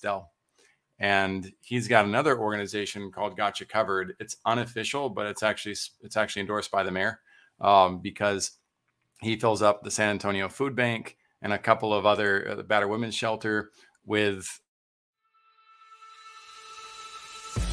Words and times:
Dell. 0.00 0.32
And 0.98 1.52
he's 1.60 1.86
got 1.86 2.04
another 2.04 2.38
organization 2.38 3.12
called 3.12 3.36
Gotcha 3.36 3.64
Covered. 3.64 4.14
It's 4.18 4.36
unofficial, 4.44 5.10
but 5.10 5.26
it's 5.26 5.42
actually 5.42 5.76
it's 6.02 6.16
actually 6.16 6.40
endorsed 6.40 6.70
by 6.70 6.82
the 6.82 6.90
mayor 6.90 7.20
um, 7.60 8.00
because 8.00 8.52
he 9.20 9.36
fills 9.36 9.62
up 9.62 9.82
the 9.82 9.90
San 9.90 10.10
Antonio 10.10 10.48
Food 10.48 10.74
Bank 10.74 11.16
and 11.42 11.52
a 11.52 11.58
couple 11.58 11.94
of 11.94 12.06
other 12.06 12.50
uh, 12.50 12.54
the 12.56 12.64
Battered 12.64 12.90
Women's 12.90 13.14
Shelter 13.14 13.70
with. 14.04 14.60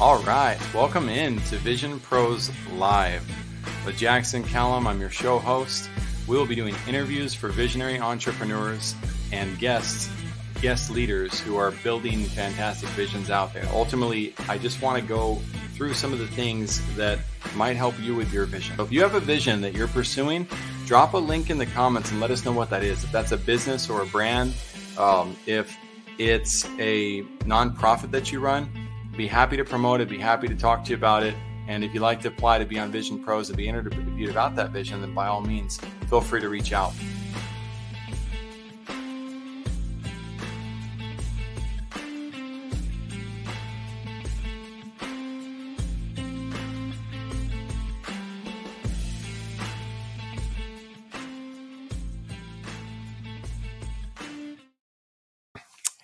All 0.00 0.22
right, 0.22 0.58
welcome 0.74 1.08
in 1.08 1.40
to 1.42 1.56
Vision 1.56 1.98
Pros 2.00 2.50
Live 2.74 3.24
with 3.84 3.96
Jackson 3.96 4.42
Callum. 4.42 4.86
I'm 4.86 5.00
your 5.00 5.10
show 5.10 5.38
host. 5.38 5.88
We 6.26 6.36
will 6.36 6.46
be 6.46 6.56
doing 6.56 6.74
interviews 6.88 7.34
for 7.34 7.48
visionary 7.48 8.00
entrepreneurs 8.00 8.94
and 9.32 9.58
guests, 9.58 10.10
guest 10.66 10.90
leaders 10.90 11.38
who 11.38 11.56
are 11.56 11.70
building 11.84 12.24
fantastic 12.24 12.88
visions 12.88 13.30
out 13.30 13.54
there. 13.54 13.64
Ultimately, 13.70 14.34
I 14.48 14.58
just 14.58 14.82
want 14.82 15.00
to 15.00 15.08
go 15.08 15.36
through 15.74 15.94
some 15.94 16.12
of 16.12 16.18
the 16.18 16.26
things 16.26 16.82
that 16.96 17.20
might 17.54 17.76
help 17.76 17.94
you 18.00 18.16
with 18.16 18.32
your 18.32 18.46
vision. 18.46 18.76
So 18.76 18.82
if 18.82 18.90
you 18.90 19.00
have 19.02 19.14
a 19.14 19.20
vision 19.20 19.60
that 19.60 19.74
you're 19.74 19.86
pursuing, 19.86 20.48
drop 20.84 21.14
a 21.14 21.18
link 21.18 21.50
in 21.50 21.58
the 21.58 21.66
comments 21.66 22.10
and 22.10 22.18
let 22.18 22.32
us 22.32 22.44
know 22.44 22.50
what 22.50 22.68
that 22.70 22.82
is. 22.82 23.04
If 23.04 23.12
that's 23.12 23.30
a 23.30 23.36
business 23.36 23.88
or 23.88 24.02
a 24.02 24.06
brand, 24.06 24.54
um, 24.98 25.36
if 25.46 25.72
it's 26.18 26.64
a 26.80 27.22
nonprofit 27.44 28.10
that 28.10 28.32
you 28.32 28.40
run, 28.40 28.68
be 29.16 29.28
happy 29.28 29.56
to 29.56 29.64
promote 29.64 30.00
it, 30.00 30.08
be 30.08 30.18
happy 30.18 30.48
to 30.48 30.56
talk 30.56 30.82
to 30.86 30.90
you 30.90 30.96
about 30.96 31.22
it. 31.22 31.36
And 31.68 31.84
if 31.84 31.94
you'd 31.94 32.00
like 32.00 32.20
to 32.22 32.28
apply 32.28 32.58
to 32.58 32.64
be 32.64 32.76
on 32.80 32.90
Vision 32.90 33.22
Pros 33.22 33.50
and 33.50 33.56
be 33.56 33.68
interviewed 33.68 34.30
about 34.30 34.56
that 34.56 34.70
vision, 34.72 35.00
then 35.00 35.14
by 35.14 35.28
all 35.28 35.42
means, 35.42 35.78
feel 36.08 36.20
free 36.20 36.40
to 36.40 36.48
reach 36.48 36.72
out. 36.72 36.92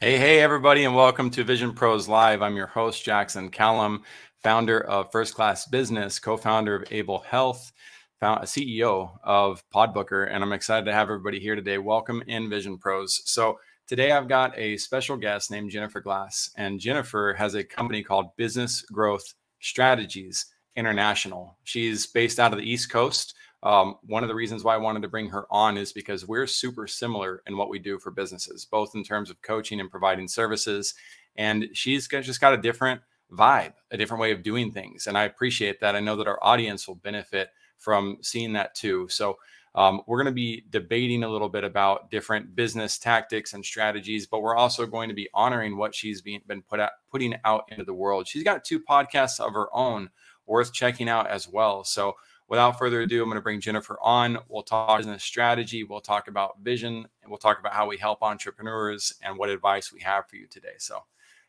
Hey, 0.03 0.19
hey, 0.19 0.41
everybody, 0.41 0.83
and 0.83 0.97
welcome 0.97 1.31
to 1.31 1.45
Vision 1.45 1.73
Pros 1.73 2.09
Live. 2.09 2.43
I'm 2.43 2.57
your 2.57 2.67
host, 2.67 3.05
Jackson 3.05 3.49
Callum, 3.49 4.03
founder 4.43 4.81
of 4.81 5.13
First 5.13 5.33
Class 5.33 5.69
Business, 5.69 6.19
co 6.19 6.37
founder 6.37 6.75
of 6.75 6.85
Able 6.91 7.21
Health, 7.21 7.71
found, 8.19 8.43
CEO 8.43 9.17
of 9.23 9.63
Podbooker, 9.73 10.29
and 10.29 10.43
I'm 10.43 10.53
excited 10.53 10.87
to 10.87 10.93
have 10.93 11.07
everybody 11.07 11.39
here 11.39 11.55
today. 11.55 11.79
Welcome 11.79 12.21
in 12.27 12.51
Vision 12.51 12.79
Pros. 12.79 13.23
So, 13.27 13.61
today 13.87 14.11
I've 14.11 14.27
got 14.27 14.59
a 14.59 14.77
special 14.77 15.17
guest 15.17 15.53
named 15.53 15.71
Jennifer 15.71 16.01
Glass, 16.01 16.51
and 16.57 16.81
Jennifer 16.81 17.37
has 17.39 17.55
a 17.55 17.63
company 17.63 18.03
called 18.03 18.35
Business 18.37 18.83
Growth 18.83 19.35
Strategies 19.61 20.47
International. 20.75 21.57
She's 21.63 22.09
based 22.09 22.41
out 22.41 22.53
of 22.53 22.59
the 22.59 22.69
East 22.69 22.91
Coast. 22.91 23.37
Um, 23.63 23.97
one 24.03 24.23
of 24.23 24.29
the 24.29 24.35
reasons 24.35 24.65
why 24.65 24.75
I 24.75 24.79
wanted 24.79 25.03
to 25.03 25.09
bring 25.09 25.29
her 25.29 25.47
on 25.51 25.77
is 25.77 25.93
because 25.93 26.27
we're 26.27 26.47
super 26.47 26.87
similar 26.87 27.43
in 27.47 27.57
what 27.57 27.69
we 27.69 27.79
do 27.79 27.99
for 27.99 28.11
businesses, 28.11 28.65
both 28.65 28.95
in 28.95 29.05
terms 29.05 29.31
of 29.31 29.41
coaching 29.43 29.81
and 29.81 29.91
providing 29.91 30.29
services. 30.29 30.95
And 31.37 31.69
she's 31.73 32.09
just 32.09 32.41
got 32.41 32.55
a 32.55 32.59
different 32.59 33.03
vibe, 33.31 33.75
a 33.91 33.97
different 33.97 34.21
way 34.21 34.33
of 34.33 34.43
doing 34.43 34.73
things. 34.73 35.07
And 35.07 35.17
I 35.17 35.25
appreciate 35.25 35.81
that. 35.81 35.97
I 35.97 36.01
know 36.01 36.17
that 36.17 36.27
our 36.27 36.43
audience 36.43 36.89
will 36.89 36.97
benefit 36.97 37.51
from 37.79 38.19
seeing 38.21 38.53
that 38.55 38.75
too. 38.75 39.09
So 39.09 39.39
um, 39.75 40.03
we're 40.07 40.19
going 40.19 40.27
to 40.27 40.33
be 40.33 40.65
debating 40.69 41.23
a 41.23 41.29
little 41.29 41.49
bit 41.49 41.65
about 41.65 42.11
different 42.11 42.55
business 42.55 42.99
tactics 42.99 43.55
and 43.55 43.65
strategies, 43.65 44.27
but 44.27 44.43
we're 44.43 44.57
also 44.57 44.87
going 44.87 45.09
to 45.09 45.15
be 45.15 45.31
honoring 45.33 45.79
what 45.79 45.95
she's 45.95 46.21
been, 46.21 46.43
been 46.47 46.63
put 46.63 46.79
out, 46.79 46.91
putting 47.11 47.35
out 47.45 47.65
into 47.69 47.85
the 47.85 47.95
world. 47.95 48.29
She's 48.29 48.45
got 48.45 48.65
two 48.65 48.81
podcasts 48.81 49.41
of 49.41 49.55
her 49.55 49.69
own 49.75 50.11
worth 50.47 50.75
checking 50.75 51.09
out 51.09 51.27
as 51.29 51.49
well. 51.49 51.85
So 51.85 52.17
without 52.49 52.79
further 52.79 53.03
ado, 53.03 53.23
I'm 53.23 53.29
going 53.29 53.37
to 53.37 53.43
bring 53.43 53.61
Jennifer 53.61 53.99
on. 54.03 54.39
We'll 54.49 54.63
talk 54.63 54.99
business 54.99 55.25
strategy, 55.25 55.85
we'll 55.85 56.01
talk 56.01 56.29
about 56.29 56.61
vision, 56.61 57.07
and 57.23 57.31
we'll 57.31 57.39
talk 57.39 57.59
about 57.59 57.73
how 57.73 57.89
we 57.89 57.97
help 57.97 58.23
entrepreneurs 58.23 59.15
and 59.23 59.39
what 59.39 59.49
advice 59.49 59.93
we 59.93 60.01
have 60.01 60.29
for 60.29 60.37
you 60.37 60.47
today. 60.47 60.75
So, 60.79 60.99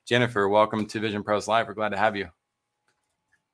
Jennifer, 0.06 0.48
welcome 0.50 0.86
to 0.88 1.00
Vision 1.00 1.24
Pros 1.24 1.48
Live. 1.48 1.68
We're 1.68 1.74
glad 1.74 1.90
to 1.90 1.98
have 1.98 2.16
you. 2.16 2.30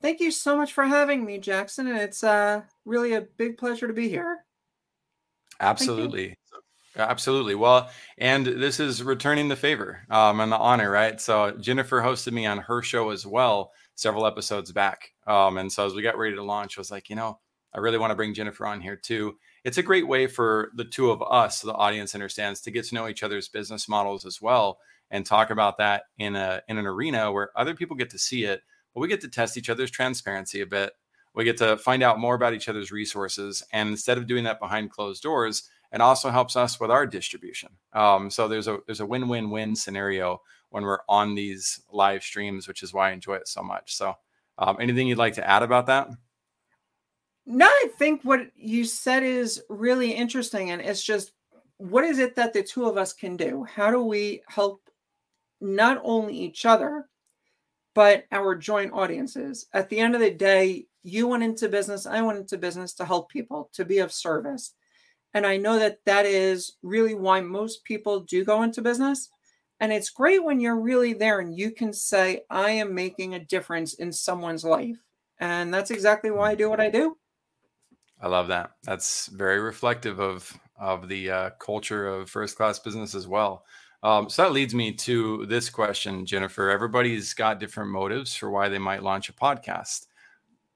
Thank 0.02 0.20
you 0.20 0.32
so 0.32 0.56
much 0.56 0.74
for 0.74 0.86
having 0.86 1.26
me, 1.26 1.40
Jackson. 1.40 1.88
And 1.88 1.98
it's 1.98 2.24
uh, 2.24 2.62
really 2.86 3.14
a 3.14 3.22
big 3.22 3.58
pleasure 3.58 3.88
to 3.88 3.94
be 3.94 4.08
here. 4.08 4.46
Absolutely. 5.60 6.38
Absolutely. 6.96 7.56
Well, 7.56 7.90
and 8.18 8.46
this 8.46 8.80
is 8.80 9.04
returning 9.04 9.48
the 9.48 9.56
favor 9.56 10.00
um, 10.10 10.40
and 10.40 10.52
the 10.52 10.58
honor, 10.58 10.90
right? 10.90 11.20
So 11.20 11.52
Jennifer 11.52 12.02
hosted 12.02 12.34
me 12.34 12.46
on 12.46 12.58
her 12.60 12.82
show 12.82 13.12
as 13.12 13.26
well 13.26 13.72
several 14.00 14.26
episodes 14.26 14.72
back. 14.72 15.12
Um, 15.28 15.58
and 15.58 15.72
so 15.72 15.86
as 15.86 15.94
we 15.94 16.02
got 16.02 16.18
ready 16.18 16.36
to 16.36 16.44
launch, 16.44 16.78
I 16.78 16.82
was 16.82 16.92
like, 16.92 17.10
you 17.10 17.16
know, 17.16 17.40
I 17.74 17.80
really 17.80 17.98
want 17.98 18.12
to 18.12 18.16
bring 18.16 18.34
Jennifer 18.34 18.66
on 18.66 18.82
here 18.82 18.96
too. 18.96 19.36
It's 19.64 19.78
a 19.78 19.84
great 19.84 20.08
way 20.08 20.26
for 20.26 20.72
the 20.76 20.86
two 20.86 21.12
of 21.12 21.22
us, 21.22 21.62
the 21.62 21.74
audience 21.74 22.16
understands, 22.16 22.62
to 22.62 22.72
get 22.72 22.86
to 22.86 22.96
know 22.96 23.08
each 23.08 23.24
other's 23.24 23.50
business 23.50 23.90
models 23.90 24.26
as 24.26 24.42
well 24.42 24.80
and 25.12 25.26
talk 25.26 25.50
about 25.50 25.78
that 25.78 26.04
in 26.18 26.36
a 26.36 26.62
in 26.70 26.78
an 26.78 26.86
arena 26.86 27.32
where 27.32 27.52
other 27.56 27.76
people 27.76 27.96
get 27.96 28.10
to 28.12 28.18
see 28.18 28.46
it, 28.46 28.62
but 28.94 29.02
we 29.02 29.08
get 29.08 29.22
to 29.22 29.28
test 29.28 29.58
each 29.58 29.70
other's 29.70 29.92
transparency 29.92 30.62
a 30.62 30.66
bit. 30.66 30.94
We 31.36 31.44
get 31.44 31.58
to 31.58 31.78
find 31.78 32.02
out 32.02 32.20
more 32.20 32.36
about 32.36 32.54
each 32.54 32.70
other's 32.70 32.92
resources, 32.92 33.64
and 33.74 33.90
instead 33.90 34.18
of 34.18 34.28
doing 34.28 34.46
that 34.46 34.60
behind 34.60 34.92
closed 34.92 35.22
doors, 35.22 35.70
it 35.92 36.02
also 36.02 36.30
helps 36.30 36.56
us 36.56 36.80
with 36.80 36.90
our 36.90 37.06
distribution. 37.06 37.70
Um, 37.94 38.30
so 38.30 38.48
there's 38.48 38.68
a 38.68 38.80
there's 38.86 39.02
a 39.02 39.06
win 39.06 39.28
win 39.28 39.50
win 39.50 39.76
scenario 39.76 40.42
when 40.70 40.84
we're 40.84 41.00
on 41.08 41.36
these 41.36 41.82
live 41.92 42.24
streams, 42.24 42.68
which 42.68 42.84
is 42.84 42.94
why 42.94 43.10
I 43.10 43.14
enjoy 43.14 43.36
it 43.36 43.48
so 43.48 43.64
much. 43.64 43.96
So, 43.96 44.16
um, 44.58 44.78
anything 44.80 45.08
you'd 45.08 45.18
like 45.18 45.36
to 45.36 45.50
add 45.50 45.64
about 45.64 45.86
that? 45.88 46.10
No, 47.46 47.66
I 47.66 47.90
think 47.98 48.22
what 48.24 48.52
you 48.56 48.86
said 48.86 49.24
is 49.24 49.64
really 49.70 50.12
interesting. 50.12 50.72
And 50.72 50.82
it's 50.82 51.04
just 51.04 51.32
what 51.78 52.04
is 52.04 52.20
it 52.20 52.36
that 52.36 52.54
the 52.54 52.62
two 52.62 52.86
of 52.86 52.98
us 52.98 53.14
can 53.14 53.38
do? 53.38 53.64
How 53.64 53.90
do 53.90 54.04
we 54.04 54.44
help 54.48 54.82
not 55.62 56.00
only 56.04 56.38
each 56.38 56.66
other, 56.66 57.08
but 57.96 58.26
our 58.32 58.54
joint 58.54 58.94
audiences? 58.94 59.66
At 59.74 59.90
the 59.90 59.98
end 59.98 60.14
of 60.14 60.22
the 60.22 60.30
day, 60.30 60.86
you 61.04 61.28
went 61.28 61.44
into 61.44 61.70
business, 61.70 62.06
I 62.06 62.22
went 62.22 62.38
into 62.38 62.58
business 62.58 62.94
to 62.96 63.06
help 63.06 63.30
people, 63.30 63.70
to 63.74 63.86
be 63.86 64.00
of 64.00 64.12
service. 64.12 64.74
And 65.34 65.46
I 65.46 65.58
know 65.58 65.80
that 65.80 66.00
that 66.06 66.26
is 66.26 66.76
really 66.84 67.16
why 67.16 67.40
most 67.40 67.86
people 67.86 68.22
do 68.22 68.44
go 68.44 68.64
into 68.64 68.82
business 68.82 69.30
and 69.80 69.94
it's 69.94 70.10
great 70.10 70.44
when 70.44 70.60
you're 70.60 70.80
really 70.80 71.14
there 71.14 71.40
and 71.40 71.58
you 71.58 71.72
can 71.72 71.94
say, 71.94 72.42
I 72.50 72.72
am 72.72 72.94
making 72.94 73.34
a 73.34 73.46
difference 73.46 73.94
in 73.94 74.12
someone's 74.12 74.64
life. 74.64 74.98
And 75.40 75.74
that's 75.74 75.92
exactly 75.92 76.32
why 76.32 76.52
I 76.52 76.56
do 76.56 76.70
what 76.70 76.82
I 76.82 76.90
do. 76.90 77.18
I 78.22 78.28
love 78.28 78.50
that. 78.50 78.72
That's 78.84 79.28
very 79.28 79.60
reflective 79.60 80.20
of 80.20 80.58
of 80.78 81.10
the 81.10 81.30
uh, 81.30 81.50
culture 81.60 82.08
of 82.08 82.30
first 82.30 82.56
class 82.56 82.80
business 82.80 83.14
as 83.14 83.28
well. 83.28 83.66
Um, 84.02 84.30
so 84.30 84.44
that 84.44 84.54
leads 84.54 84.74
me 84.74 84.94
to 84.94 85.46
this 85.48 85.70
question, 85.70 86.26
Jennifer. 86.26 86.70
Everybody's 86.70 87.34
got 87.34 87.60
different 87.60 87.92
motives 87.92 88.34
for 88.34 88.50
why 88.50 88.70
they 88.70 88.80
might 88.80 89.04
launch 89.04 89.28
a 89.28 89.34
podcast. 89.34 90.06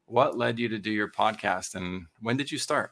What 0.06 0.38
led 0.38 0.60
you 0.60 0.68
to 0.70 0.78
do 0.78 0.92
your 0.92 1.10
podcast, 1.10 1.76
and 1.76 2.06
when 2.22 2.36
did 2.36 2.52
you 2.52 2.58
start? 2.58 2.92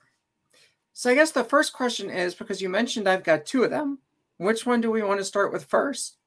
So 0.94 1.10
I 1.10 1.16
guess 1.16 1.32
the 1.32 1.44
first 1.44 1.74
question 1.74 2.10
is 2.10 2.34
because 2.34 2.62
you 2.62 2.70
mentioned 2.70 3.10
I've 3.10 3.24
got 3.24 3.46
two 3.46 3.64
of 3.64 3.72
them. 3.72 4.00
Which 4.42 4.66
one 4.66 4.82
do 4.82 4.90
we 4.90 5.04
want 5.04 5.20
to 5.20 5.24
start 5.24 5.54
with 5.54 5.66
first? 5.66 6.18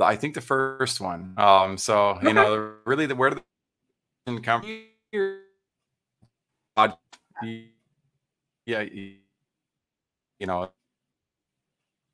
I 0.00 0.16
think 0.16 0.34
the 0.34 0.40
first 0.40 1.02
one. 1.02 1.34
Um, 1.36 1.76
so 1.76 2.18
you 2.22 2.32
know, 2.32 2.76
really, 2.86 3.04
the 3.04 3.14
where 3.14 3.28
did 3.28 3.42
the 4.24 4.40
come? 4.40 4.62
Yeah, 8.64 8.80
you 8.80 9.16
know, 10.46 10.70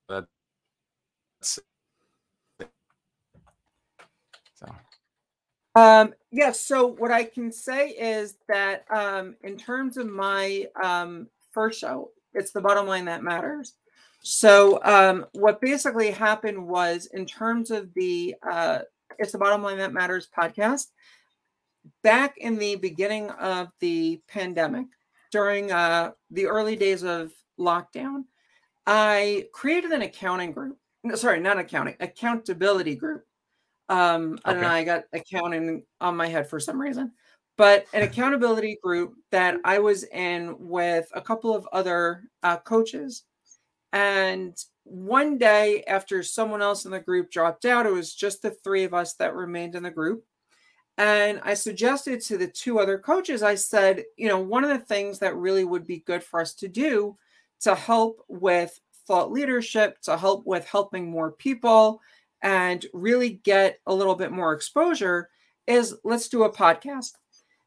that's 0.09 0.27
so. 1.41 1.63
Um, 5.77 6.09
yes. 6.09 6.17
Yeah, 6.33 6.51
so 6.51 6.87
what 6.89 7.13
I 7.13 7.23
can 7.23 7.53
say 7.53 7.91
is 7.91 8.39
that 8.49 8.87
um, 8.91 9.37
in 9.45 9.57
terms 9.57 9.97
of 9.97 10.09
my 10.09 10.67
um, 10.83 11.29
first 11.53 11.79
show, 11.79 12.11
it's 12.35 12.51
the 12.51 12.61
bottom 12.61 12.89
line 12.89 13.05
that 13.05 13.23
matters. 13.23 13.75
So 14.23 14.81
um, 14.85 15.27
what 15.33 15.61
basically 15.61 16.11
happened 16.11 16.67
was, 16.67 17.07
in 17.13 17.25
terms 17.27 17.71
of 17.71 17.93
the 17.95 18.35
uh, 18.49 18.81
"It's 19.19 19.33
the 19.33 19.39
Bottom 19.39 19.63
Line 19.63 19.79
That 19.79 19.95
Matters" 19.95 20.29
podcast, 20.37 20.87
back 22.03 22.37
in 22.37 22.59
the 22.59 22.77
beginning 22.77 23.31
of 23.31 23.69
the 23.81 24.21
pandemic, 24.29 24.87
during 25.33 25.73
uh, 25.73 26.13
the 26.31 26.47
early 26.47 26.77
days 26.77 27.03
of 27.03 27.33
lockdown, 27.59 28.25
I 28.87 29.49
created 29.53 29.91
an 29.93 30.03
accounting 30.03 30.53
group. 30.53 30.77
No, 31.03 31.15
sorry, 31.15 31.41
not 31.41 31.59
accounting, 31.59 31.97
accountability 32.01 32.97
group. 32.97 33.25
Um, 33.89 34.35
okay. 34.35 34.43
I 34.45 34.53
don't 34.53 34.63
know. 34.63 34.69
I 34.69 34.85
got 34.85 35.05
accounting 35.15 35.85
on 36.01 36.15
my 36.15 36.27
head 36.27 36.49
for 36.49 36.61
some 36.61 36.81
reason, 36.81 37.13
but 37.57 37.87
an 37.95 38.03
accountability 38.03 38.79
group 38.83 39.15
that 39.31 39.57
I 39.65 39.79
was 39.79 40.05
in 40.05 40.57
with 40.59 41.09
a 41.15 41.23
couple 41.23 41.55
of 41.55 41.67
other 41.73 42.25
uh, 42.43 42.59
coaches 42.59 43.25
And 43.93 44.57
one 44.85 45.39
day 45.39 45.85
after 45.87 46.23
someone 46.23 46.63
else 46.63 46.85
in 46.85 46.91
the 46.91 47.01
group 47.01 47.31
dropped 47.31 47.65
out, 47.65 47.87
it 47.87 47.93
was 47.93 48.15
just 48.15 48.43
the 48.43 48.51
three 48.51 48.85
of 48.85 48.95
us 48.95 49.15
that 49.15 49.35
remained 49.35 49.75
in 49.75 49.83
the 49.83 49.91
group. 49.91 50.25
And 50.99 51.41
I 51.45 51.55
suggested 51.55 52.21
to 52.23 52.37
the 52.37 52.49
two 52.49 52.79
other 52.79 52.99
coaches, 52.99 53.43
I 53.43 53.55
said, 53.55 54.05
you 54.17 54.29
know, 54.29 54.39
one 54.39 54.65
of 54.65 54.71
the 54.71 54.85
things 54.85 55.19
that 55.21 55.37
really 55.37 55.65
would 55.65 55.87
be 55.87 56.01
good 56.01 56.23
for 56.23 56.41
us 56.41 56.55
to 56.57 56.69
do 56.69 57.17
to 57.61 57.75
help 57.75 58.25
with 58.29 58.79
thought 59.07 59.33
leadership, 59.33 60.01
to 60.03 60.17
help 60.17 60.47
with 60.47 60.67
helping 60.67 61.11
more 61.11 61.33
people, 61.33 62.01
and 62.43 62.87
really 62.93 63.41
get 63.45 63.79
a 63.87 63.95
little 63.95 64.15
bit 64.15 64.33
more 64.33 64.53
exposure 64.53 65.31
is 65.67 65.95
let's 66.05 66.29
do 66.29 66.45
a 66.45 66.53
podcast. 66.53 67.13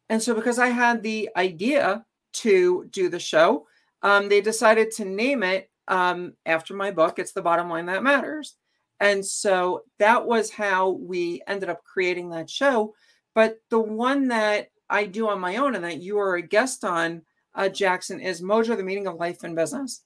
And 0.10 0.22
so, 0.22 0.34
because 0.36 0.60
I 0.60 0.68
had 0.68 1.02
the 1.02 1.30
idea 1.36 2.06
to 2.34 2.86
do 2.92 3.10
the 3.10 3.20
show, 3.20 3.68
um, 4.02 4.30
they 4.30 4.42
decided 4.42 4.92
to 4.92 5.06
name 5.06 5.44
it 5.44 5.70
um, 5.88 6.34
after 6.46 6.74
my 6.74 6.92
book. 6.92 7.20
It's 7.20 7.34
the 7.34 7.42
bottom 7.42 7.70
line 7.70 7.88
that 7.88 8.04
matters. 8.04 8.56
And 9.00 9.26
so 9.26 9.84
that 10.00 10.26
was 10.26 10.52
how 10.52 10.92
we 10.92 11.42
ended 11.48 11.70
up 11.70 11.84
creating 11.84 12.30
that 12.30 12.50
show. 12.50 12.94
But 13.36 13.58
the 13.70 13.80
one 13.80 14.28
that 14.30 14.68
I 14.90 15.06
do 15.06 15.28
on 15.28 15.40
my 15.40 15.58
own 15.58 15.76
and 15.76 15.84
that 15.84 16.02
you 16.02 16.20
are 16.20 16.36
a 16.36 16.42
guest 16.42 16.84
on, 16.86 17.24
uh, 17.56 17.70
Jackson, 17.70 18.20
is 18.20 18.42
Mojo, 18.42 18.78
the 18.78 18.84
meaning 18.84 19.08
of 19.08 19.16
life 19.16 19.44
and 19.44 19.56
business. 19.56 20.04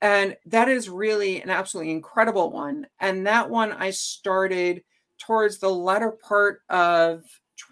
And 0.00 0.36
that 0.46 0.68
is 0.68 0.88
really 0.88 1.42
an 1.42 1.50
absolutely 1.50 1.92
incredible 1.92 2.50
one. 2.52 2.86
And 3.00 3.26
that 3.26 3.50
one 3.50 3.72
I 3.72 3.90
started 3.90 4.82
towards 5.18 5.58
the 5.58 5.70
latter 5.70 6.12
part 6.12 6.60
of 6.68 7.24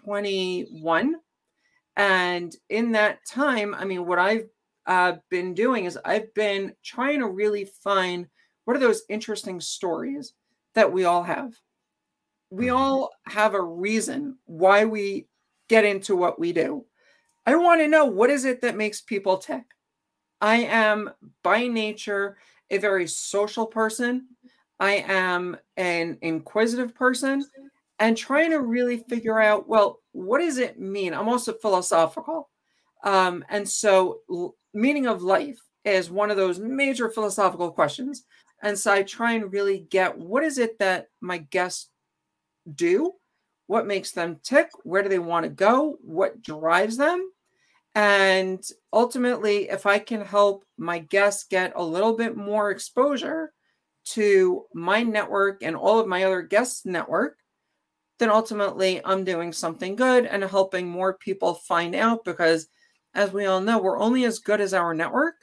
21. 0.03 1.15
And 1.95 2.55
in 2.69 2.91
that 2.91 3.19
time, 3.25 3.73
I 3.73 3.85
mean, 3.85 4.05
what 4.05 4.19
I've 4.19 4.47
uh, 4.87 5.17
been 5.29 5.53
doing 5.53 5.85
is 5.85 5.99
I've 6.03 6.33
been 6.33 6.73
trying 6.83 7.19
to 7.19 7.27
really 7.27 7.65
find 7.83 8.27
what 8.65 8.75
are 8.75 8.79
those 8.79 9.03
interesting 9.09 9.59
stories 9.59 10.33
that 10.75 10.91
we 10.91 11.05
all 11.05 11.23
have. 11.23 11.53
We 12.49 12.67
mm-hmm. 12.67 12.77
all 12.77 13.11
have 13.27 13.53
a 13.53 13.61
reason 13.61 14.37
why 14.45 14.85
we 14.85 15.27
get 15.67 15.85
into 15.85 16.15
what 16.15 16.39
we 16.39 16.53
do. 16.53 16.85
I 17.45 17.55
want 17.55 17.81
to 17.81 17.87
know 17.87 18.05
what 18.05 18.29
is 18.29 18.45
it 18.45 18.61
that 18.61 18.75
makes 18.75 19.01
people 19.01 19.37
tick? 19.37 19.63
I 20.41 20.57
am 20.57 21.09
by 21.43 21.67
nature 21.67 22.37
a 22.69 22.77
very 22.77 23.07
social 23.07 23.65
person. 23.65 24.27
I 24.79 25.05
am 25.07 25.57
an 25.77 26.17
inquisitive 26.21 26.93
person 26.93 27.43
and 27.99 28.15
trying 28.15 28.51
to 28.51 28.61
really 28.61 28.97
figure 29.09 29.41
out 29.41 29.67
well, 29.67 29.99
what 30.11 30.39
does 30.39 30.57
it 30.57 30.79
mean? 30.79 31.13
I'm 31.13 31.29
also 31.29 31.53
philosophical. 31.53 32.49
Um, 33.03 33.43
and 33.49 33.67
so, 33.67 34.19
meaning 34.77 35.07
of 35.07 35.23
life 35.23 35.59
is 35.83 36.09
one 36.09 36.31
of 36.31 36.37
those 36.37 36.59
major 36.59 37.09
philosophical 37.09 37.71
questions. 37.71 38.25
And 38.61 38.77
so, 38.77 38.91
I 38.91 39.03
try 39.03 39.33
and 39.33 39.51
really 39.51 39.79
get 39.89 40.17
what 40.17 40.43
is 40.43 40.57
it 40.57 40.79
that 40.79 41.07
my 41.21 41.39
guests 41.39 41.89
do? 42.73 43.13
What 43.67 43.85
makes 43.85 44.11
them 44.11 44.39
tick? 44.43 44.69
Where 44.83 45.03
do 45.03 45.09
they 45.09 45.19
want 45.19 45.43
to 45.43 45.49
go? 45.49 45.97
What 46.01 46.41
drives 46.41 46.97
them? 46.97 47.31
And 47.95 48.63
ultimately, 48.93 49.69
if 49.69 49.85
I 49.85 49.99
can 49.99 50.21
help 50.21 50.63
my 50.77 50.99
guests 50.99 51.45
get 51.49 51.73
a 51.75 51.83
little 51.83 52.15
bit 52.15 52.37
more 52.37 52.69
exposure 52.69 53.51
to 54.09 54.65
my 54.73 55.03
network 55.03 55.63
and 55.63 55.75
all 55.75 55.99
of 55.99 56.07
my 56.07 56.23
other 56.23 56.41
guests' 56.41 56.85
network, 56.85 57.37
then 58.19 58.29
ultimately 58.29 59.01
I'm 59.03 59.23
doing 59.23 59.51
something 59.51 59.95
good 59.95 60.25
and 60.25 60.43
helping 60.43 60.87
more 60.87 61.13
people 61.17 61.55
find 61.55 61.95
out 61.95 62.23
because, 62.23 62.67
as 63.13 63.31
we 63.31 63.45
all 63.45 63.61
know, 63.61 63.79
we're 63.79 63.99
only 63.99 64.25
as 64.25 64.39
good 64.39 64.61
as 64.61 64.73
our 64.73 64.93
network. 64.93 65.35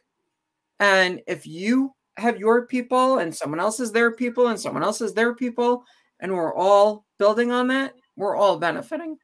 And 0.80 1.20
if 1.26 1.46
you 1.46 1.92
have 2.16 2.38
your 2.38 2.66
people 2.66 3.18
and 3.18 3.34
someone 3.34 3.60
else 3.60 3.80
is 3.80 3.92
their 3.92 4.12
people 4.12 4.48
and 4.48 4.60
someone 4.60 4.82
else 4.82 5.00
is 5.00 5.14
their 5.14 5.34
people, 5.34 5.84
and 6.20 6.32
we're 6.32 6.54
all 6.54 7.04
building 7.18 7.50
on 7.50 7.68
that, 7.68 7.94
we're 8.16 8.36
all 8.36 8.58
benefiting. 8.58 9.18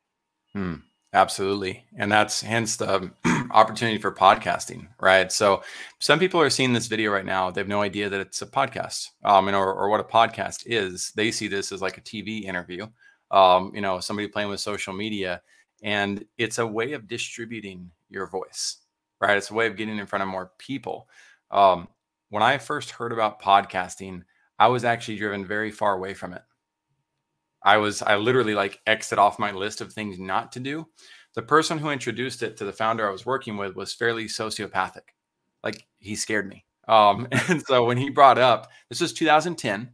Hmm. 0.52 0.74
Absolutely. 1.12 1.84
And 1.96 2.10
that's 2.10 2.40
hence 2.40 2.76
the 2.76 3.10
opportunity 3.50 3.98
for 3.98 4.12
podcasting, 4.12 4.86
right? 5.00 5.32
So 5.32 5.62
some 5.98 6.20
people 6.20 6.40
are 6.40 6.50
seeing 6.50 6.72
this 6.72 6.86
video 6.86 7.10
right 7.10 7.24
now. 7.24 7.50
They 7.50 7.60
have 7.60 7.68
no 7.68 7.82
idea 7.82 8.08
that 8.08 8.20
it's 8.20 8.42
a 8.42 8.46
podcast, 8.46 9.08
um, 9.24 9.48
and, 9.48 9.56
or, 9.56 9.74
or 9.74 9.88
what 9.88 9.98
a 9.98 10.04
podcast 10.04 10.62
is. 10.66 11.12
They 11.16 11.32
see 11.32 11.48
this 11.48 11.72
as 11.72 11.82
like 11.82 11.98
a 11.98 12.02
TV 12.02 12.44
interview, 12.44 12.86
um, 13.32 13.72
you 13.74 13.80
know, 13.80 13.98
somebody 13.98 14.28
playing 14.28 14.50
with 14.50 14.60
social 14.60 14.92
media. 14.92 15.42
And 15.82 16.24
it's 16.38 16.58
a 16.58 16.66
way 16.66 16.92
of 16.92 17.08
distributing 17.08 17.90
your 18.10 18.26
voice, 18.26 18.78
right? 19.20 19.36
It's 19.36 19.50
a 19.50 19.54
way 19.54 19.66
of 19.66 19.76
getting 19.76 19.98
in 19.98 20.06
front 20.06 20.22
of 20.22 20.28
more 20.28 20.52
people. 20.58 21.08
Um, 21.50 21.88
when 22.28 22.42
I 22.42 22.58
first 22.58 22.90
heard 22.90 23.12
about 23.12 23.40
podcasting, 23.40 24.22
I 24.58 24.68
was 24.68 24.84
actually 24.84 25.16
driven 25.16 25.44
very 25.44 25.70
far 25.70 25.94
away 25.94 26.14
from 26.14 26.32
it. 26.34 26.42
I 27.62 27.76
was 27.76 28.02
I 28.02 28.16
literally 28.16 28.54
like 28.54 28.80
exit 28.86 29.18
off 29.18 29.38
my 29.38 29.52
list 29.52 29.80
of 29.80 29.92
things 29.92 30.18
not 30.18 30.52
to 30.52 30.60
do. 30.60 30.86
The 31.34 31.42
person 31.42 31.78
who 31.78 31.90
introduced 31.90 32.42
it 32.42 32.56
to 32.56 32.64
the 32.64 32.72
founder 32.72 33.06
I 33.08 33.12
was 33.12 33.26
working 33.26 33.56
with 33.56 33.76
was 33.76 33.92
fairly 33.94 34.24
sociopathic. 34.26 35.14
Like 35.62 35.86
he 35.98 36.16
scared 36.16 36.48
me. 36.48 36.64
Um, 36.88 37.28
and 37.48 37.62
so 37.62 37.84
when 37.84 37.98
he 37.98 38.10
brought 38.10 38.38
up 38.38 38.68
this 38.88 39.00
was 39.00 39.12
2010, 39.12 39.90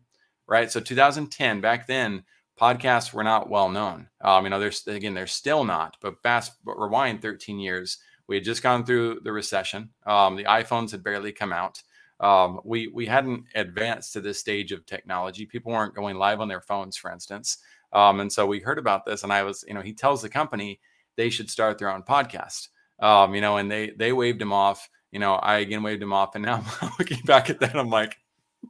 right? 0.47 0.71
So 0.71 0.81
2010 0.81 1.61
back 1.61 1.87
then 1.87 2.25
podcasts 2.61 3.13
were 3.13 3.25
not 3.25 3.51
well 3.51 3.69
known. 3.69 4.09
Um, 4.21 4.45
you 4.45 4.51
know, 4.51 4.59
there's 4.59 4.87
again 4.87 5.15
they're 5.15 5.27
still 5.27 5.65
not. 5.65 5.97
But 6.01 6.23
fast 6.23 6.53
but 6.65 6.79
rewind 6.79 7.23
13 7.23 7.59
years, 7.59 7.99
we 8.27 8.37
had 8.37 8.45
just 8.45 8.63
gone 8.63 8.85
through 8.85 9.21
the 9.23 9.33
recession. 9.33 9.91
Um, 10.07 10.37
the 10.37 10.45
iPhones 10.45 10.91
had 10.91 11.05
barely 11.05 11.33
come 11.33 11.53
out 11.53 11.83
um, 12.21 12.61
we 12.65 12.89
we 12.89 13.07
hadn't 13.07 13.45
advanced 13.55 14.13
to 14.15 14.21
this 14.21 14.39
stage 14.39 14.73
of 14.73 14.87
technology. 14.87 15.45
People 15.47 15.73
weren't 15.73 15.95
going 15.95 16.17
live 16.17 16.41
on 16.41 16.49
their 16.49 16.61
phones, 16.61 16.97
for 16.97 17.11
instance. 17.13 17.59
Um, 17.93 18.21
and 18.21 18.33
so 18.33 18.47
we 18.47 18.61
heard 18.61 18.79
about 18.79 19.05
this, 19.05 19.23
and 19.23 19.33
I 19.33 19.43
was, 19.43 19.65
you 19.69 19.75
know, 19.75 19.83
he 19.83 19.93
tells 19.93 20.23
the 20.23 20.29
company 20.29 20.81
they 21.17 21.31
should 21.31 21.51
start 21.51 21.79
their 21.79 21.91
own 21.91 22.03
podcast. 22.03 22.69
Um, 23.01 23.35
you 23.35 23.41
know, 23.41 23.59
and 23.59 23.71
they 23.71 23.91
they 23.91 24.13
waved 24.13 24.41
him 24.41 24.53
off. 24.53 24.89
You 25.13 25.19
know, 25.19 25.35
I 25.35 25.59
again 25.59 25.83
waved 25.83 26.03
him 26.03 26.13
off, 26.13 26.35
and 26.35 26.45
now 26.45 26.65
looking 26.99 27.21
back 27.25 27.51
at 27.51 27.61
that, 27.61 27.77
I'm 27.77 27.91
like, 27.91 28.17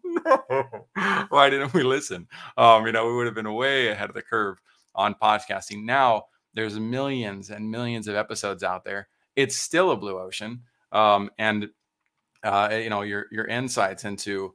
no, 0.05 0.87
why 1.29 1.51
didn't 1.51 1.75
we 1.75 1.83
listen? 1.83 2.29
Um, 2.57 2.87
you 2.87 2.93
know, 2.93 3.07
we 3.07 3.15
would 3.15 3.27
have 3.27 3.35
been 3.35 3.53
way 3.53 3.89
ahead 3.89 4.09
of 4.09 4.15
the 4.15 4.23
curve 4.23 4.61
on 4.95 5.15
podcasting. 5.15 5.85
Now 5.85 6.25
there's 6.55 6.79
millions 6.79 7.51
and 7.51 7.71
millions 7.71 8.09
of 8.09 8.17
episodes 8.17 8.63
out 8.63 8.85
there. 8.85 9.09
It's 9.37 9.57
still 9.57 9.91
a 9.91 9.97
blue 9.97 10.19
ocean. 10.19 10.63
Um, 10.93 11.31
and 11.39 11.69
uh, 12.43 12.71
you 12.73 12.91
know 12.91 13.03
your 13.03 13.27
your 13.31 13.47
insights 13.47 14.05
into 14.05 14.55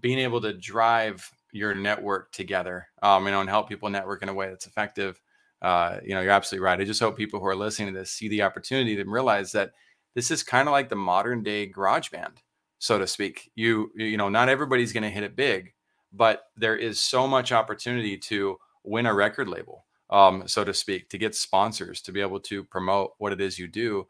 being 0.00 0.18
able 0.18 0.40
to 0.40 0.52
drive 0.52 1.28
your 1.52 1.74
network 1.74 2.30
together 2.32 2.86
um, 3.02 3.24
you 3.24 3.32
know 3.32 3.40
and 3.40 3.50
help 3.50 3.68
people 3.68 3.88
network 3.90 4.22
in 4.22 4.28
a 4.28 4.34
way 4.34 4.48
that's 4.48 4.66
effective 4.66 5.20
uh, 5.62 5.98
you 6.04 6.14
know 6.14 6.20
you're 6.20 6.30
absolutely 6.30 6.64
right 6.64 6.80
i 6.80 6.84
just 6.84 7.00
hope 7.00 7.16
people 7.16 7.40
who 7.40 7.46
are 7.46 7.56
listening 7.56 7.92
to 7.92 7.98
this 7.98 8.12
see 8.12 8.28
the 8.28 8.42
opportunity 8.42 8.96
to 8.96 9.04
realize 9.04 9.52
that 9.52 9.72
this 10.14 10.30
is 10.30 10.42
kind 10.42 10.68
of 10.68 10.72
like 10.72 10.88
the 10.88 10.96
modern 10.96 11.42
day 11.42 11.66
garage 11.66 12.10
band 12.10 12.40
so 12.84 12.98
to 12.98 13.06
speak 13.06 13.50
you 13.54 13.90
you 13.94 14.16
know 14.16 14.28
not 14.28 14.48
everybody's 14.48 14.92
going 14.92 15.02
to 15.02 15.10
hit 15.10 15.22
it 15.22 15.36
big 15.36 15.72
but 16.12 16.44
there 16.56 16.76
is 16.76 17.00
so 17.00 17.26
much 17.26 17.52
opportunity 17.52 18.16
to 18.16 18.56
win 18.84 19.06
a 19.06 19.14
record 19.14 19.48
label 19.48 19.84
um, 20.10 20.46
so 20.46 20.64
to 20.64 20.74
speak 20.74 21.08
to 21.08 21.18
get 21.18 21.34
sponsors 21.34 22.00
to 22.02 22.12
be 22.12 22.20
able 22.20 22.40
to 22.40 22.62
promote 22.64 23.12
what 23.18 23.32
it 23.32 23.40
is 23.40 23.58
you 23.58 23.66
do 23.66 24.06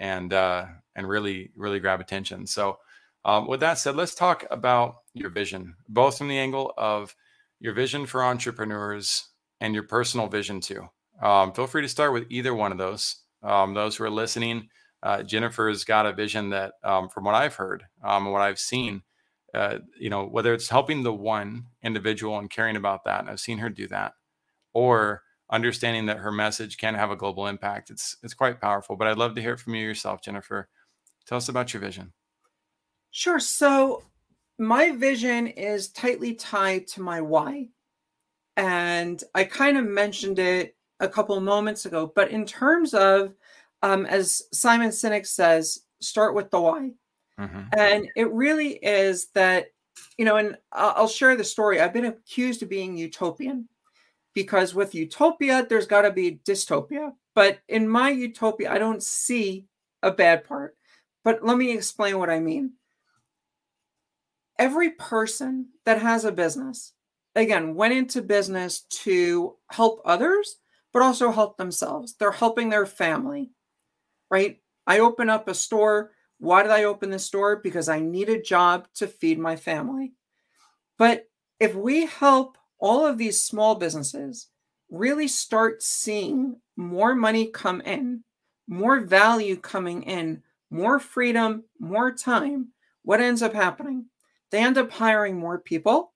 and 0.00 0.32
uh, 0.32 0.66
and 0.94 1.08
really 1.08 1.50
really 1.56 1.80
grab 1.80 2.00
attention. 2.00 2.46
So, 2.46 2.78
um, 3.24 3.48
with 3.48 3.60
that 3.60 3.78
said, 3.78 3.96
let's 3.96 4.14
talk 4.14 4.44
about 4.50 4.96
your 5.14 5.30
vision, 5.30 5.74
both 5.88 6.18
from 6.18 6.28
the 6.28 6.38
angle 6.38 6.72
of 6.76 7.14
your 7.60 7.74
vision 7.74 8.06
for 8.06 8.22
entrepreneurs 8.22 9.28
and 9.60 9.74
your 9.74 9.82
personal 9.82 10.28
vision 10.28 10.60
too. 10.60 10.88
Um, 11.20 11.52
feel 11.52 11.66
free 11.66 11.82
to 11.82 11.88
start 11.88 12.12
with 12.12 12.26
either 12.30 12.54
one 12.54 12.72
of 12.72 12.78
those. 12.78 13.16
Um, 13.42 13.74
those 13.74 13.96
who 13.96 14.04
are 14.04 14.10
listening, 14.10 14.68
uh, 15.02 15.22
Jennifer's 15.22 15.84
got 15.84 16.06
a 16.06 16.12
vision 16.12 16.50
that, 16.50 16.74
um, 16.82 17.08
from 17.08 17.24
what 17.24 17.34
I've 17.34 17.54
heard, 17.54 17.84
um, 18.02 18.30
what 18.30 18.42
I've 18.42 18.58
seen, 18.58 19.02
uh, 19.54 19.78
you 19.98 20.10
know, 20.10 20.26
whether 20.26 20.52
it's 20.52 20.68
helping 20.68 21.02
the 21.02 21.12
one 21.12 21.66
individual 21.82 22.38
and 22.38 22.50
caring 22.50 22.76
about 22.76 23.04
that, 23.04 23.20
and 23.20 23.30
I've 23.30 23.40
seen 23.40 23.58
her 23.58 23.68
do 23.68 23.86
that, 23.88 24.12
or 24.72 25.22
understanding 25.50 26.06
that 26.06 26.18
her 26.18 26.32
message 26.32 26.76
can 26.76 26.94
have 26.94 27.10
a 27.10 27.16
global 27.16 27.46
impact. 27.46 27.90
It's 27.90 28.16
it's 28.22 28.34
quite 28.34 28.60
powerful. 28.60 28.96
But 28.96 29.08
I'd 29.08 29.16
love 29.16 29.34
to 29.36 29.40
hear 29.40 29.56
from 29.56 29.74
you 29.74 29.84
yourself, 29.84 30.20
Jennifer. 30.22 30.68
Tell 31.26 31.38
us 31.38 31.48
about 31.48 31.72
your 31.72 31.80
vision. 31.80 32.12
Sure. 33.10 33.40
So 33.40 34.02
my 34.58 34.90
vision 34.90 35.46
is 35.46 35.88
tightly 35.88 36.34
tied 36.34 36.86
to 36.88 37.00
my 37.00 37.20
why. 37.20 37.68
And 38.56 39.22
I 39.34 39.44
kind 39.44 39.78
of 39.78 39.86
mentioned 39.86 40.38
it 40.38 40.76
a 41.00 41.08
couple 41.08 41.38
moments 41.40 41.86
ago, 41.86 42.12
but 42.14 42.30
in 42.30 42.44
terms 42.44 42.92
of, 42.92 43.34
um, 43.82 44.06
as 44.06 44.42
Simon 44.52 44.90
Sinek 44.90 45.26
says, 45.26 45.80
start 46.00 46.34
with 46.34 46.50
the 46.50 46.60
why. 46.60 46.92
Mm-hmm. 47.38 47.60
And 47.76 48.08
it 48.16 48.30
really 48.32 48.74
is 48.74 49.28
that, 49.34 49.66
you 50.16 50.24
know, 50.24 50.36
and 50.36 50.56
I'll 50.72 51.08
share 51.08 51.36
the 51.36 51.44
story. 51.44 51.80
I've 51.80 51.92
been 51.92 52.04
accused 52.06 52.62
of 52.62 52.68
being 52.68 52.96
utopian 52.96 53.68
because 54.34 54.74
with 54.74 54.94
utopia, 54.94 55.66
there's 55.68 55.86
got 55.86 56.02
to 56.02 56.10
be 56.10 56.40
dystopia. 56.44 57.12
But 57.34 57.60
in 57.68 57.88
my 57.88 58.10
utopia, 58.10 58.72
I 58.72 58.78
don't 58.78 59.02
see 59.02 59.66
a 60.02 60.10
bad 60.10 60.44
part. 60.44 60.76
But 61.24 61.44
let 61.44 61.56
me 61.56 61.72
explain 61.72 62.18
what 62.18 62.30
I 62.30 62.40
mean. 62.40 62.72
every 64.58 64.90
person 64.90 65.68
that 65.86 66.02
has 66.02 66.24
a 66.24 66.32
business, 66.32 66.92
again, 67.34 67.74
went 67.74 67.94
into 67.94 68.20
business 68.22 68.80
to 68.90 69.56
help 69.70 70.00
others, 70.04 70.56
but 70.92 71.02
also 71.02 71.30
help 71.30 71.56
themselves. 71.56 72.14
They're 72.18 72.32
helping 72.32 72.68
their 72.68 72.86
family, 72.86 73.50
right? 74.30 74.60
I 74.86 75.00
open 75.00 75.30
up 75.30 75.48
a 75.48 75.54
store. 75.54 76.12
Why 76.38 76.62
did 76.62 76.72
I 76.72 76.84
open 76.84 77.10
the 77.10 77.18
store? 77.18 77.56
Because 77.56 77.88
I 77.88 78.00
need 78.00 78.28
a 78.28 78.40
job 78.40 78.88
to 78.94 79.06
feed 79.06 79.38
my 79.38 79.56
family. 79.56 80.12
But 80.98 81.28
if 81.60 81.74
we 81.74 82.06
help 82.06 82.56
all 82.78 83.06
of 83.06 83.18
these 83.18 83.42
small 83.42 83.74
businesses 83.74 84.48
really 84.90 85.28
start 85.28 85.82
seeing 85.82 86.56
more 86.76 87.14
money 87.14 87.46
come 87.46 87.80
in, 87.82 88.24
more 88.66 89.00
value 89.00 89.56
coming 89.56 90.02
in, 90.02 90.42
more 90.70 90.98
freedom, 90.98 91.64
more 91.78 92.12
time, 92.12 92.68
what 93.02 93.20
ends 93.20 93.42
up 93.42 93.54
happening? 93.54 94.06
They 94.50 94.58
end 94.58 94.78
up 94.78 94.90
hiring 94.90 95.38
more 95.38 95.58
people. 95.58 96.12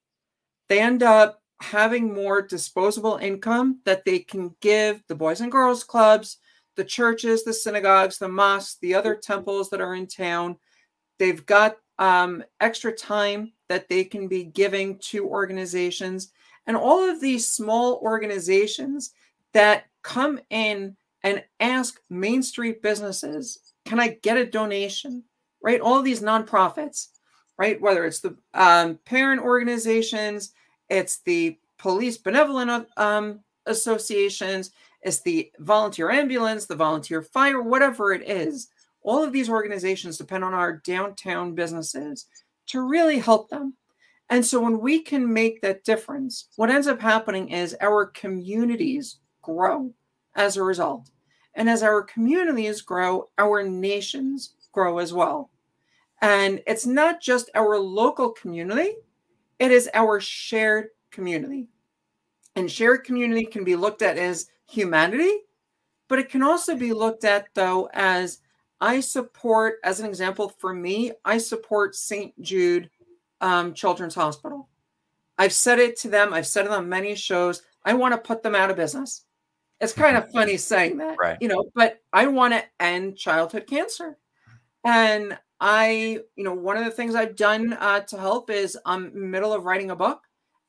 They 0.69 0.79
end 0.79 1.03
up 1.03 1.41
having 1.61 2.13
more 2.13 2.41
disposable 2.41 3.17
income 3.17 3.79
that 3.85 4.05
they 4.05 4.19
can 4.19 4.55
give 4.59 5.03
the 5.07 5.15
boys 5.15 5.41
and 5.41 5.51
girls 5.51 5.83
clubs, 5.83 6.37
the 6.75 6.83
churches, 6.83 7.43
the 7.43 7.53
synagogues, 7.53 8.17
the 8.17 8.27
mosques, 8.27 8.77
the 8.81 8.95
other 8.95 9.15
temples 9.15 9.69
that 9.69 9.81
are 9.81 9.95
in 9.95 10.07
town. 10.07 10.57
They've 11.19 11.45
got 11.45 11.77
um, 11.99 12.43
extra 12.59 12.91
time 12.91 13.53
that 13.69 13.87
they 13.89 14.03
can 14.03 14.27
be 14.27 14.43
giving 14.43 14.97
to 14.99 15.27
organizations. 15.27 16.31
And 16.65 16.75
all 16.75 17.07
of 17.07 17.21
these 17.21 17.47
small 17.47 17.99
organizations 18.01 19.11
that 19.53 19.85
come 20.01 20.39
in 20.49 20.95
and 21.23 21.43
ask 21.59 21.99
Main 22.09 22.43
Street 22.43 22.81
businesses, 22.81 23.73
can 23.85 23.99
I 23.99 24.19
get 24.21 24.37
a 24.37 24.45
donation? 24.45 25.23
Right? 25.61 25.79
All 25.79 25.97
of 25.97 26.05
these 26.05 26.21
nonprofits, 26.21 27.07
right? 27.57 27.79
Whether 27.79 28.05
it's 28.05 28.19
the 28.19 28.35
um, 28.53 28.99
parent 29.05 29.41
organizations, 29.41 30.53
it's 30.89 31.19
the 31.19 31.57
police 31.77 32.17
benevolent 32.17 32.87
um, 32.97 33.39
associations, 33.65 34.71
it's 35.03 35.21
the 35.21 35.51
volunteer 35.59 36.09
ambulance, 36.09 36.65
the 36.65 36.75
volunteer 36.75 37.21
fire, 37.21 37.61
whatever 37.61 38.13
it 38.13 38.27
is. 38.27 38.69
All 39.01 39.23
of 39.23 39.33
these 39.33 39.49
organizations 39.49 40.17
depend 40.17 40.43
on 40.43 40.53
our 40.53 40.77
downtown 40.77 41.53
businesses 41.53 42.27
to 42.67 42.81
really 42.81 43.19
help 43.19 43.49
them. 43.49 43.75
And 44.29 44.45
so 44.45 44.61
when 44.61 44.79
we 44.79 45.01
can 45.01 45.31
make 45.31 45.61
that 45.61 45.83
difference, 45.83 46.47
what 46.55 46.69
ends 46.69 46.87
up 46.87 47.01
happening 47.01 47.49
is 47.49 47.75
our 47.81 48.05
communities 48.07 49.17
grow 49.41 49.93
as 50.35 50.55
a 50.55 50.63
result. 50.63 51.09
And 51.55 51.69
as 51.69 51.83
our 51.83 52.01
communities 52.01 52.81
grow, 52.81 53.29
our 53.37 53.61
nations 53.61 54.55
grow 54.71 54.99
as 54.99 55.13
well. 55.13 55.51
And 56.21 56.61
it's 56.65 56.85
not 56.85 57.21
just 57.21 57.51
our 57.53 57.77
local 57.77 58.31
community, 58.31 58.95
it 59.59 59.71
is 59.71 59.89
our 59.93 60.21
shared 60.21 60.87
community. 61.11 61.67
And 62.55 62.71
shared 62.71 63.03
community 63.03 63.45
can 63.45 63.63
be 63.63 63.75
looked 63.75 64.01
at 64.01 64.17
as 64.17 64.47
humanity, 64.67 65.31
but 66.07 66.19
it 66.19 66.29
can 66.29 66.43
also 66.43 66.75
be 66.75 66.93
looked 66.93 67.23
at, 67.23 67.47
though, 67.53 67.89
as 67.93 68.39
I 68.81 68.99
support, 68.99 69.75
as 69.83 69.99
an 69.99 70.05
example, 70.05 70.49
for 70.59 70.73
me, 70.73 71.11
I 71.23 71.37
support 71.37 71.95
St. 71.95 72.39
Jude 72.41 72.89
um, 73.41 73.73
Children's 73.73 74.15
Hospital. 74.15 74.69
I've 75.37 75.53
said 75.53 75.79
it 75.79 75.97
to 75.99 76.09
them, 76.09 76.33
I've 76.33 76.47
said 76.47 76.65
it 76.65 76.71
on 76.71 76.89
many 76.89 77.15
shows. 77.15 77.63
I 77.85 77.93
want 77.93 78.13
to 78.13 78.17
put 78.17 78.43
them 78.43 78.55
out 78.55 78.69
of 78.69 78.75
business. 78.75 79.25
It's 79.81 79.93
kind 79.93 80.15
of 80.15 80.31
funny 80.31 80.57
saying 80.57 80.97
that, 80.97 81.17
right. 81.19 81.37
you 81.41 81.47
know, 81.47 81.65
but 81.75 81.99
I 82.13 82.27
want 82.27 82.53
to 82.53 82.63
end 82.79 83.17
childhood 83.17 83.67
cancer. 83.67 84.17
And 84.85 85.37
I, 85.59 86.19
you 86.35 86.43
know, 86.43 86.53
one 86.53 86.77
of 86.77 86.85
the 86.85 86.91
things 86.91 87.15
I've 87.15 87.35
done 87.35 87.73
uh, 87.73 88.01
to 88.01 88.17
help 88.17 88.49
is 88.49 88.77
I'm 88.85 89.31
middle 89.31 89.53
of 89.53 89.65
writing 89.65 89.91
a 89.91 89.95
book. 89.95 90.21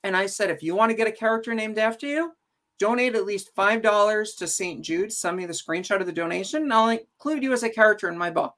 And 0.02 0.16
I 0.16 0.26
said, 0.26 0.50
if 0.50 0.62
you 0.62 0.74
want 0.74 0.90
to 0.90 0.96
get 0.96 1.08
a 1.08 1.12
character 1.12 1.54
named 1.54 1.78
after 1.78 2.06
you, 2.06 2.32
donate 2.78 3.14
at 3.14 3.26
least 3.26 3.54
$5 3.56 4.36
to 4.38 4.46
St. 4.46 4.84
Jude. 4.84 5.12
Send 5.12 5.36
me 5.36 5.46
the 5.46 5.52
screenshot 5.52 6.00
of 6.00 6.06
the 6.06 6.12
donation, 6.12 6.62
and 6.62 6.72
I'll 6.72 6.88
include 6.88 7.42
you 7.42 7.52
as 7.52 7.62
a 7.62 7.70
character 7.70 8.08
in 8.08 8.18
my 8.18 8.30
book. 8.30 8.54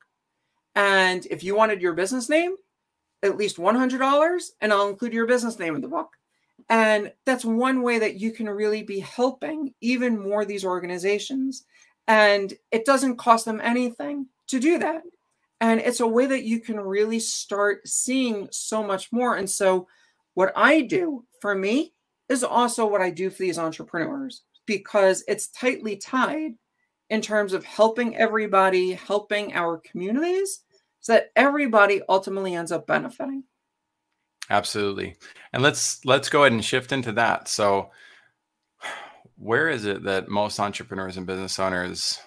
And 0.75 1.26
if 1.26 1.42
you 1.42 1.56
wanted 1.56 1.80
your 1.80 1.94
business 1.94 2.28
name, 2.28 2.54
at 3.23 3.37
least 3.37 3.56
$100, 3.56 4.44
and 4.61 4.73
I'll 4.73 4.88
include 4.88 5.12
your 5.12 5.26
business 5.26 5.58
name 5.58 5.75
in 5.75 5.80
the 5.80 5.88
book. 5.88 6.11
And 6.68 7.12
that's 7.25 7.44
one 7.44 7.82
way 7.82 7.99
that 7.99 8.16
you 8.16 8.32
can 8.32 8.49
really 8.49 8.82
be 8.82 9.00
helping 9.00 9.75
even 9.80 10.18
more 10.18 10.44
these 10.44 10.64
organizations. 10.64 11.64
And 12.08 12.52
it 12.70 12.85
doesn't 12.85 13.16
cost 13.16 13.44
them 13.44 13.61
anything 13.62 14.26
to 14.49 14.58
do 14.58 14.78
that. 14.78 15.02
And 15.61 15.80
it's 15.80 16.00
a 16.00 16.06
way 16.06 16.26
that 16.26 16.44
you 16.44 16.61
can 16.61 16.78
really 16.78 17.18
start 17.18 17.87
seeing 17.88 18.49
so 18.50 18.82
much 18.82 19.11
more. 19.12 19.37
And 19.37 19.49
so, 19.49 19.88
what 20.35 20.52
I 20.54 20.82
do 20.82 21.25
for 21.40 21.54
me 21.54 21.94
is 22.28 22.45
also 22.45 22.87
what 22.87 23.00
I 23.00 23.11
do 23.11 23.30
for 23.30 23.38
these 23.38 23.59
entrepreneurs 23.59 24.42
because 24.66 25.25
it's 25.28 25.49
tightly 25.49 25.97
tied 25.97 26.52
in 27.09 27.21
terms 27.21 27.52
of 27.52 27.64
helping 27.64 28.16
everybody, 28.16 28.92
helping 28.92 29.54
our 29.54 29.78
communities, 29.78 30.61
so 31.00 31.12
that 31.12 31.30
everybody 31.37 32.02
ultimately 32.09 32.54
ends 32.54 32.73
up 32.73 32.87
benefiting. 32.87 33.45
Absolutely. 34.50 35.16
And 35.52 35.62
let's 35.62 36.04
let's 36.04 36.28
go 36.28 36.42
ahead 36.42 36.52
and 36.52 36.64
shift 36.64 36.92
into 36.92 37.12
that. 37.12 37.49
So 37.49 37.90
where 39.37 39.68
is 39.68 39.85
it 39.85 40.02
that 40.04 40.28
most 40.28 40.59
entrepreneurs 40.59 41.16
and 41.16 41.26
business 41.26 41.59
owners 41.59 42.18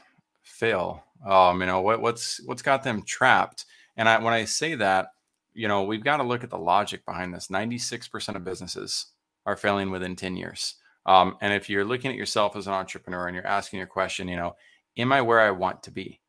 fail? 0.44 1.04
Um, 1.26 1.60
you 1.62 1.68
know, 1.68 1.82
what 1.82 2.02
what's 2.02 2.42
what's 2.46 2.62
got 2.62 2.84
them 2.84 3.04
trapped? 3.04 3.66
And 3.98 4.08
I 4.08 4.20
when 4.20 4.34
I 4.34 4.46
say 4.46 4.76
that, 4.76 5.08
you 5.54 5.68
know, 5.68 5.84
we've 5.84 6.04
got 6.04 6.18
to 6.18 6.24
look 6.24 6.44
at 6.44 6.50
the 6.50 6.58
logic 6.58 7.06
behind 7.06 7.34
this. 7.34 7.48
96% 7.48 8.36
of 8.36 8.44
businesses 8.44 9.08
are 9.46 9.56
failing 9.56 9.92
within 9.92 10.16
10 10.16 10.36
years. 10.36 10.76
Um, 11.06 11.38
and 11.42 11.54
if 11.54 11.70
you're 11.70 11.86
looking 11.86 12.12
at 12.12 12.18
yourself 12.18 12.56
as 12.56 12.68
an 12.68 12.74
entrepreneur 12.74 13.28
and 13.28 13.36
you're 13.36 13.48
asking 13.48 13.80
your 13.80 13.88
question, 13.88 14.28
you 14.28 14.36
know, 14.36 14.56
am 14.98 15.12
I 15.12 15.22
where 15.22 15.40
I 15.40 15.52
want 15.52 15.84
to 15.84 15.92
be? 15.92 16.22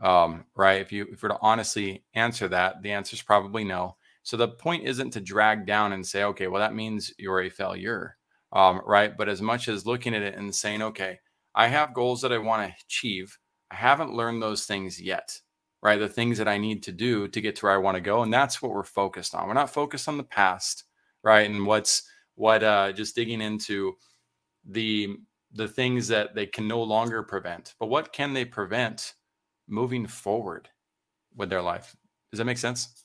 Um, 0.00 0.44
right. 0.56 0.80
If 0.80 0.92
you 0.92 1.06
if 1.10 1.22
you're 1.22 1.30
to 1.30 1.38
honestly 1.40 2.04
answer 2.14 2.48
that, 2.48 2.82
the 2.82 2.92
answer 2.92 3.14
is 3.14 3.22
probably 3.22 3.64
no. 3.64 3.96
So 4.22 4.36
the 4.36 4.48
point 4.48 4.84
isn't 4.84 5.12
to 5.12 5.20
drag 5.20 5.66
down 5.66 5.92
and 5.92 6.06
say, 6.06 6.24
okay, 6.24 6.46
well, 6.46 6.60
that 6.60 6.74
means 6.74 7.12
you're 7.18 7.42
a 7.42 7.50
failure. 7.50 8.16
Um, 8.52 8.80
right. 8.86 9.16
But 9.16 9.28
as 9.28 9.42
much 9.42 9.68
as 9.68 9.86
looking 9.86 10.14
at 10.14 10.22
it 10.22 10.34
and 10.34 10.54
saying, 10.54 10.82
okay, 10.82 11.20
I 11.54 11.68
have 11.68 11.94
goals 11.94 12.22
that 12.22 12.32
I 12.32 12.38
want 12.38 12.66
to 12.66 12.74
achieve. 12.86 13.38
I 13.70 13.76
haven't 13.76 14.14
learned 14.14 14.42
those 14.42 14.64
things 14.66 15.00
yet. 15.00 15.40
Right. 15.82 15.98
The 15.98 16.08
things 16.08 16.38
that 16.38 16.48
I 16.48 16.56
need 16.58 16.82
to 16.84 16.92
do 16.92 17.28
to 17.28 17.40
get 17.40 17.56
to 17.56 17.66
where 17.66 17.74
I 17.74 17.78
want 17.78 17.96
to 17.96 18.00
go. 18.00 18.22
And 18.22 18.32
that's 18.32 18.62
what 18.62 18.72
we're 18.72 18.84
focused 18.84 19.34
on. 19.34 19.46
We're 19.46 19.54
not 19.54 19.70
focused 19.70 20.08
on 20.08 20.16
the 20.16 20.24
past. 20.24 20.84
Right. 21.22 21.48
And 21.48 21.66
what's 21.66 22.02
what 22.34 22.62
uh 22.62 22.92
just 22.92 23.14
digging 23.14 23.40
into 23.40 23.94
the 24.66 25.16
the 25.52 25.68
things 25.68 26.08
that 26.08 26.34
they 26.34 26.46
can 26.46 26.66
no 26.66 26.82
longer 26.82 27.22
prevent, 27.22 27.74
but 27.78 27.86
what 27.86 28.12
can 28.12 28.32
they 28.32 28.44
prevent 28.44 29.14
moving 29.68 30.06
forward 30.06 30.68
with 31.36 31.48
their 31.48 31.62
life? 31.62 31.96
Does 32.30 32.38
that 32.38 32.44
make 32.44 32.58
sense? 32.58 33.04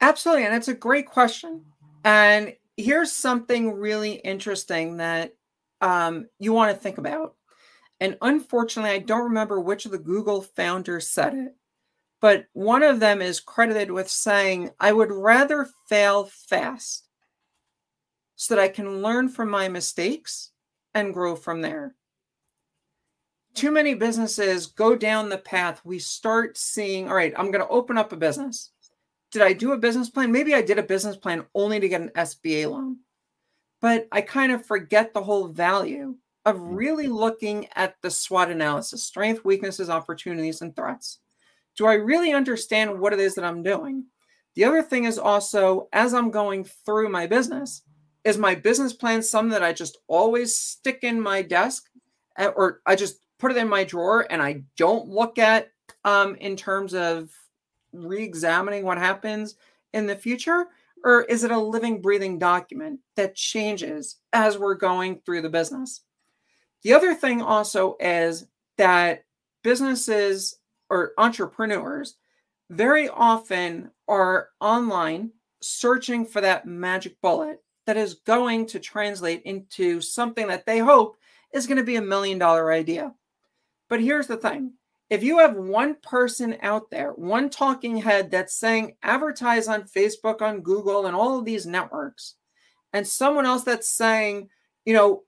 Absolutely. 0.00 0.46
And 0.46 0.54
it's 0.54 0.68
a 0.68 0.74
great 0.74 1.06
question. 1.06 1.64
And 2.04 2.54
here's 2.76 3.10
something 3.10 3.72
really 3.72 4.12
interesting 4.12 4.98
that 4.98 5.34
um, 5.80 6.28
you 6.38 6.52
want 6.52 6.72
to 6.72 6.80
think 6.80 6.98
about. 6.98 7.34
And 8.00 8.16
unfortunately, 8.22 8.92
I 8.92 9.00
don't 9.00 9.24
remember 9.24 9.60
which 9.60 9.84
of 9.84 9.90
the 9.90 9.98
Google 9.98 10.42
founders 10.42 11.08
said 11.08 11.34
it, 11.34 11.56
but 12.20 12.46
one 12.52 12.84
of 12.84 13.00
them 13.00 13.20
is 13.20 13.40
credited 13.40 13.90
with 13.90 14.08
saying, 14.08 14.70
I 14.78 14.92
would 14.92 15.10
rather 15.10 15.68
fail 15.88 16.26
fast 16.26 17.07
so 18.38 18.54
that 18.54 18.62
I 18.62 18.68
can 18.68 19.02
learn 19.02 19.28
from 19.28 19.50
my 19.50 19.68
mistakes 19.68 20.52
and 20.94 21.12
grow 21.12 21.36
from 21.36 21.60
there. 21.60 21.94
Too 23.52 23.70
many 23.70 23.92
businesses 23.92 24.68
go 24.68 24.96
down 24.96 25.28
the 25.28 25.36
path. 25.36 25.82
We 25.84 25.98
start 25.98 26.56
seeing, 26.56 27.08
all 27.08 27.14
right, 27.14 27.34
I'm 27.36 27.50
going 27.50 27.64
to 27.64 27.68
open 27.68 27.98
up 27.98 28.14
a 28.14 28.16
business 28.16 28.70
did 29.30 29.42
I 29.42 29.52
do 29.52 29.72
a 29.72 29.78
business 29.78 30.08
plan? 30.08 30.32
Maybe 30.32 30.54
I 30.54 30.62
did 30.62 30.78
a 30.78 30.82
business 30.82 31.16
plan 31.16 31.44
only 31.54 31.80
to 31.80 31.88
get 31.88 32.00
an 32.00 32.10
SBA 32.10 32.70
loan. 32.70 32.98
But 33.80 34.08
I 34.10 34.22
kind 34.22 34.52
of 34.52 34.66
forget 34.66 35.12
the 35.12 35.22
whole 35.22 35.48
value 35.48 36.16
of 36.44 36.56
mm. 36.56 36.76
really 36.76 37.08
looking 37.08 37.68
at 37.74 37.96
the 38.02 38.10
SWOT 38.10 38.50
analysis 38.50 39.04
strength, 39.04 39.44
weaknesses, 39.44 39.90
opportunities, 39.90 40.62
and 40.62 40.74
threats. 40.74 41.18
Do 41.76 41.86
I 41.86 41.94
really 41.94 42.32
understand 42.32 42.98
what 42.98 43.12
it 43.12 43.20
is 43.20 43.34
that 43.34 43.44
I'm 43.44 43.62
doing? 43.62 44.06
The 44.54 44.64
other 44.64 44.82
thing 44.82 45.04
is 45.04 45.18
also, 45.18 45.88
as 45.92 46.14
I'm 46.14 46.30
going 46.30 46.64
through 46.64 47.10
my 47.10 47.26
business, 47.26 47.82
is 48.24 48.38
my 48.38 48.54
business 48.54 48.92
plan 48.92 49.22
something 49.22 49.50
that 49.50 49.62
I 49.62 49.72
just 49.72 49.98
always 50.06 50.54
stick 50.54 51.00
in 51.02 51.20
my 51.20 51.42
desk 51.42 51.88
eh, 52.36 52.50
or 52.54 52.80
I 52.86 52.96
just 52.96 53.20
put 53.38 53.50
it 53.50 53.56
in 53.56 53.68
my 53.68 53.84
drawer 53.84 54.26
and 54.30 54.42
I 54.42 54.62
don't 54.76 55.08
look 55.08 55.38
at 55.38 55.70
um, 56.04 56.34
in 56.36 56.56
terms 56.56 56.94
of 56.94 57.30
re-examining 57.92 58.84
what 58.84 58.98
happens 58.98 59.54
in 59.92 60.06
the 60.06 60.16
future? 60.16 60.66
Or 61.04 61.22
is 61.22 61.44
it 61.44 61.50
a 61.50 61.58
living 61.58 62.02
breathing 62.02 62.38
document 62.38 63.00
that 63.16 63.34
changes 63.34 64.16
as 64.32 64.58
we're 64.58 64.74
going 64.74 65.20
through 65.24 65.42
the 65.42 65.48
business? 65.48 66.02
The 66.82 66.92
other 66.92 67.14
thing 67.14 67.40
also 67.40 67.96
is 68.00 68.46
that 68.76 69.24
businesses 69.62 70.58
or 70.90 71.12
entrepreneurs 71.18 72.16
very 72.70 73.08
often 73.08 73.90
are 74.06 74.50
online 74.60 75.30
searching 75.60 76.24
for 76.24 76.40
that 76.40 76.66
magic 76.66 77.20
bullet 77.20 77.62
that 77.88 77.96
is 77.96 78.16
going 78.26 78.66
to 78.66 78.78
translate 78.78 79.40
into 79.44 79.98
something 80.02 80.46
that 80.46 80.66
they 80.66 80.78
hope 80.78 81.16
is 81.54 81.66
going 81.66 81.78
to 81.78 81.82
be 81.82 81.96
a 81.96 82.02
million 82.02 82.38
dollar 82.38 82.70
idea. 82.70 83.14
But 83.88 84.02
here's 84.02 84.26
the 84.26 84.36
thing 84.36 84.74
if 85.08 85.22
you 85.22 85.38
have 85.38 85.56
one 85.56 85.96
person 86.02 86.58
out 86.60 86.90
there, 86.90 87.12
one 87.12 87.48
talking 87.48 87.96
head 87.96 88.30
that's 88.30 88.54
saying 88.54 88.96
advertise 89.02 89.68
on 89.68 89.84
Facebook, 89.84 90.42
on 90.42 90.60
Google, 90.60 91.06
and 91.06 91.16
all 91.16 91.38
of 91.38 91.46
these 91.46 91.64
networks, 91.64 92.34
and 92.92 93.08
someone 93.08 93.46
else 93.46 93.64
that's 93.64 93.88
saying, 93.88 94.50
you 94.84 94.92
know, 94.92 95.22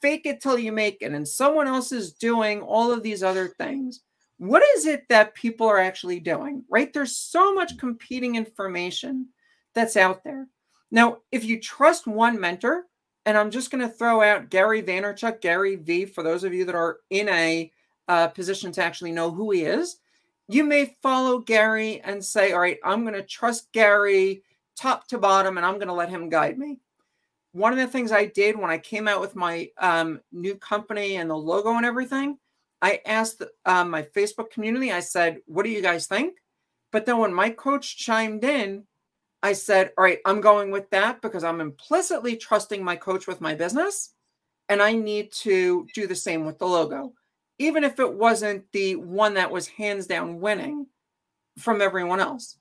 fake 0.00 0.24
it 0.24 0.40
till 0.40 0.58
you 0.58 0.72
make 0.72 1.02
it, 1.02 1.12
and 1.12 1.28
someone 1.28 1.68
else 1.68 1.92
is 1.92 2.14
doing 2.14 2.62
all 2.62 2.90
of 2.90 3.02
these 3.02 3.22
other 3.22 3.48
things, 3.48 4.00
what 4.38 4.62
is 4.76 4.86
it 4.86 5.06
that 5.10 5.34
people 5.34 5.66
are 5.66 5.78
actually 5.78 6.20
doing, 6.20 6.64
right? 6.70 6.90
There's 6.90 7.18
so 7.18 7.52
much 7.52 7.76
competing 7.76 8.36
information 8.36 9.28
that's 9.74 9.98
out 9.98 10.24
there. 10.24 10.48
Now, 10.92 11.18
if 11.32 11.44
you 11.44 11.58
trust 11.58 12.06
one 12.06 12.38
mentor, 12.38 12.84
and 13.24 13.38
I'm 13.38 13.50
just 13.50 13.70
going 13.70 13.80
to 13.80 13.92
throw 13.92 14.20
out 14.20 14.50
Gary 14.50 14.82
Vaynerchuk, 14.82 15.40
Gary 15.40 15.76
V, 15.76 16.04
for 16.04 16.22
those 16.22 16.44
of 16.44 16.52
you 16.52 16.66
that 16.66 16.74
are 16.74 16.98
in 17.08 17.28
a 17.30 17.72
uh, 18.08 18.28
position 18.28 18.70
to 18.72 18.84
actually 18.84 19.12
know 19.12 19.30
who 19.30 19.50
he 19.52 19.62
is, 19.62 19.96
you 20.48 20.64
may 20.64 20.96
follow 21.02 21.38
Gary 21.38 22.00
and 22.02 22.22
say, 22.22 22.52
All 22.52 22.60
right, 22.60 22.78
I'm 22.84 23.02
going 23.02 23.14
to 23.14 23.22
trust 23.22 23.72
Gary 23.72 24.42
top 24.76 25.08
to 25.08 25.18
bottom 25.18 25.56
and 25.56 25.64
I'm 25.64 25.76
going 25.76 25.88
to 25.88 25.94
let 25.94 26.10
him 26.10 26.28
guide 26.28 26.58
me. 26.58 26.78
One 27.52 27.72
of 27.72 27.78
the 27.78 27.86
things 27.86 28.12
I 28.12 28.26
did 28.26 28.58
when 28.58 28.70
I 28.70 28.78
came 28.78 29.08
out 29.08 29.20
with 29.20 29.36
my 29.36 29.70
um, 29.78 30.20
new 30.30 30.56
company 30.56 31.16
and 31.16 31.30
the 31.30 31.36
logo 31.36 31.74
and 31.76 31.86
everything, 31.86 32.38
I 32.82 33.00
asked 33.06 33.42
um, 33.64 33.90
my 33.90 34.02
Facebook 34.02 34.50
community, 34.50 34.92
I 34.92 35.00
said, 35.00 35.38
What 35.46 35.62
do 35.62 35.70
you 35.70 35.80
guys 35.80 36.06
think? 36.06 36.34
But 36.90 37.06
then 37.06 37.16
when 37.16 37.32
my 37.32 37.48
coach 37.48 37.96
chimed 37.96 38.44
in, 38.44 38.84
I 39.42 39.52
said, 39.52 39.92
All 39.96 40.04
right, 40.04 40.18
I'm 40.24 40.40
going 40.40 40.70
with 40.70 40.88
that 40.90 41.20
because 41.22 41.44
I'm 41.44 41.60
implicitly 41.60 42.36
trusting 42.36 42.82
my 42.82 42.96
coach 42.96 43.26
with 43.26 43.40
my 43.40 43.54
business. 43.54 44.10
And 44.68 44.80
I 44.80 44.92
need 44.92 45.32
to 45.32 45.86
do 45.94 46.06
the 46.06 46.14
same 46.14 46.46
with 46.46 46.58
the 46.58 46.66
logo 46.66 47.12
even 47.62 47.84
if 47.84 48.00
it 48.00 48.12
wasn't 48.12 48.64
the 48.72 48.96
one 48.96 49.34
that 49.34 49.50
was 49.50 49.68
hands 49.68 50.06
down 50.06 50.40
winning 50.40 50.86
from 51.58 51.80
everyone 51.80 52.20
else. 52.20 52.58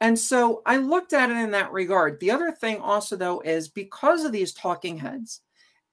And 0.00 0.18
so 0.18 0.62
I 0.66 0.78
looked 0.78 1.12
at 1.12 1.30
it 1.30 1.36
in 1.36 1.52
that 1.52 1.70
regard. 1.70 2.18
The 2.18 2.32
other 2.32 2.50
thing 2.50 2.78
also, 2.80 3.14
though, 3.14 3.40
is 3.40 3.68
because 3.68 4.24
of 4.24 4.32
these 4.32 4.52
talking 4.52 4.98
heads, 4.98 5.42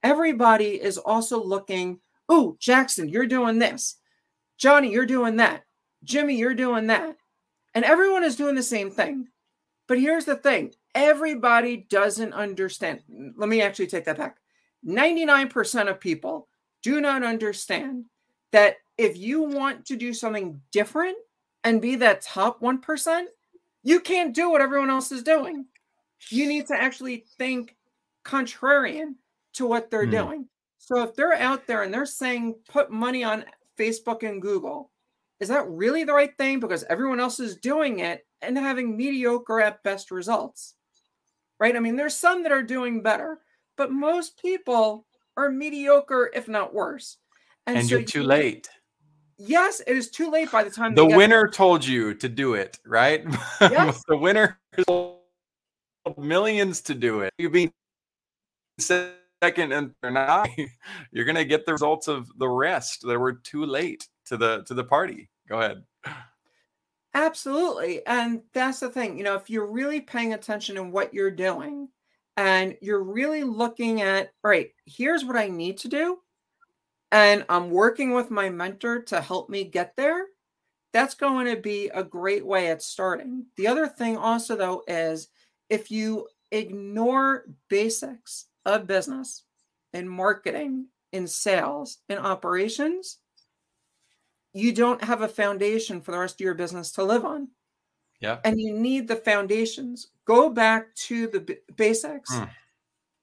everybody 0.02 0.82
is 0.82 0.98
also 0.98 1.42
looking, 1.42 2.00
oh, 2.28 2.56
Jackson, 2.58 3.08
you're 3.08 3.26
doing 3.26 3.60
this. 3.60 3.96
Johnny, 4.58 4.90
you're 4.90 5.06
doing 5.06 5.36
that. 5.36 5.62
Jimmy, 6.02 6.36
you're 6.36 6.54
doing 6.54 6.88
that. 6.88 7.16
And 7.74 7.84
everyone 7.84 8.24
is 8.24 8.34
doing 8.34 8.56
the 8.56 8.64
same 8.64 8.90
thing. 8.90 9.28
But 9.90 9.98
here's 9.98 10.24
the 10.24 10.36
thing 10.36 10.72
everybody 10.94 11.78
doesn't 11.90 12.32
understand. 12.32 13.02
Let 13.36 13.48
me 13.48 13.60
actually 13.60 13.88
take 13.88 14.04
that 14.04 14.18
back. 14.18 14.36
99% 14.86 15.90
of 15.90 15.98
people 15.98 16.46
do 16.80 17.00
not 17.00 17.24
understand 17.24 18.04
that 18.52 18.76
if 18.98 19.16
you 19.16 19.42
want 19.42 19.86
to 19.86 19.96
do 19.96 20.14
something 20.14 20.60
different 20.70 21.16
and 21.64 21.82
be 21.82 21.96
that 21.96 22.22
top 22.22 22.60
1%, 22.60 23.24
you 23.82 23.98
can't 23.98 24.32
do 24.32 24.48
what 24.48 24.60
everyone 24.60 24.90
else 24.90 25.10
is 25.10 25.24
doing. 25.24 25.66
You 26.28 26.46
need 26.46 26.68
to 26.68 26.80
actually 26.80 27.24
think 27.36 27.74
contrarian 28.24 29.14
to 29.54 29.66
what 29.66 29.90
they're 29.90 30.06
mm. 30.06 30.12
doing. 30.12 30.48
So 30.78 31.02
if 31.02 31.16
they're 31.16 31.34
out 31.34 31.66
there 31.66 31.82
and 31.82 31.92
they're 31.92 32.06
saying 32.06 32.60
put 32.68 32.92
money 32.92 33.24
on 33.24 33.44
Facebook 33.76 34.22
and 34.22 34.40
Google, 34.40 34.92
is 35.40 35.48
that 35.48 35.68
really 35.68 36.04
the 36.04 36.12
right 36.12 36.36
thing? 36.36 36.60
Because 36.60 36.84
everyone 36.84 37.20
else 37.20 37.40
is 37.40 37.56
doing 37.56 38.00
it 38.00 38.26
and 38.42 38.56
having 38.56 38.96
mediocre 38.96 39.60
at 39.60 39.82
best 39.82 40.10
results. 40.10 40.74
Right? 41.58 41.76
I 41.76 41.80
mean, 41.80 41.96
there's 41.96 42.14
some 42.14 42.42
that 42.42 42.52
are 42.52 42.62
doing 42.62 43.02
better, 43.02 43.40
but 43.76 43.90
most 43.90 44.40
people 44.40 45.06
are 45.36 45.50
mediocre, 45.50 46.30
if 46.34 46.48
not 46.48 46.74
worse. 46.74 47.18
And, 47.66 47.78
and 47.78 47.86
so 47.86 47.96
you're 47.96 48.04
too 48.04 48.20
you, 48.20 48.26
late. 48.26 48.68
Yes, 49.38 49.80
it 49.86 49.96
is 49.96 50.10
too 50.10 50.30
late 50.30 50.50
by 50.52 50.64
the 50.64 50.70
time 50.70 50.94
the 50.94 51.06
winner 51.06 51.48
told 51.48 51.84
you 51.86 52.14
to 52.14 52.28
do 52.28 52.54
it, 52.54 52.78
right? 52.84 53.24
Yes. 53.60 54.02
the 54.08 54.16
winner 54.16 54.58
millions 56.18 56.80
to 56.82 56.94
do 56.94 57.20
it. 57.20 57.32
You 57.38 57.48
being 57.48 57.72
second 59.42 59.72
and 59.72 59.92
not, 60.02 60.48
you're 61.12 61.24
gonna 61.24 61.44
get 61.44 61.66
the 61.66 61.72
results 61.72 62.08
of 62.08 62.28
the 62.38 62.48
rest 62.48 63.06
that 63.06 63.18
were 63.18 63.34
too 63.34 63.64
late 63.64 64.08
to 64.26 64.36
the 64.36 64.62
to 64.64 64.74
the 64.74 64.84
party. 64.84 65.28
Go 65.48 65.58
ahead. 65.60 65.82
Absolutely. 67.12 68.06
And 68.06 68.42
that's 68.54 68.80
the 68.80 68.88
thing, 68.88 69.18
you 69.18 69.24
know, 69.24 69.34
if 69.34 69.50
you're 69.50 69.66
really 69.66 70.00
paying 70.00 70.32
attention 70.32 70.76
in 70.76 70.92
what 70.92 71.12
you're 71.12 71.30
doing 71.30 71.88
and 72.36 72.76
you're 72.80 73.02
really 73.02 73.42
looking 73.42 74.00
at, 74.00 74.30
all 74.44 74.50
right, 74.50 74.70
here's 74.86 75.24
what 75.24 75.36
I 75.36 75.48
need 75.48 75.78
to 75.78 75.88
do 75.88 76.18
and 77.12 77.44
I'm 77.48 77.70
working 77.70 78.12
with 78.12 78.30
my 78.30 78.50
mentor 78.50 79.02
to 79.02 79.20
help 79.20 79.50
me 79.50 79.64
get 79.64 79.96
there, 79.96 80.26
that's 80.92 81.14
going 81.14 81.46
to 81.46 81.60
be 81.60 81.88
a 81.88 82.04
great 82.04 82.44
way 82.44 82.68
at 82.68 82.82
starting. 82.82 83.46
The 83.56 83.66
other 83.66 83.86
thing, 83.86 84.16
also, 84.16 84.56
though, 84.56 84.82
is 84.86 85.28
if 85.68 85.90
you 85.90 86.28
ignore 86.52 87.46
basics 87.68 88.46
of 88.64 88.86
business 88.86 89.44
in 89.92 90.08
marketing, 90.08 90.86
in 91.12 91.26
sales, 91.26 91.98
in 92.08 92.18
operations, 92.18 93.18
you 94.52 94.72
don't 94.72 95.02
have 95.02 95.22
a 95.22 95.28
foundation 95.28 96.00
for 96.00 96.12
the 96.12 96.18
rest 96.18 96.36
of 96.36 96.44
your 96.44 96.54
business 96.54 96.92
to 96.92 97.04
live 97.04 97.24
on. 97.24 97.48
Yeah. 98.20 98.38
And 98.44 98.60
you 98.60 98.74
need 98.74 99.08
the 99.08 99.16
foundations. 99.16 100.08
Go 100.26 100.50
back 100.50 100.94
to 101.06 101.26
the 101.28 101.40
b- 101.40 101.56
basics 101.76 102.32
mm. 102.32 102.50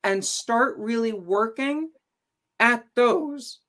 and 0.04 0.24
start 0.24 0.76
really 0.78 1.14
working 1.14 1.92
at 2.60 2.86
those 2.96 3.60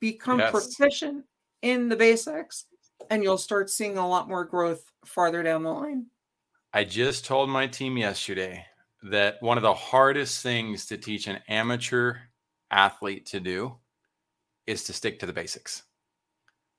become 0.00 0.40
yes. 0.40 0.50
proficient 0.50 1.24
in 1.62 1.88
the 1.88 1.96
basics 1.96 2.66
and 3.10 3.22
you'll 3.22 3.38
start 3.38 3.70
seeing 3.70 3.96
a 3.96 4.06
lot 4.06 4.28
more 4.28 4.44
growth 4.44 4.84
farther 5.04 5.42
down 5.42 5.62
the 5.62 5.70
line. 5.70 6.06
I 6.72 6.84
just 6.84 7.24
told 7.24 7.48
my 7.48 7.66
team 7.66 7.96
yesterday 7.96 8.66
that 9.04 9.36
one 9.40 9.58
of 9.58 9.62
the 9.62 9.74
hardest 9.74 10.42
things 10.42 10.86
to 10.86 10.96
teach 10.96 11.26
an 11.26 11.38
amateur 11.48 12.16
athlete 12.70 13.26
to 13.26 13.38
do 13.38 13.76
is 14.66 14.84
to 14.84 14.92
stick 14.94 15.18
to 15.18 15.26
the 15.26 15.32
basics. 15.32 15.82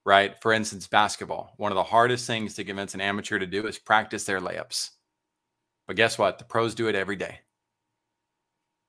Right? 0.06 0.36
For 0.42 0.52
instance, 0.52 0.88
basketball. 0.88 1.54
One 1.58 1.72
of 1.72 1.76
the 1.76 1.84
hardest 1.84 2.28
things 2.28 2.56
to 2.56 2.64
convince 2.64 2.94
an 2.94 3.02
amateur 3.02 3.40
to 3.40 3.46
do 3.46 3.68
is 3.68 3.80
practice 3.80 4.24
their 4.24 4.42
layups. 4.42 4.92
But 5.88 5.96
guess 5.96 6.18
what? 6.18 6.40
The 6.40 6.46
pros 6.46 6.74
do 6.76 6.88
it 6.88 6.96
every 6.96 7.16
day. 7.16 7.40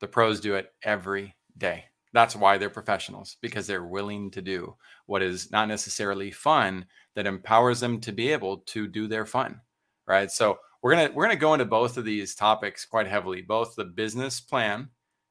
The 0.01 0.09
pros 0.09 0.41
do 0.41 0.55
it 0.55 0.73
every 0.83 1.37
day. 1.57 1.85
That's 2.13 2.37
why 2.37 2.57
they're 2.57 2.71
professionals 2.71 3.37
because 3.43 3.67
they're 3.67 3.85
willing 3.85 4.31
to 4.31 4.41
do 4.41 4.77
what 5.05 5.23
is 5.23 5.51
not 5.51 5.69
necessarily 5.69 6.31
fun 6.31 6.87
that 7.15 7.27
empowers 7.27 7.81
them 7.81 8.01
to 8.01 8.13
be 8.13 8.33
able 8.33 8.59
to 8.59 8.87
do 8.87 9.07
their 9.07 9.27
fun. 9.27 9.61
Right. 10.07 10.31
So 10.31 10.59
we're 10.87 10.95
gonna 10.95 11.11
we're 11.15 11.25
gonna 11.25 11.35
go 11.35 11.53
into 11.53 11.65
both 11.65 11.97
of 11.97 12.05
these 12.05 12.37
topics 12.37 12.85
quite 12.85 13.09
heavily, 13.09 13.43
both 13.43 13.75
the 13.75 13.85
business 13.85 14.41
plan 14.41 14.89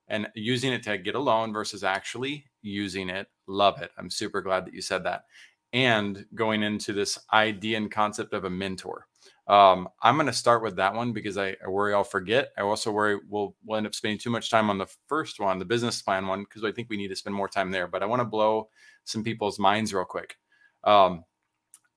and 0.09 0.27
using 0.35 0.73
it 0.73 0.83
to 0.83 0.97
get 0.97 1.15
a 1.15 1.19
loan 1.19 1.53
versus 1.53 1.81
actually 1.81 2.43
using 2.61 3.07
it. 3.07 3.27
Love 3.47 3.81
it. 3.81 3.89
I'm 3.97 4.09
super 4.09 4.41
glad 4.41 4.65
that 4.65 4.73
you 4.73 4.81
said 4.81 5.05
that. 5.05 5.23
And 5.71 6.25
going 6.35 6.61
into 6.61 6.91
this 6.91 7.17
idea 7.31 7.77
and 7.77 7.89
concept 7.89 8.33
of 8.33 8.43
a 8.43 8.49
mentor. 8.49 9.07
Um, 9.47 9.87
I'm 10.03 10.15
going 10.15 10.27
to 10.27 10.33
start 10.33 10.61
with 10.61 10.75
that 10.75 10.93
one 10.93 11.13
because 11.13 11.37
I, 11.37 11.55
I, 11.65 11.69
worry 11.69 11.93
I'll 11.93 12.03
forget. 12.03 12.49
I 12.57 12.61
also 12.63 12.91
worry 12.91 13.17
we'll, 13.29 13.55
we'll 13.63 13.77
end 13.77 13.87
up 13.87 13.95
spending 13.95 14.19
too 14.19 14.31
much 14.31 14.49
time 14.49 14.69
on 14.69 14.77
the 14.77 14.93
first 15.07 15.39
one, 15.39 15.57
the 15.57 15.63
business 15.63 16.01
plan 16.01 16.27
one, 16.27 16.43
because 16.43 16.65
I 16.65 16.73
think 16.73 16.89
we 16.89 16.97
need 16.97 17.07
to 17.09 17.15
spend 17.15 17.33
more 17.33 17.47
time 17.47 17.71
there. 17.71 17.87
But 17.87 18.03
I 18.03 18.07
want 18.07 18.19
to 18.19 18.25
blow 18.25 18.67
some 19.05 19.23
people's 19.23 19.57
minds 19.57 19.93
real 19.93 20.03
quick. 20.03 20.35
Um, 20.83 21.23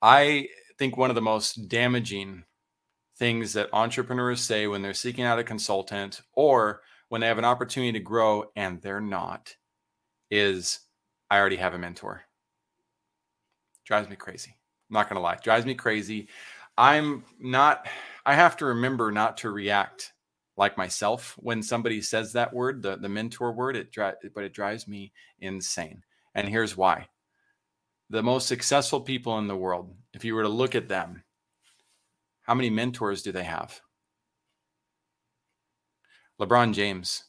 I 0.01 0.47
think 0.79 0.97
one 0.97 1.11
of 1.11 1.17
the 1.17 1.23
most 1.23 1.69
damaging 1.69 2.45
things 3.19 3.53
that 3.53 3.69
entrepreneurs 3.73 4.41
say 4.41 4.67
when 4.67 4.81
they're 4.83 4.95
seeking 4.95 5.25
out 5.25 5.39
a 5.39 5.45
consultant 5.45 6.23
or 6.35 6.83
when 7.09 7.21
they 7.21 7.27
have 7.27 7.39
an 7.39 7.45
opportunity 7.45 7.93
to 7.93 8.01
grow 8.01 8.45
and 8.57 8.81
they're 8.81 9.01
not 9.01 9.55
is 10.31 10.81
I 11.31 11.39
already 11.39 11.57
have 11.57 11.75
a 11.75 11.79
mentor. 11.79 12.23
Drives 13.85 14.09
me 14.09 14.17
crazy. 14.17 14.55
I'm 14.91 14.95
not 14.95 15.09
going 15.09 15.17
to 15.17 15.23
lie. 15.23 15.39
Drives 15.43 15.67
me 15.67 15.75
crazy. 15.75 16.29
I'm 16.77 17.25
not, 17.41 17.87
I 18.25 18.35
have 18.35 18.57
to 18.59 18.67
remember 18.67 19.11
not 19.11 19.39
to 19.39 19.51
react 19.51 20.13
like 20.57 20.77
myself 20.77 21.35
when 21.39 21.63
somebody 21.63 22.01
says 22.03 22.33
that 22.33 22.53
word, 22.53 22.83
the, 22.83 22.97
the 22.97 23.09
mentor 23.09 23.53
word, 23.53 23.77
it 23.77 23.91
dri- 23.91 24.13
but 24.35 24.45
it 24.45 24.53
drives 24.53 24.87
me 24.87 25.13
insane. 25.41 26.03
And 26.35 26.49
here's 26.49 26.77
why. 26.77 27.09
The 28.11 28.23
most 28.23 28.47
successful 28.47 29.01
people 29.01 29.39
in 29.39 29.49
the 29.49 29.57
world, 29.57 29.95
if 30.15 30.25
you 30.25 30.35
were 30.35 30.43
to 30.43 30.49
look 30.49 30.75
at 30.75 30.89
them, 30.89 31.23
how 32.49 32.55
many 32.55 32.71
mentors 32.71 33.23
do 33.23 33.31
they 33.31 33.45
have? 33.45 33.81
LeBron 36.41 36.75
James, 36.75 37.25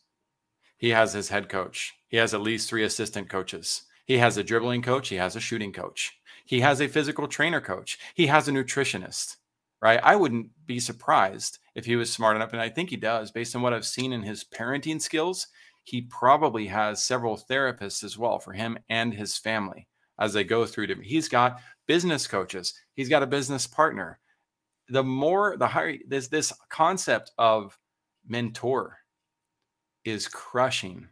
he 0.78 0.90
has 0.90 1.14
his 1.14 1.30
head 1.30 1.50
coach. 1.50 1.94
He 2.08 2.18
has 2.18 2.34
at 2.34 2.42
least 2.42 2.68
three 2.68 2.84
assistant 2.84 3.30
coaches. 3.30 3.84
He 4.06 4.18
has 4.18 4.38
a 4.38 4.44
dribbling 4.44 4.82
coach. 4.82 5.10
He 5.10 5.18
has 5.18 5.36
a 5.36 5.40
shooting 5.40 5.72
coach. 5.72 6.18
He 6.46 6.62
has 6.62 6.82
a 6.82 6.88
physical 6.88 7.28
trainer 7.28 7.62
coach. 7.62 8.00
He 8.16 8.26
has 8.28 8.48
a 8.48 8.52
nutritionist 8.52 9.36
right? 9.82 10.00
I 10.04 10.16
wouldn't 10.16 10.50
be 10.66 10.80
surprised 10.80 11.60
if 11.76 11.86
he 11.86 11.96
was 11.96 12.12
smart 12.12 12.36
enough, 12.36 12.54
and 12.54 12.62
I 12.62 12.70
think 12.70 12.90
he 12.90 12.98
does, 12.98 13.32
based 13.32 13.56
on 13.56 13.62
what 13.62 13.74
I've 13.74 13.86
seen 13.86 14.14
in 14.14 14.24
his 14.24 14.44
parenting 14.44 15.02
skills. 15.02 15.48
He 15.84 16.02
probably 16.02 16.68
has 16.68 17.04
several 17.04 17.38
therapists 17.38 18.04
as 18.04 18.18
well 18.18 18.38
for 18.38 18.54
him 18.54 18.78
and 18.90 19.14
his 19.14 19.38
family 19.38 19.88
as 20.20 20.34
they 20.34 20.44
go 20.44 20.66
through 20.66 20.88
different. 20.88 21.10
He's 21.10 21.30
got 21.30 21.62
business 21.88 22.28
coaches. 22.28 22.74
He's 22.94 23.10
got 23.10 23.24
a 23.24 23.28
business 23.28 23.66
partner. 23.66 24.20
The 24.90 25.04
more 25.04 25.56
the 25.58 25.68
higher 25.68 25.98
this 26.08 26.28
this 26.28 26.54
concept 26.70 27.32
of 27.38 27.78
mentor 28.28 28.98
is 30.06 30.28
crushing 30.28 31.08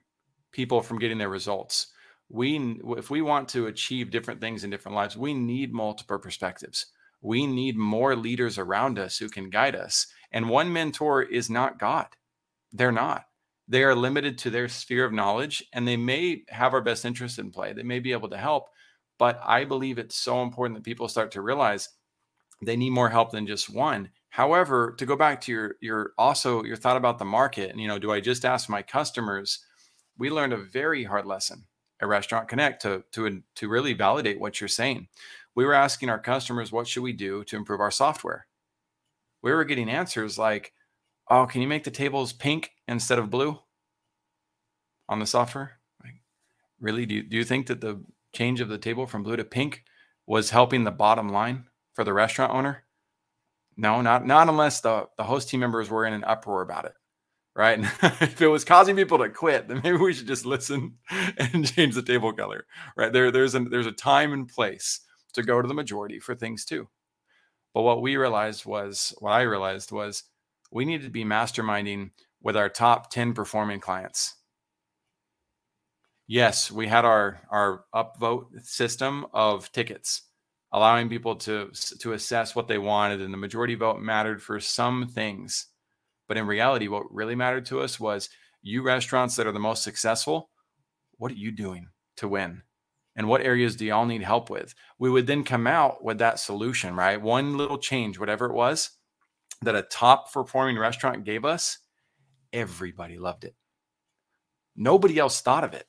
people 0.52 0.82
from 0.82 1.00
getting 1.00 1.18
their 1.18 1.30
results. 1.30 1.88
We 2.30 2.80
if 2.98 3.10
we 3.10 3.22
want 3.22 3.50
to 3.50 3.68
achieve 3.68 4.12
different 4.12 4.42
things 4.42 4.64
in 4.64 4.70
different 4.70 4.96
lives, 4.96 5.16
we 5.16 5.34
need 5.34 5.74
multiple 5.74 6.20
perspectives. 6.20 6.88
We 7.22 7.48
need 7.48 7.78
more 7.78 8.16
leaders 8.16 8.58
around 8.58 9.00
us 9.00 9.18
who 9.18 9.30
can 9.30 9.50
guide 9.50 9.76
us. 9.76 10.08
And 10.32 10.50
one 10.50 10.72
mentor 10.72 11.24
is 11.24 11.50
not 11.50 11.80
God. 11.80 12.08
They're 12.72 12.92
not. 12.92 13.26
They 13.68 13.84
are 13.84 13.96
limited 13.96 14.38
to 14.40 14.50
their 14.50 14.68
sphere 14.68 15.06
of 15.06 15.14
knowledge 15.14 15.64
and 15.74 15.88
they 15.88 15.98
may 15.98 16.44
have 16.50 16.74
our 16.74 16.82
best 16.82 17.06
interest 17.06 17.40
in 17.40 17.52
play. 17.52 17.74
They 17.74 17.84
may 17.84 18.00
be 18.00 18.12
able 18.12 18.30
to 18.30 18.38
help, 18.38 18.70
but 19.18 19.42
I 19.44 19.66
believe 19.66 19.98
it's 19.98 20.16
so 20.16 20.42
important 20.42 20.78
that 20.78 20.86
people 20.86 21.08
start 21.08 21.32
to 21.32 21.42
realize 21.42 21.90
they 22.62 22.76
need 22.76 22.92
more 22.92 23.10
help 23.10 23.32
than 23.32 23.48
just 23.48 23.70
one. 23.70 24.10
However, 24.30 24.94
to 24.98 25.06
go 25.06 25.16
back 25.16 25.42
to 25.42 25.52
your 25.52 25.76
your 25.82 26.12
also 26.18 26.64
your 26.64 26.76
thought 26.76 26.98
about 26.98 27.20
the 27.20 27.26
market, 27.26 27.72
and 27.72 27.80
you 27.80 27.88
know, 27.88 28.00
do 28.00 28.12
I 28.12 28.20
just 28.20 28.46
ask 28.46 28.70
my 28.70 28.82
customers? 28.82 29.66
We 30.18 30.30
learned 30.30 30.54
a 30.54 30.58
very 30.58 31.04
hard 31.04 31.26
lesson 31.26 31.66
at 32.02 32.08
Restaurant 32.08 32.48
Connect 32.48 32.82
to 32.84 33.04
to 33.14 33.42
to 33.56 33.70
really 33.70 33.94
validate 33.94 34.40
what 34.40 34.60
you're 34.60 34.68
saying. 34.68 35.08
We 35.56 35.66
were 35.66 35.74
asking 35.74 36.10
our 36.10 36.20
customers, 36.20 36.72
what 36.72 36.88
should 36.88 37.04
we 37.04 37.14
do 37.14 37.44
to 37.46 37.56
improve 37.56 37.80
our 37.80 37.92
software? 37.92 38.48
We 39.42 39.52
were 39.52 39.66
getting 39.66 39.90
answers 39.90 40.38
like, 40.38 40.74
"Oh, 41.30 41.46
can 41.46 41.62
you 41.62 41.68
make 41.68 41.84
the 41.84 41.92
tables 41.92 42.34
pink 42.34 42.72
instead 42.88 43.20
of 43.20 43.30
blue 43.30 43.60
on 45.10 45.20
the 45.20 45.26
software?" 45.26 45.80
Like, 46.04 46.22
really? 46.80 47.06
Do 47.06 47.16
you, 47.16 47.24
do 47.24 47.38
you 47.38 47.44
think 47.44 47.68
that 47.68 47.82
the 47.82 48.04
change 48.34 48.62
of 48.62 48.70
the 48.70 48.78
table 48.78 49.08
from 49.08 49.24
blue 49.24 49.38
to 49.38 49.46
pink 49.46 49.84
was 50.28 50.50
helping 50.50 50.84
the 50.84 50.92
bottom 50.92 51.30
line 51.30 51.67
for 51.98 52.04
the 52.04 52.14
restaurant 52.14 52.54
owner? 52.54 52.84
No, 53.76 54.02
not 54.02 54.24
not 54.24 54.50
unless 54.50 54.82
the, 54.82 55.08
the 55.18 55.24
host 55.24 55.50
team 55.50 55.62
members 55.62 55.90
were 55.90 56.06
in 56.06 56.14
an 56.14 56.24
uproar 56.24 56.62
about 56.62 56.86
it. 56.86 56.94
Right. 57.56 57.80
if 58.22 58.40
it 58.40 58.48
was 58.48 58.64
causing 58.64 58.96
people 58.96 59.18
to 59.18 59.30
quit, 59.30 59.68
then 59.68 59.82
maybe 59.84 59.98
we 59.98 60.14
should 60.14 60.28
just 60.28 60.46
listen 60.46 60.98
and 61.38 61.66
change 61.74 61.96
the 61.96 62.04
table 62.04 62.32
color. 62.32 62.68
Right. 62.96 63.12
There, 63.12 63.32
there's 63.32 63.56
a 63.56 63.62
there's 63.62 63.88
a 63.88 63.92
time 63.92 64.32
and 64.32 64.48
place 64.48 65.00
to 65.34 65.42
go 65.42 65.60
to 65.60 65.68
the 65.68 65.74
majority 65.74 66.20
for 66.20 66.36
things 66.36 66.66
too. 66.66 66.88
But 67.74 67.82
what 67.82 68.04
we 68.04 68.16
realized 68.16 68.64
was 68.66 69.16
what 69.18 69.32
I 69.32 69.42
realized 69.42 69.92
was 69.92 70.24
we 70.72 70.86
needed 70.86 71.06
to 71.06 71.12
be 71.12 71.26
masterminding 71.26 72.12
with 72.44 72.56
our 72.56 72.70
top 72.70 73.10
10 73.10 73.34
performing 73.34 73.80
clients 73.80 74.36
Yes, 76.28 76.70
we 76.70 76.88
had 76.88 77.06
our 77.06 77.40
our 77.50 77.86
upvote 77.96 78.66
system 78.66 79.26
of 79.34 79.72
tickets, 79.72 80.24
allowing 80.72 81.10
people 81.10 81.36
to 81.36 81.72
to 82.00 82.14
assess 82.14 82.56
what 82.56 82.68
they 82.68 82.78
wanted, 82.78 83.22
and 83.22 83.34
the 83.34 83.38
majority 83.38 83.76
vote 83.76 84.00
mattered 84.00 84.42
for 84.42 84.60
some 84.60 85.08
things. 85.08 85.68
But 86.28 86.38
in 86.38 86.48
reality, 86.48 86.88
what 86.88 87.14
really 87.14 87.36
mattered 87.36 87.66
to 87.68 87.82
us 87.82 88.00
was 88.00 88.30
you 88.62 88.82
restaurants 88.82 89.36
that 89.36 89.48
are 89.48 89.54
the 89.54 89.60
most 89.60 89.84
successful. 89.84 90.50
What 91.18 91.32
are 91.32 91.36
you 91.36 91.52
doing 91.52 91.88
to 92.18 92.28
win? 92.28 92.64
And 93.16 93.28
what 93.28 93.42
areas 93.42 93.76
do 93.76 93.86
y'all 93.86 94.06
need 94.06 94.22
help 94.22 94.50
with? 94.50 94.76
We 95.00 95.10
would 95.10 95.26
then 95.26 95.44
come 95.44 95.66
out 95.66 96.04
with 96.04 96.20
that 96.20 96.40
solution, 96.40 96.96
right? 96.96 97.20
One 97.20 97.58
little 97.58 97.80
change, 97.80 98.20
whatever 98.20 98.46
it 98.46 98.54
was, 98.54 98.92
that 99.64 99.76
a 99.76 99.82
top 99.82 100.32
performing 100.32 100.78
restaurant 100.78 101.24
gave 101.24 101.44
us, 101.44 101.80
everybody 102.54 103.18
loved 103.18 103.44
it. 103.44 103.56
Nobody 104.76 105.18
else 105.18 105.42
thought 105.42 105.64
of 105.64 105.74
it 105.74 105.88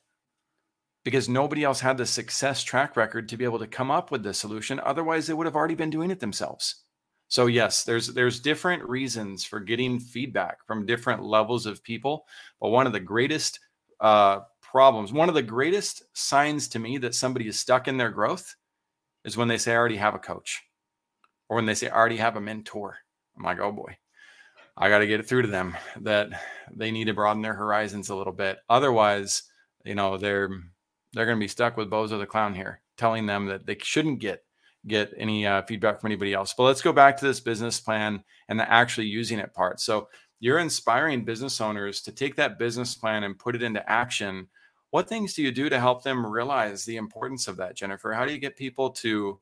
because 1.03 1.29
nobody 1.29 1.63
else 1.63 1.79
had 1.79 1.97
the 1.97 2.05
success 2.05 2.63
track 2.63 2.95
record 2.95 3.29
to 3.29 3.37
be 3.37 3.45
able 3.45 3.59
to 3.59 3.67
come 3.67 3.89
up 3.91 4.11
with 4.11 4.23
the 4.23 4.33
solution. 4.33 4.79
Otherwise, 4.83 5.27
they 5.27 5.33
would 5.33 5.45
have 5.45 5.55
already 5.55 5.75
been 5.75 5.89
doing 5.89 6.11
it 6.11 6.19
themselves. 6.19 6.83
So 7.29 7.45
yes, 7.45 7.83
there's 7.83 8.07
there's 8.07 8.39
different 8.39 8.83
reasons 8.83 9.45
for 9.45 9.59
getting 9.59 9.99
feedback 9.99 10.65
from 10.65 10.85
different 10.85 11.23
levels 11.23 11.65
of 11.65 11.83
people. 11.83 12.25
But 12.59 12.69
one 12.69 12.87
of 12.87 12.93
the 12.93 12.99
greatest 12.99 13.59
uh, 13.99 14.39
problems, 14.61 15.13
one 15.13 15.29
of 15.29 15.35
the 15.35 15.43
greatest 15.43 16.03
signs 16.13 16.67
to 16.69 16.79
me 16.79 16.97
that 16.97 17.15
somebody 17.15 17.47
is 17.47 17.59
stuck 17.59 17.87
in 17.87 17.97
their 17.97 18.09
growth, 18.09 18.55
is 19.25 19.37
when 19.37 19.47
they 19.47 19.57
say 19.57 19.73
I 19.73 19.77
already 19.77 19.97
have 19.97 20.15
a 20.15 20.19
coach, 20.19 20.63
or 21.49 21.55
when 21.55 21.67
they 21.67 21.75
say 21.75 21.87
I 21.87 21.95
already 21.95 22.17
have 22.17 22.35
a 22.35 22.41
mentor. 22.41 22.97
I'm 23.37 23.43
like, 23.43 23.59
oh 23.59 23.71
boy, 23.71 23.95
I 24.75 24.89
got 24.89 24.99
to 24.99 25.07
get 25.07 25.19
it 25.19 25.27
through 25.27 25.43
to 25.43 25.49
them 25.49 25.77
that 26.01 26.29
they 26.75 26.89
need 26.89 27.05
to 27.05 27.13
broaden 27.13 27.43
their 27.43 27.53
horizons 27.53 28.09
a 28.09 28.15
little 28.15 28.33
bit. 28.33 28.57
Otherwise, 28.69 29.43
you 29.85 29.93
know, 29.93 30.17
they're 30.17 30.49
they're 31.13 31.25
going 31.25 31.37
to 31.37 31.43
be 31.43 31.47
stuck 31.47 31.77
with 31.77 31.89
Bozo 31.89 32.19
the 32.19 32.25
clown 32.25 32.53
here, 32.53 32.81
telling 32.97 33.25
them 33.25 33.45
that 33.47 33.65
they 33.65 33.77
shouldn't 33.81 34.19
get 34.19 34.43
get 34.87 35.13
any 35.17 35.45
uh, 35.45 35.61
feedback 35.63 35.99
from 35.99 36.07
anybody 36.07 36.33
else. 36.33 36.53
But 36.57 36.63
let's 36.63 36.81
go 36.81 36.93
back 36.93 37.17
to 37.17 37.25
this 37.25 37.41
business 37.41 37.79
plan 37.81 38.23
and 38.47 38.59
the 38.59 38.71
actually 38.71 39.07
using 39.07 39.39
it 39.39 39.53
part. 39.53 39.81
So 39.81 40.07
you're 40.39 40.59
inspiring 40.59 41.25
business 41.25 41.59
owners 41.59 42.01
to 42.03 42.13
take 42.13 42.35
that 42.37 42.57
business 42.57 42.95
plan 42.95 43.23
and 43.23 43.37
put 43.37 43.55
it 43.55 43.63
into 43.63 43.87
action. 43.89 44.47
What 44.91 45.09
things 45.09 45.33
do 45.33 45.43
you 45.43 45.51
do 45.51 45.67
to 45.69 45.79
help 45.79 46.03
them 46.03 46.25
realize 46.25 46.85
the 46.85 46.95
importance 46.95 47.47
of 47.47 47.57
that, 47.57 47.75
Jennifer? 47.75 48.13
How 48.13 48.25
do 48.25 48.31
you 48.31 48.39
get 48.39 48.55
people 48.55 48.89
to 48.91 49.39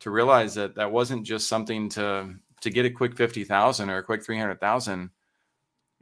to 0.00 0.10
realize 0.10 0.54
that 0.54 0.74
that 0.74 0.90
wasn't 0.90 1.24
just 1.24 1.48
something 1.48 1.88
to 1.90 2.34
to 2.62 2.70
get 2.70 2.86
a 2.86 2.90
quick 2.90 3.16
50,000 3.16 3.90
or 3.90 3.98
a 3.98 4.02
quick 4.02 4.24
300,000 4.24 5.10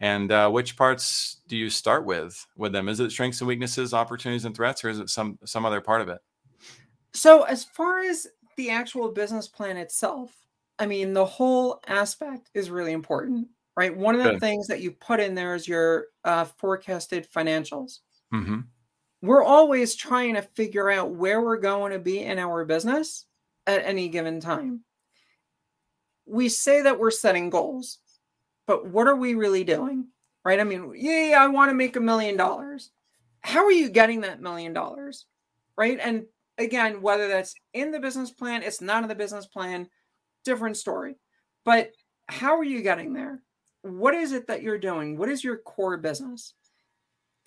and 0.00 0.32
uh, 0.32 0.50
which 0.50 0.76
parts 0.76 1.42
do 1.46 1.56
you 1.56 1.70
start 1.70 2.04
with 2.04 2.46
with 2.56 2.72
them? 2.72 2.88
Is 2.88 3.00
it 3.00 3.10
strengths 3.10 3.40
and 3.40 3.48
weaknesses, 3.48 3.94
opportunities 3.94 4.44
and 4.46 4.54
threats, 4.54 4.84
or 4.84 4.88
is 4.88 4.98
it 4.98 5.10
some 5.10 5.38
some 5.44 5.64
other 5.64 5.80
part 5.80 6.00
of 6.00 6.08
it? 6.08 6.20
So, 7.12 7.42
as 7.42 7.64
far 7.64 8.00
as 8.00 8.26
the 8.56 8.70
actual 8.70 9.10
business 9.10 9.48
plan 9.48 9.76
itself, 9.76 10.32
I 10.78 10.86
mean, 10.86 11.12
the 11.12 11.24
whole 11.24 11.80
aspect 11.86 12.50
is 12.54 12.70
really 12.70 12.92
important, 12.92 13.48
right? 13.76 13.94
One 13.94 14.14
of 14.14 14.24
the 14.24 14.32
Good. 14.32 14.40
things 14.40 14.66
that 14.68 14.80
you 14.80 14.92
put 14.92 15.20
in 15.20 15.34
there 15.34 15.54
is 15.54 15.68
your 15.68 16.06
uh, 16.24 16.44
forecasted 16.44 17.28
financials. 17.30 17.98
Mm-hmm. 18.32 18.60
We're 19.22 19.44
always 19.44 19.94
trying 19.94 20.34
to 20.34 20.42
figure 20.42 20.90
out 20.90 21.10
where 21.10 21.42
we're 21.42 21.58
going 21.58 21.92
to 21.92 21.98
be 21.98 22.20
in 22.20 22.38
our 22.38 22.64
business 22.64 23.26
at 23.66 23.84
any 23.84 24.08
given 24.08 24.40
time. 24.40 24.82
We 26.24 26.48
say 26.48 26.80
that 26.82 26.98
we're 26.98 27.10
setting 27.10 27.50
goals, 27.50 27.98
but 28.70 28.86
what 28.86 29.08
are 29.08 29.16
we 29.16 29.34
really 29.34 29.64
doing? 29.64 30.06
Right? 30.44 30.60
I 30.60 30.62
mean, 30.62 30.92
yeah, 30.94 31.38
I 31.40 31.48
want 31.48 31.70
to 31.70 31.74
make 31.74 31.96
a 31.96 32.00
million 32.00 32.36
dollars. 32.36 32.92
How 33.40 33.64
are 33.64 33.72
you 33.72 33.88
getting 33.88 34.20
that 34.20 34.40
million 34.40 34.72
dollars? 34.72 35.26
Right? 35.76 35.98
And 36.00 36.26
again, 36.56 37.02
whether 37.02 37.26
that's 37.26 37.52
in 37.74 37.90
the 37.90 37.98
business 37.98 38.30
plan, 38.30 38.62
it's 38.62 38.80
not 38.80 39.02
in 39.02 39.08
the 39.08 39.16
business 39.16 39.44
plan, 39.44 39.88
different 40.44 40.76
story. 40.76 41.16
But 41.64 41.90
how 42.28 42.58
are 42.58 42.64
you 42.64 42.80
getting 42.80 43.12
there? 43.12 43.42
What 43.82 44.14
is 44.14 44.30
it 44.30 44.46
that 44.46 44.62
you're 44.62 44.78
doing? 44.78 45.18
What 45.18 45.30
is 45.30 45.42
your 45.42 45.56
core 45.56 45.96
business? 45.96 46.54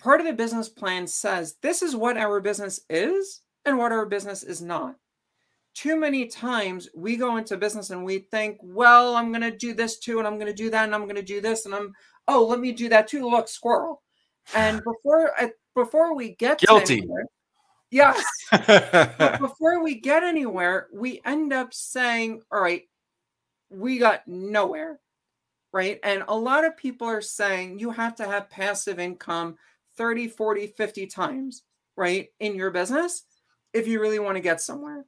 Part 0.00 0.20
of 0.20 0.26
the 0.26 0.34
business 0.34 0.68
plan 0.68 1.06
says 1.06 1.56
this 1.62 1.80
is 1.80 1.96
what 1.96 2.18
our 2.18 2.38
business 2.38 2.80
is 2.90 3.40
and 3.64 3.78
what 3.78 3.92
our 3.92 4.04
business 4.04 4.42
is 4.42 4.60
not 4.60 4.96
too 5.74 5.98
many 5.98 6.26
times 6.26 6.88
we 6.94 7.16
go 7.16 7.36
into 7.36 7.56
business 7.56 7.90
and 7.90 8.04
we 8.04 8.20
think, 8.20 8.58
well, 8.62 9.16
I'm 9.16 9.30
going 9.30 9.42
to 9.42 9.56
do 9.56 9.74
this 9.74 9.98
too, 9.98 10.18
and 10.18 10.26
I'm 10.26 10.38
going 10.38 10.46
to 10.46 10.54
do 10.54 10.70
that, 10.70 10.84
and 10.84 10.94
I'm 10.94 11.04
going 11.04 11.16
to 11.16 11.22
do 11.22 11.40
this, 11.40 11.66
and 11.66 11.74
I'm, 11.74 11.92
oh, 12.28 12.46
let 12.46 12.60
me 12.60 12.72
do 12.72 12.88
that 12.88 13.08
too. 13.08 13.28
Look, 13.28 13.48
squirrel. 13.48 14.02
And 14.54 14.82
before 14.84 15.32
I, 15.36 15.50
before 15.74 16.14
we 16.14 16.36
get 16.36 16.60
guilty, 16.60 16.98
anywhere, 16.98 17.26
yes, 17.90 18.24
before 19.40 19.82
we 19.82 20.00
get 20.00 20.22
anywhere, 20.22 20.86
we 20.92 21.20
end 21.24 21.52
up 21.52 21.74
saying, 21.74 22.42
all 22.52 22.60
right, 22.60 22.82
we 23.68 23.98
got 23.98 24.26
nowhere, 24.28 25.00
right? 25.72 25.98
And 26.04 26.22
a 26.28 26.36
lot 26.36 26.64
of 26.64 26.76
people 26.76 27.08
are 27.08 27.20
saying 27.20 27.80
you 27.80 27.90
have 27.90 28.14
to 28.16 28.24
have 28.24 28.48
passive 28.48 29.00
income 29.00 29.56
30, 29.96 30.28
40, 30.28 30.68
50 30.68 31.06
times, 31.08 31.62
right, 31.96 32.28
in 32.38 32.54
your 32.54 32.70
business 32.70 33.24
if 33.72 33.88
you 33.88 34.00
really 34.00 34.20
want 34.20 34.36
to 34.36 34.40
get 34.40 34.60
somewhere 34.60 35.04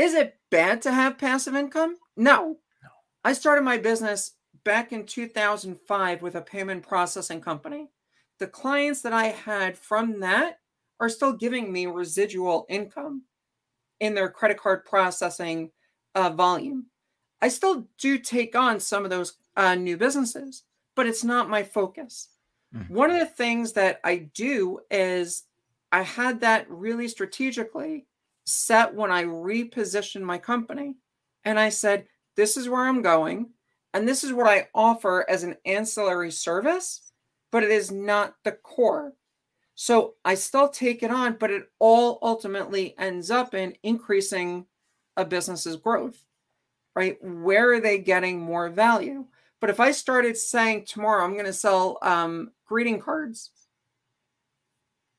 is 0.00 0.14
it 0.14 0.38
bad 0.50 0.80
to 0.82 0.92
have 0.92 1.18
passive 1.18 1.54
income? 1.54 1.96
No. 2.16 2.56
no. 2.82 2.88
I 3.22 3.34
started 3.34 3.62
my 3.62 3.76
business 3.76 4.32
back 4.64 4.92
in 4.92 5.04
2005 5.04 6.22
with 6.22 6.34
a 6.34 6.40
payment 6.40 6.86
processing 6.88 7.42
company. 7.42 7.90
The 8.38 8.46
clients 8.46 9.02
that 9.02 9.12
I 9.12 9.26
had 9.26 9.76
from 9.76 10.20
that 10.20 10.60
are 11.00 11.10
still 11.10 11.34
giving 11.34 11.70
me 11.70 11.84
residual 11.84 12.64
income 12.70 13.24
in 14.00 14.14
their 14.14 14.30
credit 14.30 14.58
card 14.58 14.86
processing 14.86 15.70
uh, 16.14 16.30
volume. 16.30 16.86
I 17.42 17.48
still 17.48 17.86
do 17.98 18.18
take 18.18 18.56
on 18.56 18.80
some 18.80 19.04
of 19.04 19.10
those 19.10 19.34
uh, 19.54 19.74
new 19.74 19.98
businesses, 19.98 20.62
but 20.96 21.06
it's 21.06 21.24
not 21.24 21.50
my 21.50 21.62
focus. 21.62 22.28
Mm-hmm. 22.74 22.94
One 22.94 23.10
of 23.10 23.18
the 23.18 23.26
things 23.26 23.72
that 23.74 24.00
I 24.02 24.30
do 24.34 24.80
is 24.90 25.44
I 25.92 26.02
had 26.02 26.40
that 26.40 26.70
really 26.70 27.08
strategically 27.08 28.06
set 28.52 28.94
when 28.94 29.10
I 29.10 29.24
repositioned 29.24 30.22
my 30.22 30.38
company. 30.38 30.96
And 31.44 31.58
I 31.58 31.70
said, 31.70 32.06
this 32.36 32.56
is 32.56 32.68
where 32.68 32.82
I'm 32.82 33.02
going, 33.02 33.50
and 33.92 34.08
this 34.08 34.24
is 34.24 34.32
what 34.32 34.46
I 34.46 34.68
offer 34.74 35.28
as 35.28 35.42
an 35.42 35.56
ancillary 35.64 36.30
service, 36.30 37.12
but 37.50 37.62
it 37.62 37.70
is 37.70 37.90
not 37.90 38.34
the 38.44 38.52
core. 38.52 39.14
So 39.74 40.14
I 40.24 40.34
still 40.34 40.68
take 40.68 41.02
it 41.02 41.10
on, 41.10 41.36
but 41.38 41.50
it 41.50 41.64
all 41.78 42.18
ultimately 42.22 42.94
ends 42.98 43.30
up 43.30 43.54
in 43.54 43.74
increasing 43.82 44.66
a 45.16 45.24
business's 45.24 45.76
growth, 45.76 46.22
right? 46.94 47.16
Where 47.22 47.72
are 47.72 47.80
they 47.80 47.98
getting 47.98 48.38
more 48.38 48.68
value? 48.68 49.26
But 49.60 49.70
if 49.70 49.80
I 49.80 49.90
started 49.90 50.36
saying 50.36 50.84
tomorrow 50.84 51.24
I'm 51.24 51.34
going 51.34 51.46
to 51.46 51.52
sell 51.52 51.98
um, 52.02 52.52
greeting 52.66 53.00
cards, 53.00 53.50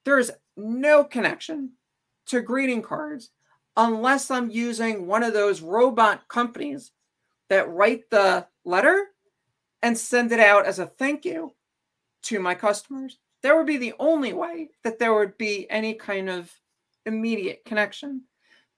there's 0.06 0.32
no 0.56 1.04
connection 1.04 1.74
to 2.32 2.42
greeting 2.42 2.82
cards 2.82 3.30
unless 3.76 4.32
I'm 4.32 4.50
using 4.50 5.06
one 5.06 5.22
of 5.22 5.34
those 5.34 5.62
robot 5.62 6.30
companies 6.30 6.92
that 7.50 7.70
write 7.70 8.10
the 8.10 8.48
letter 8.64 9.08
and 9.82 9.98
send 9.98 10.32
it 10.32 10.40
out 10.40 10.66
as 10.66 10.80
a 10.80 10.86
thank 10.86 11.26
you 11.26 11.54
to 12.24 12.40
my 12.40 12.56
customers. 12.56 13.18
That 13.44 13.54
would 13.54 13.66
be 13.66 13.76
the 13.76 13.96
only 14.00 14.32
way 14.32 14.70
that 14.86 14.98
there 14.98 15.14
would 15.14 15.38
be 15.38 15.70
any 15.70 15.94
kind 15.94 16.30
of 16.30 16.50
immediate 17.06 17.66
connection. 17.66 18.22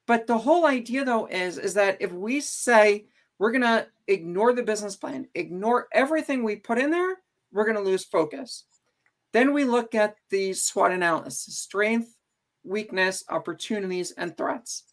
But 0.08 0.26
the 0.26 0.39
whole 0.39 0.66
idea 0.66 1.06
though 1.06 1.28
is 1.28 1.60
is 1.60 1.76
that 1.76 1.98
if 2.00 2.12
we 2.12 2.42
say 2.42 3.06
we're 3.38 3.52
going 3.52 3.62
to 3.62 3.86
ignore 4.08 4.54
the 4.54 4.63
business 4.63 4.96
plan, 4.96 5.28
ignore 5.36 5.88
everything 5.92 6.44
we 6.44 6.56
put 6.56 6.80
in 6.80 6.89
there, 6.89 7.18
we're 7.52 7.66
going 7.66 7.78
to 7.78 7.84
lose 7.84 8.04
focus. 8.04 8.63
Then 9.32 9.54
we 9.54 9.63
look 9.63 9.94
at 9.94 10.16
the 10.32 10.54
SWOT 10.54 10.92
analysis, 10.92 11.60
strength, 11.60 12.16
weakness, 12.63 13.23
opportunities 13.30 14.12
and 14.12 14.36
threats. 14.38 14.84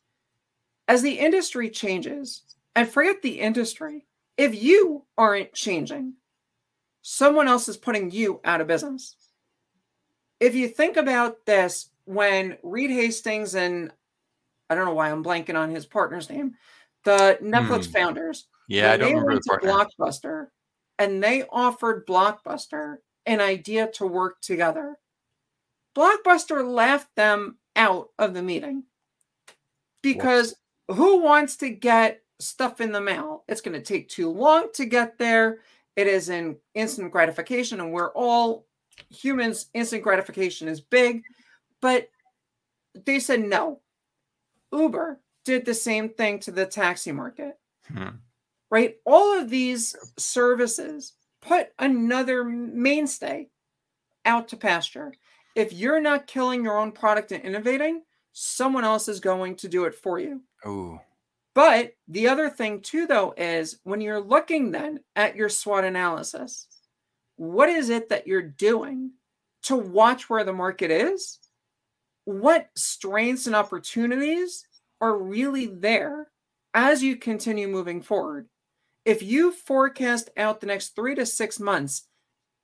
As 0.88 1.02
the 1.02 1.18
industry 1.18 1.70
changes, 1.70 2.42
and 2.74 2.88
forget 2.88 3.22
the 3.22 3.40
industry, 3.40 4.06
if 4.36 4.60
you 4.60 5.04
aren't 5.18 5.52
changing, 5.52 6.14
someone 7.02 7.48
else 7.48 7.68
is 7.68 7.76
putting 7.76 8.10
you 8.10 8.40
out 8.44 8.60
of 8.60 8.66
business. 8.66 9.16
If 10.38 10.54
you 10.54 10.68
think 10.68 10.96
about 10.96 11.44
this, 11.46 11.90
when 12.04 12.56
Reed 12.62 12.90
Hastings 12.90 13.54
and 13.54 13.92
I 14.68 14.74
don't 14.74 14.84
know 14.84 14.94
why 14.94 15.10
I'm 15.10 15.24
blanking 15.24 15.56
on 15.58 15.70
his 15.70 15.86
partner's 15.86 16.30
name, 16.30 16.54
the 17.04 17.38
Netflix 17.42 17.86
hmm. 17.86 17.92
founders, 17.92 18.46
yeah, 18.68 18.92
I 18.92 18.96
don't 18.96 19.10
remember 19.10 19.34
the 19.34 19.40
partner. 19.40 19.70
Blockbuster, 19.70 20.46
and 20.98 21.22
they 21.22 21.44
offered 21.50 22.06
Blockbuster 22.06 22.96
an 23.26 23.40
idea 23.40 23.88
to 23.92 24.06
work 24.06 24.40
together. 24.40 24.96
Blockbuster 25.96 26.64
laughed 26.64 27.14
them 27.16 27.58
out 27.80 28.10
of 28.18 28.34
the 28.34 28.42
meeting 28.42 28.84
because 30.02 30.54
what? 30.86 30.96
who 30.96 31.22
wants 31.22 31.56
to 31.56 31.70
get 31.70 32.20
stuff 32.38 32.80
in 32.80 32.92
the 32.92 33.00
mail. 33.00 33.44
It's 33.48 33.62
going 33.62 33.80
to 33.80 33.82
take 33.82 34.08
too 34.08 34.30
long 34.30 34.68
to 34.74 34.84
get 34.84 35.18
there. 35.18 35.58
It 35.96 36.06
is 36.06 36.28
an 36.28 36.56
instant 36.74 37.10
gratification, 37.10 37.80
and 37.80 37.90
we're 37.90 38.12
all 38.12 38.66
humans. 39.08 39.70
Instant 39.72 40.02
gratification 40.02 40.68
is 40.68 40.80
big, 40.80 41.22
but 41.80 42.08
they 43.06 43.18
said 43.18 43.40
no. 43.40 43.80
Uber 44.72 45.20
did 45.44 45.64
the 45.64 45.74
same 45.74 46.10
thing 46.10 46.38
to 46.40 46.50
the 46.50 46.66
taxi 46.66 47.12
market, 47.12 47.58
hmm. 47.88 48.16
right? 48.70 48.96
All 49.06 49.38
of 49.38 49.48
these 49.48 49.96
services 50.18 51.14
put 51.40 51.68
another 51.78 52.44
mainstay 52.44 53.48
out 54.24 54.48
to 54.48 54.56
pasture. 54.56 55.12
If 55.54 55.72
you're 55.72 56.00
not 56.00 56.26
killing 56.26 56.64
your 56.64 56.78
own 56.78 56.92
product 56.92 57.32
and 57.32 57.44
innovating, 57.44 58.02
someone 58.32 58.84
else 58.84 59.08
is 59.08 59.20
going 59.20 59.56
to 59.56 59.68
do 59.68 59.84
it 59.84 59.94
for 59.94 60.18
you. 60.18 60.42
Oh. 60.64 61.00
But 61.54 61.94
the 62.06 62.28
other 62.28 62.48
thing, 62.48 62.80
too, 62.80 63.06
though, 63.06 63.34
is 63.36 63.80
when 63.82 64.00
you're 64.00 64.20
looking 64.20 64.70
then 64.70 65.00
at 65.16 65.36
your 65.36 65.48
SWOT 65.48 65.84
analysis, 65.84 66.68
what 67.36 67.68
is 67.68 67.90
it 67.90 68.08
that 68.10 68.26
you're 68.26 68.42
doing 68.42 69.12
to 69.64 69.76
watch 69.76 70.30
where 70.30 70.44
the 70.44 70.52
market 70.52 70.90
is? 70.90 71.38
What 72.24 72.68
strengths 72.76 73.46
and 73.46 73.56
opportunities 73.56 74.64
are 75.00 75.16
really 75.16 75.66
there 75.66 76.28
as 76.74 77.02
you 77.02 77.16
continue 77.16 77.66
moving 77.66 78.00
forward? 78.00 78.48
If 79.04 79.22
you 79.22 79.50
forecast 79.50 80.30
out 80.36 80.60
the 80.60 80.66
next 80.66 80.94
three 80.94 81.14
to 81.16 81.26
six 81.26 81.58
months, 81.58 82.06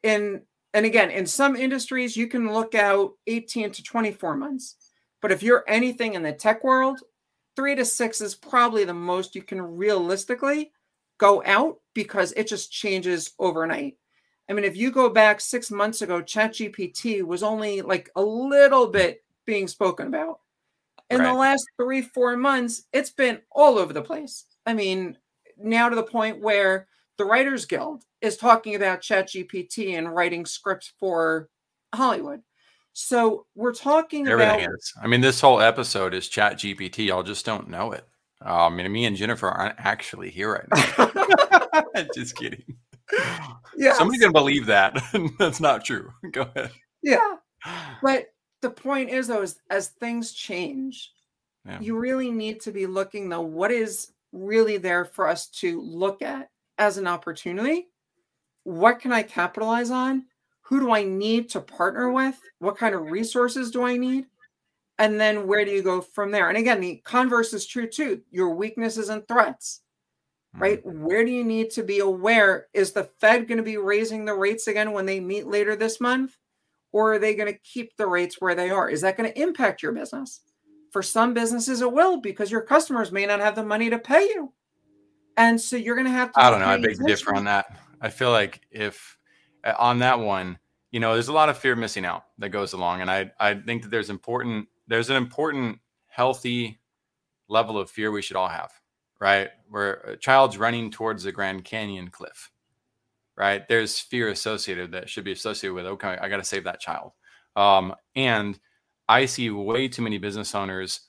in 0.03 0.42
and 0.74 0.85
again, 0.85 1.11
in 1.11 1.26
some 1.26 1.57
industries, 1.57 2.16
you 2.16 2.26
can 2.26 2.52
look 2.52 2.74
out 2.74 3.12
18 3.26 3.70
to 3.72 3.83
24 3.83 4.37
months. 4.37 4.76
But 5.22 5.33
if 5.33 5.42
you're 5.42 5.64
anything 5.66 6.14
in 6.14 6.22
the 6.22 6.33
tech 6.33 6.62
world, 6.62 7.00
three 7.57 7.74
to 7.74 7.85
six 7.85 8.20
is 8.20 8.35
probably 8.35 8.85
the 8.85 8.94
most 8.94 9.35
you 9.35 9.42
can 9.42 9.61
realistically 9.61 10.72
go 11.18 11.42
out 11.44 11.79
because 11.94 12.33
it 12.33 12.46
just 12.46 12.70
changes 12.70 13.33
overnight. 13.38 13.96
I 14.48 14.52
mean, 14.52 14.64
if 14.64 14.76
you 14.76 14.90
go 14.90 15.09
back 15.09 15.40
six 15.40 15.70
months 15.70 16.02
ago, 16.02 16.22
ChatGPT 16.22 17.22
was 17.22 17.42
only 17.42 17.83
like 17.83 18.11
a 18.14 18.22
little 18.22 18.87
bit 18.87 19.24
being 19.44 19.66
spoken 19.66 20.07
about. 20.07 20.40
In 21.11 21.20
right. 21.20 21.33
the 21.33 21.35
last 21.35 21.66
three, 21.76 22.02
four 22.02 22.37
months, 22.37 22.85
it's 22.92 23.11
been 23.11 23.40
all 23.50 23.79
over 23.79 23.92
the 23.92 24.02
place. 24.02 24.44
I 24.66 24.74
mean, 24.74 25.16
now 25.57 25.88
to 25.88 25.96
the 25.96 26.02
point 26.02 26.40
where 26.40 26.87
the 27.18 27.24
Writers 27.24 27.64
Guild 27.64 28.02
is 28.20 28.37
talking 28.37 28.74
about 28.74 29.00
ChatGPT 29.00 29.96
and 29.96 30.14
writing 30.14 30.46
scripts 30.46 30.92
for 30.98 31.48
Hollywood. 31.94 32.40
So 32.92 33.46
we're 33.55 33.74
talking 33.74 34.26
Everything 34.26 34.64
about. 34.64 34.74
Is. 34.79 34.92
I 35.02 35.07
mean, 35.07 35.20
this 35.20 35.40
whole 35.40 35.61
episode 35.61 36.14
is 36.14 36.29
Chat 36.29 36.55
GPT. 36.55 37.07
Y'all 37.07 37.22
just 37.22 37.44
don't 37.44 37.68
know 37.68 37.92
it. 37.92 38.07
Uh, 38.44 38.66
I 38.66 38.68
mean, 38.70 38.90
me 38.90 39.05
and 39.05 39.16
Jennifer 39.16 39.48
aren't 39.48 39.79
actually 39.79 40.31
here 40.31 40.52
right 40.52 41.85
now. 41.94 42.05
just 42.14 42.37
kidding. 42.37 42.64
Yeah. 43.76 43.94
Somebody's 43.94 44.20
gonna 44.20 44.33
believe 44.33 44.66
that. 44.66 44.98
That's 45.38 45.61
not 45.61 45.85
true. 45.85 46.11
Go 46.33 46.42
ahead. 46.55 46.70
Yeah. 47.02 47.37
But 48.02 48.26
the 48.62 48.70
point 48.70 49.11
is 49.11 49.26
though, 49.26 49.42
is 49.42 49.59
as 49.70 49.88
things 49.88 50.33
change, 50.33 51.12
yeah. 51.66 51.81
you 51.81 51.98
really 51.98 52.31
need 52.31 52.61
to 52.62 52.70
be 52.70 52.87
looking 52.87 53.29
though, 53.29 53.42
what 53.42 53.70
is 53.70 54.12
really 54.33 54.76
there 54.76 55.05
for 55.05 55.26
us 55.26 55.48
to 55.48 55.81
look 55.81 56.22
at 56.22 56.48
as 56.78 56.98
an 56.98 57.06
opportunity? 57.06 57.88
What 58.64 59.00
can 59.00 59.12
I 59.12 59.22
capitalize 59.22 59.90
on? 59.90 60.26
who 60.68 60.80
do 60.80 60.92
I 60.92 61.04
need 61.04 61.48
to 61.50 61.60
partner 61.60 62.10
with? 62.10 62.40
What 62.58 62.76
kind 62.76 62.94
of 62.94 63.02
resources 63.02 63.70
do 63.70 63.84
I 63.84 63.96
need? 63.96 64.26
And 64.98 65.20
then 65.20 65.46
where 65.46 65.64
do 65.64 65.70
you 65.70 65.82
go 65.82 66.00
from 66.00 66.32
there? 66.32 66.48
And 66.48 66.58
again, 66.58 66.80
the 66.80 67.00
converse 67.04 67.52
is 67.52 67.66
true 67.66 67.86
too. 67.86 68.22
Your 68.30 68.54
weaknesses 68.54 69.08
and 69.08 69.26
threats, 69.28 69.82
right? 70.54 70.84
Mm-hmm. 70.84 71.04
Where 71.04 71.24
do 71.24 71.30
you 71.30 71.44
need 71.44 71.70
to 71.72 71.84
be 71.84 72.00
aware? 72.00 72.66
Is 72.74 72.92
the 72.92 73.08
Fed 73.20 73.46
going 73.46 73.58
to 73.58 73.64
be 73.64 73.76
raising 73.76 74.24
the 74.24 74.34
rates 74.34 74.66
again 74.66 74.92
when 74.92 75.06
they 75.06 75.20
meet 75.20 75.46
later 75.46 75.76
this 75.76 76.00
month? 76.00 76.36
Or 76.92 77.14
are 77.14 77.18
they 77.18 77.34
going 77.34 77.52
to 77.52 77.60
keep 77.60 77.96
the 77.96 78.06
rates 78.06 78.40
where 78.40 78.54
they 78.54 78.70
are? 78.70 78.88
Is 78.88 79.02
that 79.02 79.16
going 79.16 79.30
to 79.30 79.40
impact 79.40 79.82
your 79.82 79.92
business? 79.92 80.40
For 80.92 81.02
some 81.02 81.34
businesses, 81.34 81.80
it 81.80 81.92
will 81.92 82.20
because 82.20 82.50
your 82.50 82.62
customers 82.62 83.12
may 83.12 83.26
not 83.26 83.40
have 83.40 83.54
the 83.54 83.62
money 83.62 83.90
to 83.90 83.98
pay 83.98 84.22
you. 84.22 84.52
And 85.37 85.61
so 85.61 85.77
you're 85.77 85.94
going 85.94 86.07
to 86.07 86.12
have 86.12 86.33
to. 86.33 86.40
I 86.40 86.51
don't 86.51 86.61
know. 86.61 86.66
I 86.66 86.79
beg 86.79 86.96
to 86.96 87.05
differ 87.05 87.35
on 87.35 87.44
that. 87.44 87.79
I 88.01 88.09
feel 88.09 88.31
like 88.31 88.61
if 88.70 89.18
uh, 89.64 89.75
on 89.79 89.99
that 90.01 90.20
one, 90.20 90.59
you 90.90 91.01
know, 91.01 91.12
there's 91.14 91.29
a 91.29 91.33
lot 91.33 91.49
of 91.49 91.59
fear 91.59 91.77
missing 91.77 92.05
out 92.05 92.25
that 92.38 92.51
goes 92.51 92.72
along, 92.72 93.01
and 93.01 93.11
I 93.11 93.31
I 93.38 93.55
think 93.55 93.83
that 93.83 93.90
there's 93.90 94.11
important 94.11 94.68
there's 94.87 95.11
an 95.11 95.16
important 95.16 95.81
healthy 96.07 96.81
level 97.49 97.79
of 97.79 97.90
fear 97.90 98.11
we 98.11 98.22
should 98.22 98.37
all 98.37 98.49
have, 98.49 98.72
right? 99.20 99.51
Where 99.68 99.94
a 99.94 100.16
child's 100.16 100.59
running 100.59 100.90
towards 100.90 101.25
the 101.25 101.33
Grand 101.33 101.64
Canyon 101.64 102.09
cliff, 102.09 102.51
right? 103.37 103.66
There's 103.68 104.01
fear 104.01 104.29
associated 104.29 104.92
that 104.92 105.11
should 105.11 105.25
be 105.25 105.33
associated 105.33 105.75
with 105.75 105.87
okay, 105.87 106.16
I 106.20 106.29
got 106.29 106.38
to 106.38 106.44
save 106.44 106.64
that 106.64 106.81
child, 106.81 107.12
um, 107.57 107.94
and 108.14 108.59
I 109.09 109.27
see 109.27 109.51
way 109.51 109.88
too 109.88 110.03
many 110.03 110.18
business 110.18 110.55
owners 110.55 111.01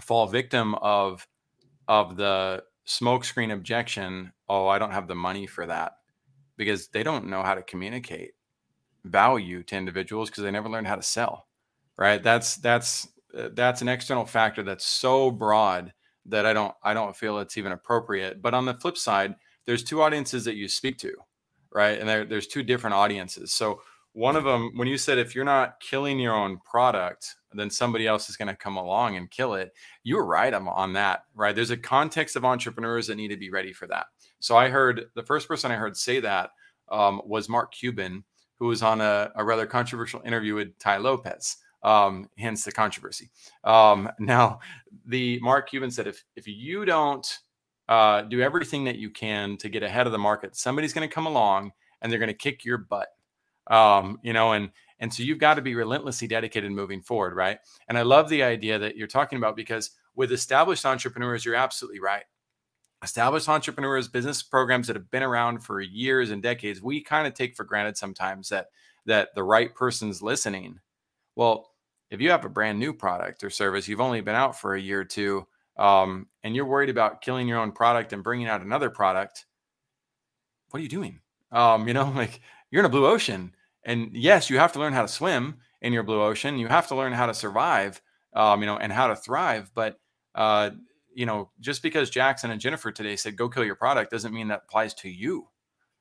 fall 0.00 0.26
victim 0.26 0.74
of 0.76 1.26
of 1.88 2.16
the 2.16 2.64
smokescreen 2.86 3.52
objection. 3.52 4.32
Oh, 4.48 4.68
I 4.68 4.78
don't 4.78 4.92
have 4.92 5.08
the 5.08 5.14
money 5.14 5.46
for 5.46 5.66
that 5.66 5.98
because 6.56 6.88
they 6.88 7.02
don't 7.02 7.26
know 7.26 7.42
how 7.42 7.54
to 7.54 7.62
communicate 7.62 8.32
value 9.04 9.62
to 9.64 9.76
individuals 9.76 10.30
because 10.30 10.44
they 10.44 10.50
never 10.50 10.68
learned 10.68 10.86
how 10.86 10.96
to 10.96 11.02
sell 11.02 11.46
right? 11.96 12.22
That's 12.22 12.56
that's 12.56 13.08
uh, 13.36 13.50
that's 13.54 13.82
an 13.82 13.88
external 13.88 14.26
factor 14.26 14.62
that's 14.62 14.84
so 14.84 15.30
broad 15.30 15.92
that 16.26 16.46
i 16.46 16.52
don't 16.52 16.72
i 16.84 16.94
don't 16.94 17.16
feel 17.16 17.38
it's 17.38 17.58
even 17.58 17.72
appropriate. 17.72 18.42
But 18.42 18.54
on 18.54 18.64
the 18.64 18.74
flip 18.74 18.96
side 18.96 19.34
there's 19.64 19.84
two 19.84 20.02
audiences 20.02 20.44
that 20.44 20.56
you 20.56 20.68
speak 20.68 20.98
to 20.98 21.12
right? 21.74 21.98
And 21.98 22.08
there, 22.08 22.26
there's 22.26 22.46
two 22.46 22.62
different 22.62 22.94
audiences. 22.94 23.54
So 23.54 23.80
one 24.12 24.36
of 24.36 24.44
them 24.44 24.72
when 24.76 24.88
you 24.88 24.98
said 24.98 25.18
if 25.18 25.34
you're 25.34 25.44
not 25.44 25.80
killing 25.80 26.18
your 26.18 26.34
own 26.34 26.58
product 26.58 27.36
then 27.60 27.70
somebody 27.70 28.06
else 28.06 28.28
is 28.28 28.36
going 28.36 28.48
to 28.48 28.56
come 28.56 28.76
along 28.76 29.16
and 29.16 29.30
kill 29.30 29.54
it 29.54 29.72
you 30.04 30.16
were 30.16 30.24
right 30.24 30.54
on 30.54 30.92
that 30.92 31.24
right 31.34 31.54
there's 31.54 31.70
a 31.70 31.76
context 31.76 32.36
of 32.36 32.44
entrepreneurs 32.44 33.06
that 33.06 33.16
need 33.16 33.28
to 33.28 33.36
be 33.36 33.50
ready 33.50 33.72
for 33.72 33.86
that 33.86 34.06
so 34.42 34.56
I 34.56 34.68
heard 34.68 35.06
the 35.14 35.22
first 35.22 35.46
person 35.46 35.70
I 35.70 35.76
heard 35.76 35.96
say 35.96 36.18
that 36.18 36.50
um, 36.90 37.22
was 37.24 37.48
Mark 37.48 37.72
Cuban, 37.72 38.24
who 38.58 38.66
was 38.66 38.82
on 38.82 39.00
a, 39.00 39.30
a 39.36 39.44
rather 39.44 39.66
controversial 39.66 40.20
interview 40.24 40.56
with 40.56 40.76
Tai 40.78 40.98
Lopez. 40.98 41.56
Um, 41.84 42.28
hence 42.38 42.64
the 42.64 42.72
controversy. 42.72 43.30
Um, 43.64 44.08
now, 44.18 44.58
the 45.06 45.38
Mark 45.40 45.70
Cuban 45.70 45.90
said, 45.90 46.06
if 46.08 46.24
if 46.36 46.46
you 46.46 46.84
don't 46.84 47.26
uh, 47.88 48.22
do 48.22 48.40
everything 48.40 48.84
that 48.84 48.96
you 48.96 49.10
can 49.10 49.56
to 49.58 49.68
get 49.68 49.82
ahead 49.82 50.06
of 50.06 50.12
the 50.12 50.18
market. 50.18 50.56
Somebody's 50.56 50.92
going 50.92 51.08
to 51.08 51.12
come 51.12 51.26
along 51.26 51.72
and 52.00 52.10
they're 52.10 52.20
going 52.20 52.28
to 52.28 52.34
kick 52.34 52.64
your 52.64 52.78
butt. 52.78 53.08
Um, 53.68 54.18
you 54.22 54.32
know, 54.32 54.52
and 54.52 54.70
and 55.02 55.12
so 55.12 55.24
you've 55.24 55.40
got 55.40 55.54
to 55.54 55.62
be 55.62 55.74
relentlessly 55.74 56.28
dedicated 56.28 56.70
moving 56.70 57.02
forward, 57.02 57.34
right? 57.34 57.58
And 57.88 57.98
I 57.98 58.02
love 58.02 58.28
the 58.28 58.44
idea 58.44 58.78
that 58.78 58.96
you're 58.96 59.08
talking 59.08 59.36
about 59.36 59.56
because 59.56 59.90
with 60.14 60.30
established 60.30 60.86
entrepreneurs, 60.86 61.44
you're 61.44 61.56
absolutely 61.56 61.98
right. 61.98 62.22
Established 63.02 63.48
entrepreneurs, 63.48 64.06
business 64.06 64.44
programs 64.44 64.86
that 64.86 64.94
have 64.94 65.10
been 65.10 65.24
around 65.24 65.58
for 65.58 65.80
years 65.80 66.30
and 66.30 66.40
decades, 66.40 66.80
we 66.80 67.02
kind 67.02 67.26
of 67.26 67.34
take 67.34 67.56
for 67.56 67.64
granted 67.64 67.96
sometimes 67.96 68.48
that 68.50 68.68
that 69.04 69.30
the 69.34 69.42
right 69.42 69.74
person's 69.74 70.22
listening. 70.22 70.78
Well, 71.34 71.72
if 72.10 72.20
you 72.20 72.30
have 72.30 72.44
a 72.44 72.48
brand 72.48 72.78
new 72.78 72.92
product 72.92 73.42
or 73.42 73.50
service, 73.50 73.88
you've 73.88 74.00
only 74.00 74.20
been 74.20 74.36
out 74.36 74.60
for 74.60 74.76
a 74.76 74.80
year 74.80 75.00
or 75.00 75.04
two, 75.04 75.44
um, 75.78 76.28
and 76.44 76.54
you're 76.54 76.64
worried 76.64 76.90
about 76.90 77.22
killing 77.22 77.48
your 77.48 77.58
own 77.58 77.72
product 77.72 78.12
and 78.12 78.22
bringing 78.22 78.46
out 78.46 78.62
another 78.62 78.88
product, 78.88 79.46
what 80.70 80.78
are 80.78 80.82
you 80.84 80.88
doing? 80.88 81.18
Um, 81.50 81.88
you 81.88 81.94
know, 81.94 82.08
like 82.14 82.40
you're 82.70 82.82
in 82.82 82.86
a 82.86 82.88
blue 82.88 83.06
ocean, 83.06 83.52
and 83.84 84.10
yes, 84.12 84.48
you 84.50 84.58
have 84.58 84.72
to 84.72 84.78
learn 84.78 84.92
how 84.92 85.02
to 85.02 85.08
swim 85.08 85.56
in 85.80 85.92
your 85.92 86.02
blue 86.02 86.22
ocean. 86.22 86.58
You 86.58 86.68
have 86.68 86.88
to 86.88 86.94
learn 86.94 87.12
how 87.12 87.26
to 87.26 87.34
survive, 87.34 88.00
um, 88.34 88.60
you 88.60 88.66
know, 88.66 88.76
and 88.76 88.92
how 88.92 89.08
to 89.08 89.16
thrive. 89.16 89.70
But 89.74 89.98
uh, 90.34 90.70
you 91.14 91.26
know, 91.26 91.50
just 91.60 91.82
because 91.82 92.10
Jackson 92.10 92.50
and 92.50 92.60
Jennifer 92.60 92.90
today 92.90 93.16
said 93.16 93.36
go 93.36 93.48
kill 93.48 93.64
your 93.64 93.74
product 93.76 94.10
doesn't 94.10 94.32
mean 94.32 94.48
that 94.48 94.62
applies 94.66 94.94
to 94.94 95.08
you, 95.08 95.48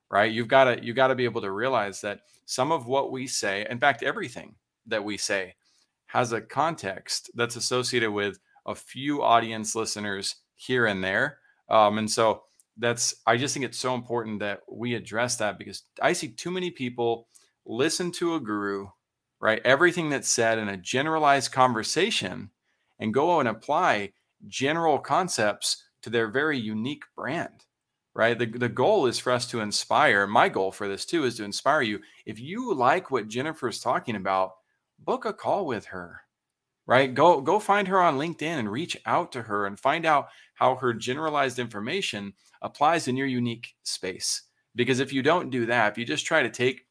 right? 0.10 0.32
You've 0.32 0.48
got 0.48 0.66
to 0.66 0.84
you 0.84 0.94
got 0.94 1.08
to 1.08 1.16
be 1.16 1.26
able 1.26 1.42
to 1.42 1.52
realize 1.52 2.02
that 2.02 2.22
some 2.46 2.72
of 2.72 2.88
what 2.88 3.12
we 3.12 3.28
say, 3.28 3.66
in 3.70 3.80
fact, 3.80 4.04
everything 4.04 4.56
that 4.88 5.04
we 5.04 5.18
say, 5.18 5.56
has 6.08 6.34
a 6.34 6.42
context 6.42 7.32
that's 7.36 7.56
associated 7.56 8.12
with 8.12 8.40
a 8.66 8.76
few 8.76 9.24
audience 9.24 9.76
listeners 9.76 10.36
here 10.56 10.86
and 10.86 11.04
there, 11.04 11.40
um, 11.70 11.98
and 11.98 12.10
so 12.10 12.44
that's 12.78 13.16
I 13.26 13.38
just 13.38 13.54
think 13.54 13.66
it's 13.66 13.78
so 13.80 13.96
important 13.96 14.40
that 14.40 14.62
we 14.70 14.96
address 14.96 15.36
that 15.38 15.58
because 15.58 15.84
I 16.02 16.14
see 16.14 16.30
too 16.30 16.52
many 16.52 16.72
people 16.72 17.28
listen 17.72 18.12
to 18.12 18.36
a 18.36 18.40
guru, 18.40 18.88
right? 19.40 19.62
Everything 19.64 20.10
that's 20.10 20.30
said 20.30 20.60
in 20.60 20.68
a 20.68 20.78
generalized 20.78 21.52
conversation 21.52 22.52
and 23.00 23.14
go 23.14 23.40
and 23.40 23.48
apply 23.48 24.12
general 24.48 25.00
concepts 25.00 25.84
to 26.04 26.10
their 26.10 26.28
very 26.28 26.60
unique 26.60 27.04
brand, 27.16 27.66
right? 28.14 28.38
The, 28.38 28.46
the 28.46 28.70
goal 28.70 29.06
is 29.06 29.20
for 29.20 29.32
us 29.32 29.48
to 29.48 29.62
inspire. 29.62 30.28
My 30.28 30.50
goal 30.50 30.72
for 30.72 30.88
this 30.88 31.06
too 31.06 31.24
is 31.24 31.38
to 31.38 31.46
inspire 31.46 31.82
you. 31.82 32.00
If 32.26 32.40
you 32.40 32.74
like 32.74 33.10
what 33.10 33.30
Jennifer's 33.30 33.80
talking 33.80 34.18
about, 34.18 34.52
book 35.00 35.24
a 35.26 35.34
call 35.34 35.66
with 35.66 35.86
her 35.86 36.22
right 36.88 37.14
go 37.14 37.42
go 37.42 37.60
find 37.60 37.88
her 37.88 38.02
on 38.02 38.18
linkedin 38.18 38.60
and 38.60 38.72
reach 38.72 38.98
out 39.06 39.32
to 39.32 39.42
her 39.44 39.66
and 39.66 39.80
find 39.80 40.06
out 40.06 40.28
how 40.56 40.76
her 40.76 40.94
generalized 40.94 41.60
information 41.60 42.34
applies 42.62 43.08
in 43.08 43.16
your 43.16 43.28
unique 43.28 43.76
space 43.84 44.44
because 44.76 45.00
if 45.00 45.14
you 45.14 45.22
don't 45.22 45.50
do 45.50 45.66
that 45.66 45.92
if 45.92 45.98
you 45.98 46.06
just 46.06 46.26
try 46.26 46.42
to 46.42 46.50
take 46.50 46.86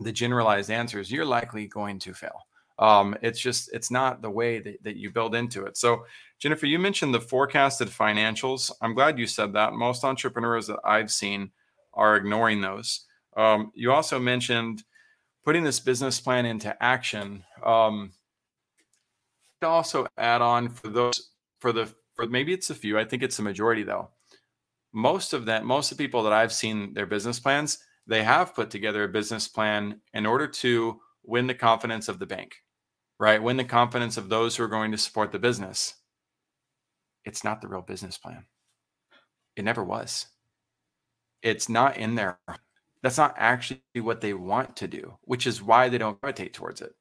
the 0.00 0.12
generalized 0.12 0.70
answers 0.70 1.10
you're 1.10 1.24
likely 1.24 1.66
going 1.66 1.98
to 1.98 2.12
fail 2.12 2.46
um, 2.78 3.14
it's 3.22 3.38
just 3.38 3.70
it's 3.72 3.90
not 3.90 4.22
the 4.22 4.30
way 4.30 4.58
that, 4.58 4.82
that 4.82 4.96
you 4.96 5.10
build 5.10 5.34
into 5.34 5.64
it 5.64 5.76
so 5.76 6.04
jennifer 6.38 6.66
you 6.66 6.78
mentioned 6.78 7.14
the 7.14 7.20
forecasted 7.20 7.88
financials 7.88 8.70
i'm 8.80 8.94
glad 8.94 9.18
you 9.18 9.26
said 9.26 9.52
that 9.52 9.74
most 9.74 10.04
entrepreneurs 10.04 10.66
that 10.66 10.80
i've 10.84 11.10
seen 11.10 11.50
are 11.94 12.16
ignoring 12.16 12.60
those 12.60 13.06
um, 13.36 13.72
you 13.74 13.92
also 13.92 14.18
mentioned 14.18 14.82
putting 15.44 15.64
this 15.64 15.80
business 15.80 16.20
plan 16.20 16.46
into 16.46 16.82
action 16.82 17.44
um, 17.64 18.12
to 19.60 19.68
also 19.68 20.06
add 20.18 20.42
on 20.42 20.68
for 20.68 20.88
those 20.88 21.30
for 21.60 21.72
the 21.72 21.92
for 22.14 22.26
maybe 22.26 22.52
it's 22.52 22.70
a 22.70 22.74
few. 22.74 22.98
I 22.98 23.04
think 23.04 23.22
it's 23.22 23.36
the 23.36 23.42
majority 23.42 23.82
though. 23.82 24.08
Most 24.92 25.32
of 25.32 25.46
that, 25.46 25.64
most 25.64 25.90
of 25.90 25.96
the 25.96 26.04
people 26.04 26.22
that 26.24 26.32
I've 26.32 26.52
seen 26.52 26.92
their 26.92 27.06
business 27.06 27.40
plans, 27.40 27.78
they 28.06 28.22
have 28.22 28.54
put 28.54 28.70
together 28.70 29.04
a 29.04 29.08
business 29.08 29.48
plan 29.48 30.00
in 30.12 30.26
order 30.26 30.46
to 30.46 31.00
win 31.24 31.46
the 31.46 31.54
confidence 31.54 32.08
of 32.08 32.18
the 32.18 32.26
bank, 32.26 32.56
right? 33.18 33.42
Win 33.42 33.56
the 33.56 33.64
confidence 33.64 34.16
of 34.16 34.28
those 34.28 34.56
who 34.56 34.64
are 34.64 34.68
going 34.68 34.92
to 34.92 34.98
support 34.98 35.32
the 35.32 35.38
business. 35.38 35.94
It's 37.24 37.44
not 37.44 37.60
the 37.60 37.68
real 37.68 37.82
business 37.82 38.18
plan. 38.18 38.46
It 39.56 39.64
never 39.64 39.84
was. 39.84 40.26
It's 41.42 41.68
not 41.68 41.96
in 41.96 42.14
there. 42.14 42.38
That's 43.02 43.18
not 43.18 43.34
actually 43.36 43.82
what 43.96 44.20
they 44.20 44.34
want 44.34 44.76
to 44.76 44.88
do, 44.88 45.18
which 45.22 45.46
is 45.46 45.62
why 45.62 45.88
they 45.88 45.98
don't 45.98 46.20
gravitate 46.20 46.54
towards 46.54 46.80
it. 46.80 46.92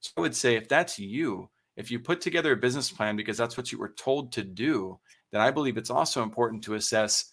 So 0.00 0.12
I 0.16 0.20
would 0.20 0.36
say 0.36 0.56
if 0.56 0.68
that's 0.68 0.98
you, 0.98 1.50
if 1.76 1.90
you 1.90 1.98
put 1.98 2.20
together 2.20 2.52
a 2.52 2.56
business 2.56 2.90
plan 2.90 3.16
because 3.16 3.36
that's 3.36 3.56
what 3.56 3.72
you 3.72 3.78
were 3.78 3.94
told 3.96 4.32
to 4.32 4.44
do, 4.44 4.98
then 5.32 5.40
I 5.40 5.50
believe 5.50 5.76
it's 5.76 5.90
also 5.90 6.22
important 6.22 6.62
to 6.64 6.74
assess 6.74 7.32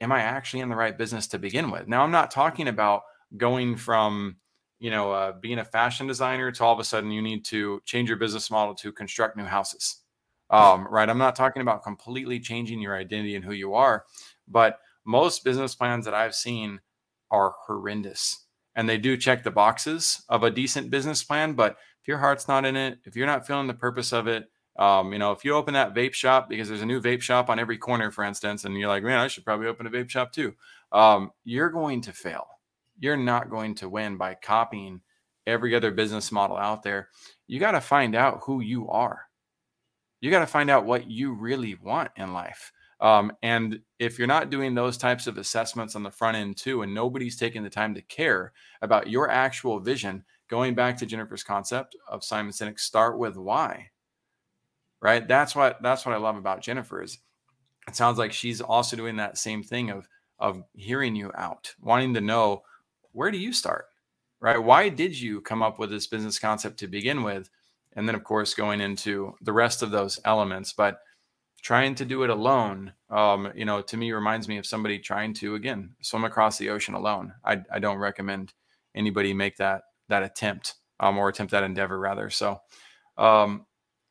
am 0.00 0.12
I 0.12 0.20
actually 0.20 0.60
in 0.60 0.68
the 0.68 0.76
right 0.76 0.96
business 0.96 1.26
to 1.28 1.38
begin 1.38 1.70
with? 1.70 1.88
Now, 1.88 2.02
I'm 2.02 2.10
not 2.10 2.30
talking 2.30 2.68
about 2.68 3.02
going 3.36 3.76
from 3.76 4.36
you 4.78 4.90
know 4.90 5.10
uh, 5.12 5.32
being 5.40 5.58
a 5.58 5.64
fashion 5.64 6.06
designer 6.06 6.52
to 6.52 6.64
all 6.64 6.72
of 6.72 6.78
a 6.78 6.84
sudden 6.84 7.10
you 7.10 7.22
need 7.22 7.44
to 7.46 7.80
change 7.84 8.08
your 8.08 8.18
business 8.18 8.50
model 8.50 8.74
to 8.74 8.92
construct 8.92 9.36
new 9.36 9.44
houses 9.44 10.02
um, 10.50 10.86
right? 10.88 11.08
I'm 11.08 11.18
not 11.18 11.34
talking 11.34 11.60
about 11.60 11.82
completely 11.82 12.38
changing 12.38 12.80
your 12.80 12.94
identity 12.94 13.34
and 13.34 13.44
who 13.44 13.52
you 13.52 13.74
are 13.74 14.04
but 14.46 14.78
most 15.04 15.44
business 15.44 15.74
plans 15.74 16.04
that 16.04 16.14
i've 16.14 16.34
seen 16.34 16.80
are 17.30 17.54
horrendous 17.66 18.44
and 18.74 18.88
they 18.88 18.98
do 18.98 19.16
check 19.16 19.42
the 19.42 19.50
boxes 19.50 20.22
of 20.28 20.42
a 20.42 20.50
decent 20.50 20.90
business 20.90 21.24
plan 21.24 21.54
but 21.54 21.78
if 22.06 22.08
your 22.08 22.18
heart's 22.18 22.46
not 22.46 22.64
in 22.64 22.76
it, 22.76 23.00
if 23.04 23.16
you're 23.16 23.26
not 23.26 23.48
feeling 23.48 23.66
the 23.66 23.74
purpose 23.74 24.12
of 24.12 24.28
it, 24.28 24.48
um, 24.78 25.12
you 25.12 25.18
know, 25.18 25.32
if 25.32 25.44
you 25.44 25.54
open 25.54 25.74
that 25.74 25.94
vape 25.94 26.12
shop 26.12 26.48
because 26.48 26.68
there's 26.68 26.82
a 26.82 26.86
new 26.86 27.00
vape 27.00 27.22
shop 27.22 27.48
on 27.48 27.58
every 27.58 27.78
corner, 27.78 28.10
for 28.10 28.24
instance, 28.24 28.64
and 28.64 28.76
you're 28.76 28.88
like, 28.88 29.02
man, 29.02 29.18
I 29.18 29.28
should 29.28 29.44
probably 29.44 29.66
open 29.66 29.86
a 29.86 29.90
vape 29.90 30.10
shop 30.10 30.32
too, 30.32 30.54
um, 30.92 31.30
you're 31.44 31.70
going 31.70 32.00
to 32.02 32.12
fail. 32.12 32.46
You're 32.98 33.16
not 33.16 33.50
going 33.50 33.74
to 33.76 33.88
win 33.88 34.16
by 34.16 34.34
copying 34.34 35.00
every 35.46 35.74
other 35.74 35.90
business 35.90 36.32
model 36.32 36.56
out 36.56 36.82
there. 36.82 37.08
You 37.46 37.60
got 37.60 37.72
to 37.72 37.80
find 37.80 38.14
out 38.14 38.40
who 38.44 38.60
you 38.60 38.88
are. 38.88 39.22
You 40.20 40.30
got 40.30 40.40
to 40.40 40.46
find 40.46 40.70
out 40.70 40.86
what 40.86 41.10
you 41.10 41.34
really 41.34 41.76
want 41.76 42.10
in 42.16 42.32
life. 42.32 42.72
Um, 43.00 43.32
and 43.42 43.80
if 43.98 44.18
you're 44.18 44.26
not 44.26 44.50
doing 44.50 44.74
those 44.74 44.96
types 44.96 45.26
of 45.26 45.36
assessments 45.36 45.94
on 45.94 46.02
the 46.02 46.10
front 46.10 46.36
end 46.36 46.56
too, 46.56 46.82
and 46.82 46.94
nobody's 46.94 47.36
taking 47.36 47.62
the 47.62 47.70
time 47.70 47.94
to 47.94 48.02
care 48.02 48.52
about 48.80 49.10
your 49.10 49.30
actual 49.30 49.80
vision, 49.80 50.24
going 50.48 50.74
back 50.74 50.96
to 50.98 51.06
Jennifer's 51.06 51.42
concept 51.42 51.96
of 52.08 52.24
Simon 52.24 52.52
Sinek, 52.52 52.80
start 52.80 53.18
with 53.18 53.36
why. 53.36 53.90
Right. 55.00 55.26
That's 55.26 55.54
what 55.54 55.82
that's 55.82 56.06
what 56.06 56.14
I 56.14 56.18
love 56.18 56.36
about 56.36 56.62
Jennifer 56.62 57.02
is 57.02 57.18
it 57.88 57.96
sounds 57.96 58.18
like 58.18 58.32
she's 58.32 58.60
also 58.60 58.96
doing 58.96 59.16
that 59.16 59.38
same 59.38 59.62
thing 59.62 59.90
of 59.90 60.08
of 60.38 60.62
hearing 60.74 61.16
you 61.16 61.30
out, 61.34 61.74
wanting 61.80 62.14
to 62.14 62.20
know 62.20 62.62
where 63.12 63.30
do 63.30 63.38
you 63.38 63.52
start? 63.52 63.86
Right? 64.40 64.62
Why 64.62 64.88
did 64.88 65.18
you 65.18 65.40
come 65.40 65.62
up 65.62 65.78
with 65.78 65.90
this 65.90 66.06
business 66.06 66.38
concept 66.38 66.78
to 66.80 66.88
begin 66.88 67.22
with? 67.22 67.50
And 67.94 68.06
then 68.08 68.14
of 68.14 68.24
course 68.24 68.54
going 68.54 68.80
into 68.80 69.34
the 69.40 69.52
rest 69.52 69.82
of 69.82 69.90
those 69.90 70.20
elements. 70.24 70.72
But 70.72 70.98
trying 71.62 71.94
to 71.96 72.04
do 72.04 72.22
it 72.22 72.30
alone, 72.30 72.92
um, 73.10 73.50
you 73.54 73.64
know, 73.64 73.82
to 73.82 73.96
me 73.96 74.12
reminds 74.12 74.48
me 74.48 74.58
of 74.58 74.66
somebody 74.66 74.98
trying 74.98 75.34
to 75.34 75.54
again 75.54 75.94
swim 76.02 76.24
across 76.24 76.58
the 76.58 76.70
ocean 76.70 76.94
alone. 76.94 77.32
I, 77.44 77.62
I 77.72 77.78
don't 77.78 77.98
recommend 77.98 78.52
anybody 78.94 79.32
make 79.34 79.56
that 79.56 79.82
that 80.08 80.22
attempt 80.22 80.74
um, 81.00 81.18
or 81.18 81.28
attempt 81.28 81.52
that 81.52 81.64
endeavor 81.64 81.98
rather. 81.98 82.30
So, 82.30 82.60
um, 83.18 83.66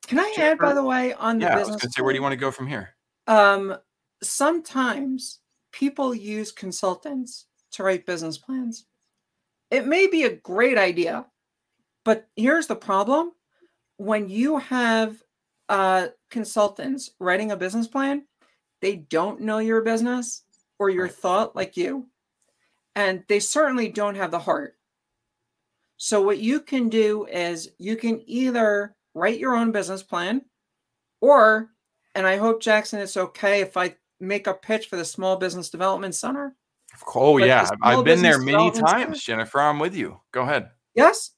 can 0.08 0.20
I 0.20 0.34
add, 0.38 0.58
by 0.58 0.74
the 0.74 0.84
way, 0.84 1.14
on 1.14 1.40
the 1.40 1.46
yeah, 1.46 1.56
business? 1.56 1.70
I 1.70 1.74
was 1.74 1.82
going 1.82 1.90
to 1.92 1.94
say, 1.98 2.02
where 2.02 2.14
do 2.14 2.18
you 2.18 2.24
want 2.24 2.34
to 2.34 2.38
go 2.38 2.52
from 2.52 2.68
here? 2.68 2.96
Um, 3.28 3.76
sometimes 4.22 5.40
people 5.72 6.14
use 6.14 6.52
consultants 6.52 7.48
to 7.72 7.84
write 7.84 8.06
business 8.06 8.38
plans. 8.38 8.86
It 9.72 9.88
may 9.88 10.08
be 10.08 10.24
a 10.24 10.36
great 10.36 10.78
idea, 10.78 11.26
but 12.04 12.28
here's 12.36 12.68
the 12.68 12.76
problem: 12.76 13.32
when 13.98 14.30
you 14.30 14.58
have 14.58 15.22
uh, 15.70 16.08
consultants 16.30 17.12
writing 17.20 17.52
a 17.52 17.58
business 17.58 17.88
plan, 17.88 18.26
they 18.82 18.96
don't 18.96 19.42
know 19.42 19.60
your 19.60 19.82
business 19.82 20.44
or 20.78 20.90
your 20.90 21.08
thought 21.08 21.56
like 21.56 21.76
you, 21.78 22.08
and 22.96 23.24
they 23.28 23.40
certainly 23.40 23.90
don't 23.90 24.16
have 24.16 24.32
the 24.32 24.40
heart 24.40 24.76
so, 25.98 26.22
what 26.22 26.40
you 26.40 26.60
can 26.60 26.90
do 26.90 27.26
is 27.26 27.72
you 27.78 27.96
can 27.96 28.22
either 28.26 28.95
write 29.16 29.40
your 29.40 29.56
own 29.56 29.72
business 29.72 30.04
plan, 30.04 30.42
or, 31.22 31.72
and 32.14 32.28
I 32.28 32.38
hope 32.38 32.62
Jackson, 32.62 33.00
it's 33.00 33.18
okay 33.18 33.62
if 33.62 33.78
I 33.78 33.96
make 34.20 34.46
a 34.46 34.54
pitch 34.54 34.88
for 34.88 34.98
the 34.98 35.06
Small 35.06 35.38
Business 35.38 35.72
Development 35.72 36.14
Center. 36.14 36.56
Oh, 37.14 37.40
but 37.40 37.48
yeah. 37.48 37.68
I've 37.82 38.06
been 38.06 38.22
there 38.22 38.40
many 38.40 38.70
times, 38.72 38.92
Center, 38.92 39.16
Jennifer. 39.16 39.60
I'm 39.60 39.80
with 39.80 39.96
you. 39.96 40.20
Go 40.32 40.44
ahead. 40.44 40.70
Yes. 40.94 41.32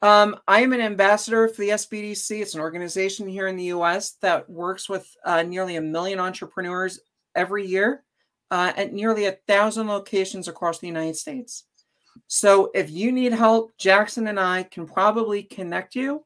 Um, 0.00 0.36
I 0.48 0.62
am 0.62 0.72
an 0.72 0.80
ambassador 0.80 1.48
for 1.48 1.60
the 1.60 1.70
SBDC. 1.70 2.40
It's 2.40 2.54
an 2.54 2.60
organization 2.60 3.26
here 3.26 3.46
in 3.46 3.56
the 3.56 3.66
US 3.66 4.12
that 4.22 4.48
works 4.48 4.88
with 4.88 5.08
uh, 5.24 5.42
nearly 5.42 5.76
a 5.76 5.80
million 5.80 6.18
entrepreneurs 6.18 7.00
every 7.34 7.66
year 7.66 8.04
uh, 8.50 8.72
at 8.76 8.92
nearly 8.92 9.26
a 9.26 9.38
thousand 9.46 9.86
locations 9.86 10.48
across 10.48 10.78
the 10.78 10.88
United 10.88 11.16
States. 11.16 11.64
So 12.26 12.70
if 12.74 12.90
you 12.90 13.12
need 13.12 13.32
help, 13.32 13.72
Jackson 13.78 14.26
and 14.26 14.40
I 14.40 14.64
can 14.64 14.86
probably 14.86 15.44
connect 15.44 15.94
you 15.94 16.24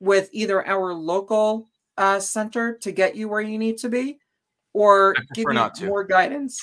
with 0.00 0.28
either 0.32 0.66
our 0.66 0.92
local 0.94 1.68
uh, 1.96 2.20
center 2.20 2.76
to 2.78 2.92
get 2.92 3.16
you 3.16 3.28
where 3.28 3.40
you 3.40 3.58
need 3.58 3.78
to 3.78 3.88
be, 3.88 4.18
or 4.72 5.14
give 5.34 5.46
you 5.50 5.86
more 5.86 6.04
guidance. 6.04 6.60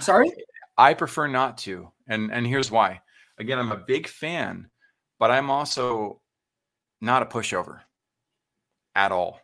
Sorry? 0.00 0.30
I 0.76 0.94
prefer 0.94 1.26
not 1.26 1.58
to. 1.58 1.90
And 2.08 2.32
and 2.32 2.46
here's 2.46 2.70
why. 2.70 3.00
Again, 3.38 3.58
I'm 3.58 3.72
a 3.72 3.76
big 3.76 4.08
fan, 4.08 4.68
but 5.18 5.30
I'm 5.30 5.50
also 5.50 6.20
not 7.00 7.22
a 7.22 7.26
pushover 7.26 7.80
at 8.94 9.12
all. 9.12 9.40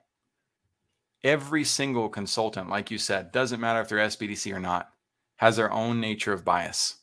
Every 1.22 1.64
single 1.64 2.09
consultant, 2.09 2.68
like 2.68 2.91
you 2.91 2.99
said, 2.99 3.33
doesn't 3.33 3.61
matter 3.61 3.80
if 3.80 3.89
they're 3.89 3.99
SBDC 3.99 4.53
or 4.53 4.59
not, 4.59 4.89
has 5.37 5.57
their 5.57 5.70
own 5.70 6.01
nature 6.01 6.33
of 6.33 6.45
bias, 6.45 6.97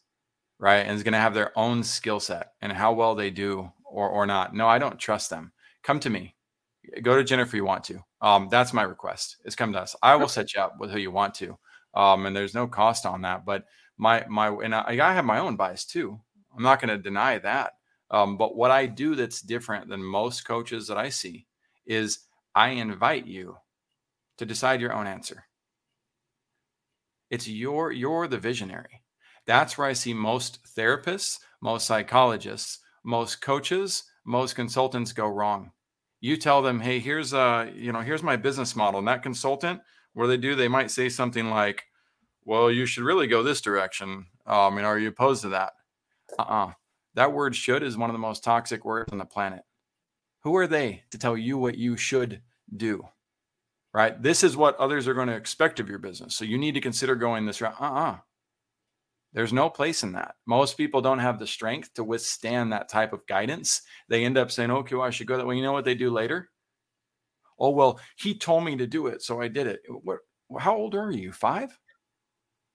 right? 0.58 0.80
And 0.80 0.96
is 0.96 1.04
going 1.04 1.14
to 1.14 1.20
have 1.20 1.34
their 1.34 1.58
own 1.58 1.84
skill 1.84 2.20
set 2.20 2.54
and 2.62 2.72
how 2.72 2.94
well 2.94 3.16
they 3.16 3.30
do 3.30 3.72
or 3.86 4.10
or 4.10 4.26
not. 4.26 4.54
No, 4.54 4.68
I 4.68 4.80
don't 4.80 5.00
trust 5.00 5.30
them. 5.30 5.52
Come 5.90 6.00
to 6.02 6.12
me. 6.12 6.36
Go 7.02 7.18
to 7.18 7.24
Jennifer 7.24 7.48
if 7.48 7.54
you 7.56 7.66
want 7.66 7.84
to. 7.86 8.00
Um, 8.22 8.48
that's 8.52 8.74
my 8.74 8.84
request. 8.84 9.38
Is 9.44 9.56
come 9.56 9.74
to 9.74 9.80
us. 9.80 9.96
I 10.04 10.16
will 10.18 10.28
set 10.28 10.54
you 10.54 10.62
up 10.62 10.76
with 10.80 10.92
who 10.92 11.00
you 11.00 11.10
want 11.10 11.34
to. 11.42 11.58
Um, 11.96 12.28
and 12.28 12.36
there's 12.36 12.54
no 12.54 12.68
cost 12.68 13.08
on 13.08 13.24
that. 13.24 13.44
But 13.44 13.66
my 13.98 14.24
my 14.30 14.50
and 14.50 14.76
I, 14.76 14.84
I 15.02 15.14
have 15.16 15.26
my 15.26 15.40
own 15.40 15.56
bias 15.56 15.86
too. 15.86 16.22
I'm 16.56 16.62
not 16.62 16.80
going 16.80 16.96
to 16.96 17.02
deny 17.02 17.40
that. 17.40 17.74
Um, 18.12 18.38
but 18.38 18.56
what 18.56 18.70
I 18.70 18.86
do 18.86 19.16
that's 19.16 19.42
different 19.42 19.90
than 19.90 20.04
most 20.04 20.46
coaches 20.46 20.86
that 20.90 21.00
I 21.00 21.10
see 21.10 21.48
is 21.88 22.20
I 22.54 22.68
invite 22.70 23.26
you 23.26 23.58
to 24.38 24.46
decide 24.46 24.82
your 24.82 24.94
own 24.94 25.08
answer. 25.08 25.46
It's 27.32 27.48
your 27.48 27.92
you're 27.92 28.28
the 28.28 28.38
visionary. 28.38 29.02
That's 29.48 29.76
where 29.76 29.88
I 29.88 29.94
see 29.94 30.14
most 30.14 30.60
therapists, 30.78 31.40
most 31.62 31.88
psychologists, 31.88 32.78
most 33.04 33.42
coaches, 33.42 34.04
most 34.24 34.56
consultants 34.56 35.14
go 35.14 35.28
wrong. 35.28 35.72
You 36.22 36.38
tell 36.38 36.62
them, 36.62 36.80
"Hey, 36.80 37.00
here's 37.00 37.34
uh, 37.34 37.72
you 37.74 37.92
know, 37.92 38.02
here's 38.02 38.24
my 38.24 38.36
business 38.36 38.76
model." 38.76 39.00
And 39.00 39.08
that 39.08 39.24
consultant, 39.24 39.82
do 40.16 40.28
they 40.28 40.38
do? 40.38 40.56
They 40.56 40.68
might 40.68 40.92
say 40.92 41.10
something 41.10 41.50
like, 41.50 41.84
"Well, 42.46 42.72
you 42.72 42.86
should 42.86 43.04
really 43.04 43.28
go 43.28 43.44
this 43.44 43.62
direction." 43.62 44.28
Um, 44.46 44.78
and 44.78 44.86
are 44.86 45.00
you 45.00 45.10
opposed 45.10 45.44
to 45.44 45.50
that? 45.50 45.74
Uh-uh. 46.38 46.74
That 47.16 47.34
word 47.34 47.56
should 47.56 47.84
is 47.84 47.98
one 47.98 48.10
of 48.10 48.14
the 48.14 48.20
most 48.20 48.44
toxic 48.44 48.86
words 48.86 49.12
on 49.12 49.18
the 49.18 49.26
planet. 49.26 49.62
Who 50.44 50.56
are 50.56 50.68
they 50.68 51.04
to 51.12 51.18
tell 51.18 51.38
you 51.38 51.58
what 51.58 51.78
you 51.78 51.98
should 51.98 52.42
do? 52.76 53.08
Right? 53.94 54.22
This 54.22 54.44
is 54.44 54.56
what 54.56 54.78
others 54.78 55.08
are 55.08 55.14
going 55.14 55.28
to 55.28 55.36
expect 55.36 55.80
of 55.80 55.90
your 55.90 56.00
business. 56.00 56.36
So 56.36 56.46
you 56.46 56.58
need 56.58 56.76
to 56.76 56.82
consider 56.82 57.16
going 57.16 57.46
this 57.46 57.62
route. 57.62 57.76
Uh-uh. 57.80 58.18
There's 59.34 59.54
no 59.54 59.70
place 59.70 60.04
in 60.04 60.14
that. 60.14 60.36
Most 60.48 60.76
people 60.76 61.02
don't 61.02 61.20
have 61.20 61.38
the 61.38 61.46
strength 61.46 61.94
to 61.94 62.04
withstand 62.04 62.74
that 62.74 62.90
type 62.90 63.14
of 63.14 63.28
guidance. 63.28 63.82
They 64.08 64.26
end 64.26 64.38
up 64.38 64.50
saying, 64.50 64.72
okay, 64.72 64.96
well, 64.96 65.06
I 65.06 65.12
should 65.12 65.28
go 65.28 65.38
that 65.38 65.46
way. 65.46 65.56
You 65.56 65.64
know 65.64 65.72
what 65.72 65.86
they 65.86 65.96
do 65.96 66.10
later? 66.10 66.50
Oh, 67.60 67.70
well, 67.70 68.00
he 68.18 68.36
told 68.36 68.64
me 68.64 68.76
to 68.78 68.88
do 68.88 69.08
it, 69.08 69.22
so 69.22 69.42
I 69.42 69.48
did 69.48 69.68
it. 69.68 69.82
What, 69.88 70.20
how 70.58 70.76
old 70.76 70.96
are 70.96 71.12
you? 71.12 71.32
Five? 71.32 71.78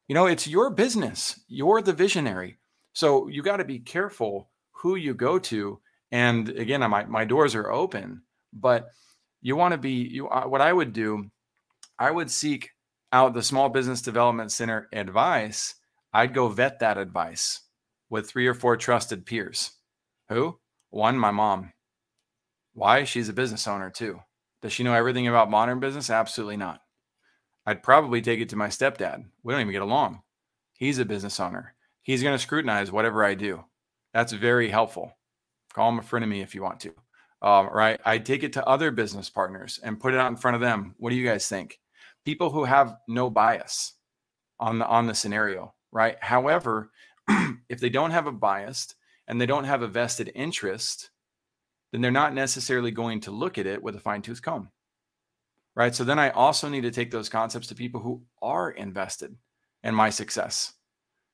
You 0.06 0.14
know, 0.14 0.26
it's 0.26 0.46
your 0.46 0.70
business. 0.70 1.40
You're 1.48 1.82
the 1.82 1.92
visionary. 1.92 2.58
So 2.92 3.26
you 3.28 3.42
got 3.42 3.56
to 3.56 3.64
be 3.64 3.78
careful 3.80 4.50
who 4.72 4.96
you 4.96 5.14
go 5.14 5.38
to. 5.38 5.80
And 6.12 6.50
again, 6.50 6.88
my, 6.88 7.04
my 7.06 7.24
doors 7.24 7.54
are 7.54 7.72
open, 7.72 8.22
but 8.52 8.90
you 9.42 9.56
want 9.56 9.72
to 9.72 9.78
be, 9.78 10.08
you, 10.08 10.26
what 10.26 10.60
I 10.60 10.72
would 10.72 10.92
do, 10.92 11.30
I 11.98 12.10
would 12.10 12.30
seek 12.30 12.70
out 13.10 13.34
the 13.34 13.42
Small 13.42 13.68
Business 13.68 14.02
Development 14.02 14.52
Center 14.52 14.88
advice. 14.92 15.74
I'd 16.14 16.32
go 16.32 16.48
vet 16.48 16.78
that 16.78 16.96
advice 16.96 17.60
with 18.08 18.30
three 18.30 18.46
or 18.46 18.54
four 18.54 18.78
trusted 18.78 19.26
peers. 19.26 19.72
Who? 20.30 20.58
One, 20.88 21.18
my 21.18 21.30
mom. 21.30 21.74
Why? 22.72 23.04
She's 23.04 23.28
a 23.28 23.34
business 23.34 23.68
owner 23.68 23.90
too. 23.90 24.20
Does 24.62 24.72
she 24.72 24.84
know 24.84 24.94
everything 24.94 25.28
about 25.28 25.50
modern 25.50 25.80
business? 25.80 26.08
Absolutely 26.08 26.56
not. 26.56 26.80
I'd 27.66 27.82
probably 27.82 28.22
take 28.22 28.40
it 28.40 28.48
to 28.50 28.56
my 28.56 28.68
stepdad. 28.68 29.24
We 29.42 29.52
don't 29.52 29.60
even 29.60 29.72
get 29.72 29.82
along. 29.82 30.22
He's 30.72 30.98
a 30.98 31.04
business 31.04 31.38
owner 31.38 31.74
he's 32.04 32.22
going 32.22 32.34
to 32.34 32.42
scrutinize 32.42 32.92
whatever 32.92 33.24
I 33.24 33.34
do. 33.34 33.64
That's 34.12 34.32
very 34.32 34.68
helpful. 34.68 35.10
Call 35.74 35.88
him 35.88 35.98
a 35.98 36.02
friend 36.02 36.22
of 36.22 36.30
me 36.30 36.40
if 36.40 36.54
you 36.54 36.62
want 36.62 36.78
to. 36.80 36.92
Um, 37.42 37.68
right. 37.72 38.00
I'd 38.04 38.24
take 38.24 38.44
it 38.44 38.52
to 38.52 38.66
other 38.66 38.92
business 38.92 39.28
partners 39.28 39.80
and 39.82 39.98
put 39.98 40.14
it 40.14 40.20
out 40.20 40.30
in 40.30 40.36
front 40.36 40.54
of 40.54 40.60
them. 40.60 40.94
What 40.98 41.10
do 41.10 41.16
you 41.16 41.26
guys 41.26 41.48
think? 41.48 41.80
People 42.24 42.50
who 42.50 42.64
have 42.64 42.96
no 43.08 43.28
bias 43.28 43.94
on 44.60 44.78
the 44.78 44.86
on 44.86 45.06
the 45.06 45.14
scenario, 45.14 45.74
right? 45.94 46.18
However, 46.20 46.90
if 47.70 47.80
they 47.80 47.88
don't 47.88 48.10
have 48.10 48.26
a 48.26 48.32
bias 48.32 48.94
and 49.26 49.40
they 49.40 49.46
don't 49.46 49.64
have 49.64 49.80
a 49.80 49.88
vested 49.88 50.30
interest, 50.34 51.08
then 51.92 52.02
they're 52.02 52.10
not 52.10 52.34
necessarily 52.34 52.90
going 52.90 53.20
to 53.20 53.30
look 53.30 53.56
at 53.56 53.66
it 53.66 53.82
with 53.82 53.96
a 53.96 54.00
fine 54.00 54.20
tooth 54.20 54.42
comb. 54.42 54.68
Right. 55.74 55.94
So 55.94 56.04
then 56.04 56.18
I 56.18 56.30
also 56.30 56.68
need 56.68 56.82
to 56.82 56.90
take 56.90 57.10
those 57.10 57.30
concepts 57.30 57.68
to 57.68 57.74
people 57.74 58.02
who 58.02 58.22
are 58.42 58.70
invested 58.70 59.36
in 59.82 59.94
my 59.94 60.10
success 60.10 60.74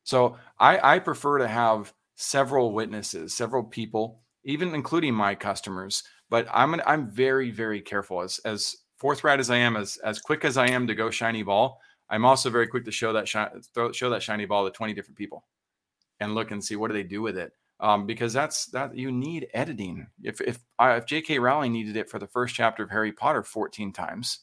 so 0.04 0.36
I, 0.58 0.96
I 0.96 0.98
prefer 0.98 1.38
to 1.38 1.48
have 1.48 1.92
several 2.16 2.72
witnesses, 2.72 3.34
several 3.34 3.62
people, 3.62 4.22
even 4.44 4.74
including 4.74 5.14
my 5.14 5.34
customers. 5.34 6.02
But 6.28 6.46
I'm 6.52 6.74
an, 6.74 6.82
I'm 6.86 7.08
very 7.08 7.50
very 7.50 7.80
careful 7.80 8.20
as 8.22 8.38
as 8.44 8.76
forthright 8.98 9.40
as 9.40 9.50
I 9.50 9.56
am, 9.56 9.76
as 9.76 9.98
as 9.98 10.20
quick 10.20 10.44
as 10.44 10.56
I 10.56 10.68
am 10.68 10.86
to 10.86 10.94
go 10.94 11.10
shiny 11.10 11.42
ball. 11.42 11.80
I'm 12.10 12.24
also 12.24 12.50
very 12.50 12.66
quick 12.66 12.84
to 12.84 12.92
show 12.92 13.12
that 13.12 13.28
shi- 13.28 13.44
throw, 13.72 13.92
show 13.92 14.10
that 14.10 14.22
shiny 14.22 14.44
ball 14.44 14.64
to 14.64 14.70
20 14.70 14.92
different 14.92 15.16
people, 15.16 15.44
and 16.18 16.34
look 16.34 16.50
and 16.50 16.62
see 16.62 16.76
what 16.76 16.88
do 16.88 16.94
they 16.94 17.02
do 17.02 17.22
with 17.22 17.38
it. 17.38 17.52
Um, 17.78 18.04
because 18.04 18.34
that's 18.34 18.66
that 18.66 18.94
you 18.94 19.10
need 19.10 19.48
editing. 19.54 20.06
If 20.22 20.40
if 20.42 20.58
I, 20.78 20.96
if 20.96 21.06
J.K. 21.06 21.38
Rowling 21.38 21.72
needed 21.72 21.96
it 21.96 22.10
for 22.10 22.18
the 22.18 22.26
first 22.26 22.54
chapter 22.54 22.82
of 22.82 22.90
Harry 22.90 23.12
Potter 23.12 23.42
14 23.42 23.92
times, 23.92 24.40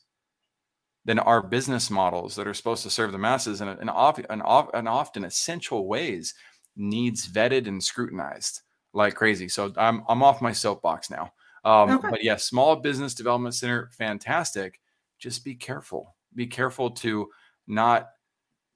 then 1.06 1.20
our 1.20 1.44
business 1.44 1.92
models 1.92 2.36
that 2.36 2.48
are 2.48 2.54
supposed 2.54 2.84
to 2.84 2.90
serve 2.90 3.12
the 3.12 3.18
masses 3.18 3.62
in, 3.62 3.68
an, 3.68 3.90
off, 3.90 4.20
an, 4.30 4.42
off, 4.42 4.70
often 4.74 5.24
essential 5.24 5.88
ways 5.88 6.34
needs 6.76 7.28
vetted 7.28 7.68
and 7.68 7.84
scrutinized 7.84 8.62
like 8.94 9.16
crazy. 9.16 9.48
So 9.48 9.72
I'm 9.78 10.04
I'm 10.10 10.24
off 10.24 10.42
my 10.42 10.52
soapbox 10.52 11.10
now. 11.10 11.32
Um, 11.64 11.92
okay. 11.92 12.08
But 12.10 12.24
yeah, 12.24 12.36
small 12.36 12.76
business 12.76 13.14
development 13.14 13.56
center, 13.56 13.90
fantastic. 13.94 14.80
Just 15.20 15.46
be 15.46 15.56
careful. 15.56 16.16
Be 16.36 16.48
careful 16.48 16.92
to 16.92 17.30
not 17.68 18.10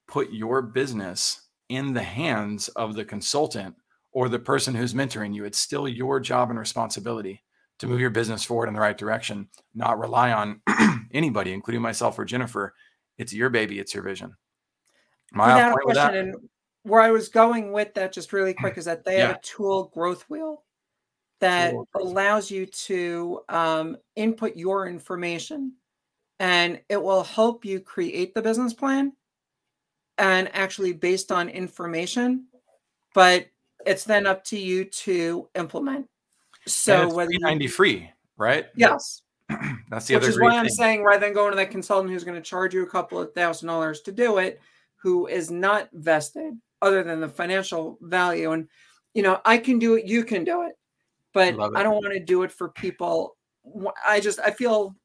put 0.08 0.32
your 0.32 0.62
business 0.62 1.48
in 1.70 1.94
the 1.94 2.04
hands 2.04 2.68
of 2.70 2.96
the 2.96 3.06
consultant 3.06 3.76
or 4.12 4.28
the 4.28 4.40
person 4.40 4.76
who's 4.76 4.94
mentoring 4.94 5.34
you. 5.34 5.46
It's 5.46 5.58
still 5.58 5.88
your 5.88 6.20
job 6.20 6.50
and 6.50 6.60
responsibility 6.60 7.44
to 7.80 7.88
move 7.88 8.00
your 8.00 8.10
business 8.10 8.44
forward 8.44 8.68
in 8.68 8.74
the 8.74 8.80
right 8.80 8.98
direction, 8.98 9.48
not 9.74 10.00
rely 10.00 10.32
on 10.34 10.62
anybody, 11.14 11.54
including 11.54 11.82
myself 11.82 12.20
or 12.20 12.26
Jennifer. 12.26 12.74
It's 13.18 13.34
your 13.34 13.50
baby, 13.50 13.80
it's 13.80 13.94
your 13.94 14.04
vision. 14.04 14.36
My 15.32 15.74
question, 15.82 16.16
and 16.16 16.36
where 16.84 17.02
I 17.02 17.12
was 17.12 17.30
going 17.30 17.72
with 17.72 17.94
that, 17.94 18.12
just 18.12 18.34
really 18.34 18.54
quick, 18.54 18.78
is 18.78 18.86
that 18.86 19.06
they 19.06 19.18
yeah. 19.18 19.28
have 19.28 19.38
a 19.38 19.42
tool 19.42 19.92
GrowthWheel 19.96 20.58
that 21.40 21.72
tool. 21.72 21.88
allows 21.96 22.52
you 22.52 22.66
to 22.66 23.42
um, 23.50 23.98
input 24.16 24.56
your 24.56 24.88
information 24.88 25.74
and 26.42 26.82
it 26.90 27.02
will 27.02 27.24
help 27.24 27.64
you 27.64 27.80
create 27.80 28.34
the 28.34 28.42
business 28.42 28.74
plan 28.74 29.14
and 30.18 30.54
actually 30.54 30.92
based 30.92 31.32
on 31.32 31.48
information 31.50 32.46
but 33.14 33.48
it's 33.86 34.04
then 34.04 34.28
up 34.28 34.44
to 34.44 34.58
you 34.58 34.86
to 34.86 35.48
implement 35.56 36.08
so 36.66 37.14
whether 37.14 37.32
ninety 37.40 37.68
free, 37.68 38.10
right? 38.38 38.68
Yes. 38.76 39.24
That's 39.90 40.06
the 40.06 40.16
other. 40.16 40.28
Which 40.28 40.36
other. 40.36 40.44
is 40.46 40.52
why 40.52 40.58
I'm 40.58 40.70
saying 40.70 41.04
rather 41.04 41.26
than 41.26 41.34
going 41.34 41.52
to 41.52 41.58
that 41.58 41.72
consultant 41.72 42.12
who's 42.12 42.24
going 42.24 42.42
to 42.42 42.50
charge 42.50 42.74
you 42.74 42.84
a 42.84 42.90
couple 42.90 43.20
of 43.20 43.34
thousand 43.34 43.68
dollars 43.68 44.02
to 44.02 44.12
do 44.12 44.38
it, 44.38 44.62
who 44.98 45.28
is 45.28 45.50
not 45.50 45.90
vested 45.94 46.54
other 46.82 47.04
than 47.04 47.20
the 47.20 47.30
financial 47.30 47.98
value. 48.02 48.52
And 48.52 48.68
you 49.14 49.24
know, 49.24 49.42
I 49.46 49.58
can 49.58 49.80
do 49.80 49.96
it, 49.96 50.06
you 50.06 50.24
can 50.24 50.44
do 50.44 50.64
it, 50.64 50.74
but 51.34 51.60
I 51.76 51.84
don't 51.84 52.02
want 52.02 52.14
to 52.14 52.20
do 52.20 52.44
it 52.44 52.52
for 52.52 52.70
people. 52.70 53.38
I 54.06 54.20
just 54.20 54.40
I 54.40 54.52
feel 54.52 54.96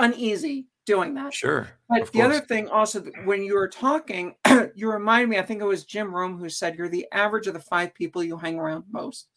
uneasy 0.00 0.66
doing 0.86 1.14
that. 1.14 1.32
Sure. 1.32 1.68
But 1.88 2.12
the 2.12 2.22
other 2.22 2.40
thing 2.40 2.68
also, 2.68 3.02
when 3.24 3.42
you 3.42 3.54
were 3.54 3.68
talking, 3.68 4.34
you 4.74 4.90
remind 4.90 5.30
me, 5.30 5.38
I 5.38 5.42
think 5.42 5.60
it 5.60 5.66
was 5.66 5.84
Jim 5.84 6.14
Rohn 6.14 6.38
who 6.38 6.48
said 6.48 6.76
you're 6.76 6.88
the 6.88 7.06
average 7.12 7.46
of 7.46 7.54
the 7.54 7.60
five 7.60 7.94
people 7.94 8.22
you 8.22 8.36
hang 8.36 8.58
around 8.58 8.84
most. 8.90 9.28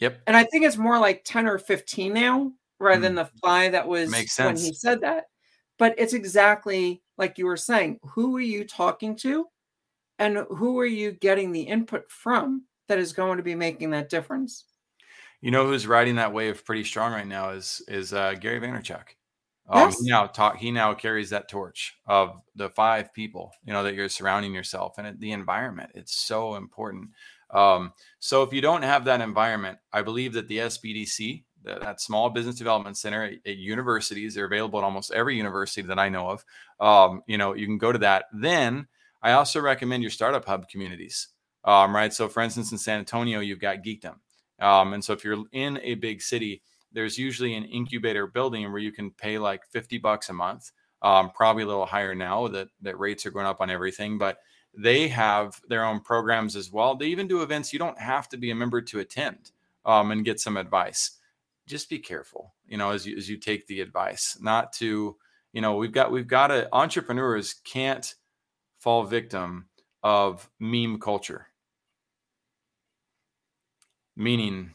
Yep. 0.00 0.22
And 0.26 0.36
I 0.36 0.44
think 0.44 0.64
it's 0.64 0.76
more 0.76 0.98
like 0.98 1.22
10 1.24 1.46
or 1.46 1.58
15 1.58 2.12
now 2.12 2.52
rather 2.80 2.98
mm. 2.98 3.02
than 3.02 3.14
the 3.14 3.30
five 3.42 3.72
that 3.72 3.86
was 3.86 4.10
when 4.10 4.56
he 4.56 4.72
said 4.72 5.00
that. 5.02 5.24
But 5.78 5.94
it's 5.98 6.14
exactly 6.14 7.02
like 7.18 7.38
you 7.38 7.46
were 7.46 7.56
saying. 7.56 7.98
Who 8.02 8.36
are 8.36 8.40
you 8.40 8.64
talking 8.64 9.16
to? 9.16 9.46
And 10.18 10.38
who 10.48 10.78
are 10.78 10.86
you 10.86 11.12
getting 11.12 11.52
the 11.52 11.62
input 11.62 12.10
from 12.10 12.64
that 12.88 12.98
is 12.98 13.12
going 13.12 13.36
to 13.38 13.42
be 13.42 13.54
making 13.54 13.90
that 13.90 14.08
difference? 14.08 14.64
You 15.40 15.50
know 15.50 15.66
who's 15.66 15.86
riding 15.86 16.14
that 16.16 16.32
wave 16.32 16.64
pretty 16.64 16.84
strong 16.84 17.12
right 17.12 17.26
now 17.26 17.50
is 17.50 17.82
is 17.88 18.14
uh, 18.14 18.34
Gary 18.34 18.60
Vaynerchuk. 18.60 19.04
Um, 19.68 19.88
yes. 19.88 20.00
He 20.00 20.10
now 20.10 20.26
talk. 20.26 20.56
He 20.58 20.70
now 20.70 20.94
carries 20.94 21.30
that 21.30 21.48
torch 21.48 21.94
of 22.06 22.40
the 22.54 22.68
five 22.68 23.14
people 23.14 23.52
you 23.64 23.72
know 23.72 23.82
that 23.84 23.94
you're 23.94 24.08
surrounding 24.08 24.52
yourself 24.54 24.98
and 24.98 25.18
the 25.20 25.32
environment. 25.32 25.92
It's 25.94 26.16
so 26.16 26.56
important. 26.56 27.10
Um, 27.50 27.92
so 28.18 28.42
if 28.42 28.52
you 28.52 28.60
don't 28.60 28.82
have 28.82 29.04
that 29.04 29.20
environment, 29.20 29.78
I 29.92 30.02
believe 30.02 30.32
that 30.34 30.48
the 30.48 30.58
SBDC 30.58 31.44
that, 31.64 31.80
that 31.80 32.00
small 32.00 32.30
business 32.30 32.56
development 32.56 32.96
center 32.96 33.24
at, 33.24 33.34
at, 33.46 33.56
universities. 33.56 34.34
They're 34.34 34.44
available 34.44 34.78
at 34.78 34.84
almost 34.84 35.12
every 35.12 35.36
university 35.36 35.82
that 35.82 35.98
I 35.98 36.08
know 36.08 36.30
of. 36.30 36.44
Um, 36.78 37.22
you 37.26 37.38
know, 37.38 37.54
you 37.54 37.66
can 37.66 37.78
go 37.78 37.90
to 37.90 37.98
that. 37.98 38.26
Then 38.32 38.86
I 39.22 39.32
also 39.32 39.60
recommend 39.60 40.02
your 40.02 40.10
startup 40.10 40.44
hub 40.44 40.68
communities. 40.68 41.28
Um, 41.64 41.94
right. 41.94 42.12
So, 42.12 42.28
for 42.28 42.42
instance, 42.42 42.72
in 42.72 42.78
San 42.78 42.98
Antonio, 42.98 43.40
you've 43.40 43.60
got 43.60 43.82
Geekdom. 43.82 44.16
Um, 44.60 44.92
and 44.92 45.02
so, 45.02 45.14
if 45.14 45.24
you're 45.24 45.44
in 45.52 45.80
a 45.82 45.94
big 45.94 46.22
city, 46.22 46.62
there's 46.94 47.18
usually 47.18 47.54
an 47.54 47.64
incubator 47.64 48.26
building 48.26 48.70
where 48.70 48.80
you 48.80 48.92
can 48.92 49.10
pay 49.10 49.38
like 49.38 49.66
50 49.66 49.98
bucks 49.98 50.30
a 50.30 50.32
month. 50.32 50.72
Um, 51.02 51.30
probably 51.32 51.64
a 51.64 51.66
little 51.66 51.84
higher 51.84 52.14
now 52.14 52.48
that 52.48 52.68
that 52.80 52.98
rates 52.98 53.26
are 53.26 53.30
going 53.30 53.44
up 53.44 53.60
on 53.60 53.68
everything, 53.68 54.16
but 54.16 54.38
they 54.76 55.08
have 55.08 55.60
their 55.68 55.84
own 55.84 56.00
programs 56.00 56.56
as 56.56 56.72
well. 56.72 56.94
They 56.94 57.06
even 57.06 57.28
do 57.28 57.42
events 57.42 57.72
you 57.72 57.78
don't 57.78 57.98
have 57.98 58.28
to 58.30 58.38
be 58.38 58.50
a 58.50 58.54
member 58.54 58.80
to 58.80 59.00
attend 59.00 59.50
um, 59.84 60.10
and 60.10 60.24
get 60.24 60.40
some 60.40 60.56
advice. 60.56 61.18
Just 61.66 61.90
be 61.90 61.98
careful, 61.98 62.54
you 62.66 62.78
know, 62.78 62.90
as 62.90 63.06
you 63.06 63.16
as 63.16 63.28
you 63.28 63.36
take 63.36 63.66
the 63.66 63.80
advice, 63.80 64.38
not 64.40 64.72
to, 64.74 65.16
you 65.52 65.60
know, 65.60 65.76
we've 65.76 65.92
got 65.92 66.10
we've 66.10 66.26
got 66.26 66.48
to 66.48 66.68
entrepreneurs 66.72 67.54
can't 67.64 68.14
fall 68.78 69.04
victim 69.04 69.66
of 70.02 70.48
meme 70.60 71.00
culture. 71.00 71.48
Meaning, 74.16 74.74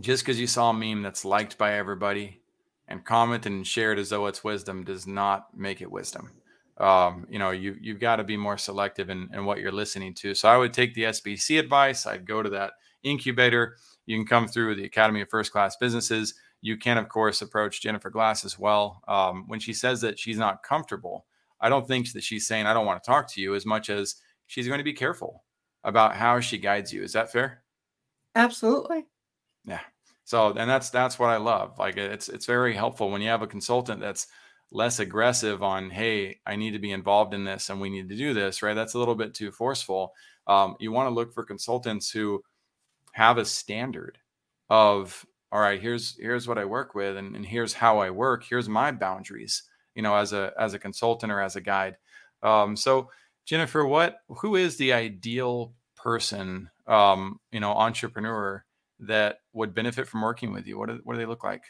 just 0.00 0.24
because 0.24 0.40
you 0.40 0.46
saw 0.46 0.70
a 0.70 0.74
meme 0.74 1.02
that's 1.02 1.24
liked 1.24 1.58
by 1.58 1.74
everybody 1.74 2.40
and 2.88 3.04
commented 3.04 3.52
and 3.52 3.66
shared 3.66 3.98
as 3.98 4.10
though 4.10 4.26
it's 4.26 4.44
wisdom 4.44 4.84
does 4.84 5.06
not 5.06 5.56
make 5.56 5.80
it 5.80 5.90
wisdom 5.90 6.30
um, 6.78 7.26
you 7.30 7.38
know, 7.38 7.50
you 7.50 7.76
you've 7.80 8.00
got 8.00 8.16
to 8.16 8.24
be 8.24 8.36
more 8.36 8.58
selective 8.58 9.08
in, 9.08 9.30
in 9.32 9.44
what 9.44 9.58
you're 9.58 9.72
listening 9.72 10.14
to. 10.14 10.34
So 10.34 10.48
I 10.48 10.56
would 10.56 10.72
take 10.72 10.94
the 10.94 11.04
SBC 11.04 11.58
advice. 11.58 12.06
I'd 12.06 12.26
go 12.26 12.42
to 12.42 12.50
that 12.50 12.72
incubator. 13.02 13.76
You 14.04 14.16
can 14.16 14.26
come 14.26 14.46
through 14.46 14.74
the 14.74 14.84
Academy 14.84 15.22
of 15.22 15.30
First 15.30 15.52
Class 15.52 15.76
Businesses. 15.76 16.34
You 16.60 16.76
can, 16.76 16.98
of 16.98 17.08
course, 17.08 17.42
approach 17.42 17.80
Jennifer 17.80 18.10
Glass 18.10 18.44
as 18.44 18.58
well. 18.58 19.02
Um, 19.08 19.44
when 19.46 19.60
she 19.60 19.72
says 19.72 20.00
that 20.02 20.18
she's 20.18 20.38
not 20.38 20.62
comfortable, 20.62 21.26
I 21.60 21.68
don't 21.68 21.86
think 21.86 22.12
that 22.12 22.24
she's 22.24 22.46
saying 22.46 22.66
I 22.66 22.74
don't 22.74 22.86
want 22.86 23.02
to 23.02 23.06
talk 23.06 23.30
to 23.32 23.40
you 23.40 23.54
as 23.54 23.64
much 23.64 23.88
as 23.88 24.16
she's 24.46 24.68
going 24.68 24.78
to 24.78 24.84
be 24.84 24.92
careful 24.92 25.44
about 25.82 26.14
how 26.16 26.40
she 26.40 26.58
guides 26.58 26.92
you. 26.92 27.02
Is 27.02 27.12
that 27.14 27.32
fair? 27.32 27.62
Absolutely. 28.34 29.06
Yeah. 29.66 29.80
So, 30.24 30.48
and 30.48 30.68
that's 30.68 30.90
that's 30.90 31.18
what 31.18 31.30
I 31.30 31.36
love. 31.36 31.78
Like 31.78 31.96
it's 31.96 32.28
it's 32.28 32.46
very 32.46 32.74
helpful 32.74 33.10
when 33.10 33.22
you 33.22 33.28
have 33.28 33.42
a 33.42 33.46
consultant 33.46 34.00
that's 34.00 34.26
less 34.72 34.98
aggressive 34.98 35.62
on 35.62 35.90
hey 35.90 36.38
i 36.44 36.56
need 36.56 36.72
to 36.72 36.78
be 36.78 36.90
involved 36.90 37.32
in 37.34 37.44
this 37.44 37.70
and 37.70 37.80
we 37.80 37.88
need 37.88 38.08
to 38.08 38.16
do 38.16 38.34
this 38.34 38.62
right 38.62 38.74
that's 38.74 38.94
a 38.94 38.98
little 38.98 39.14
bit 39.14 39.34
too 39.34 39.50
forceful 39.50 40.12
um, 40.48 40.76
you 40.78 40.92
want 40.92 41.08
to 41.08 41.14
look 41.14 41.32
for 41.32 41.44
consultants 41.44 42.10
who 42.10 42.42
have 43.12 43.38
a 43.38 43.44
standard 43.44 44.18
of 44.68 45.24
all 45.52 45.60
right 45.60 45.80
here's 45.80 46.18
here's 46.18 46.48
what 46.48 46.58
i 46.58 46.64
work 46.64 46.94
with 46.94 47.16
and, 47.16 47.36
and 47.36 47.46
here's 47.46 47.72
how 47.72 47.98
i 47.98 48.10
work 48.10 48.44
here's 48.44 48.68
my 48.68 48.90
boundaries 48.90 49.62
you 49.94 50.02
know 50.02 50.16
as 50.16 50.32
a 50.32 50.52
as 50.58 50.74
a 50.74 50.78
consultant 50.78 51.30
or 51.30 51.40
as 51.40 51.56
a 51.56 51.60
guide 51.60 51.96
um, 52.42 52.76
so 52.76 53.08
jennifer 53.44 53.86
what 53.86 54.18
who 54.28 54.56
is 54.56 54.76
the 54.76 54.92
ideal 54.92 55.72
person 55.94 56.68
um, 56.88 57.38
you 57.52 57.60
know 57.60 57.72
entrepreneur 57.72 58.64
that 58.98 59.38
would 59.56 59.74
benefit 59.74 60.06
from 60.06 60.22
working 60.22 60.52
with 60.52 60.66
you 60.66 60.78
what 60.78 60.88
do, 60.88 61.00
what 61.04 61.14
do 61.14 61.18
they 61.18 61.26
look 61.26 61.44
like 61.44 61.64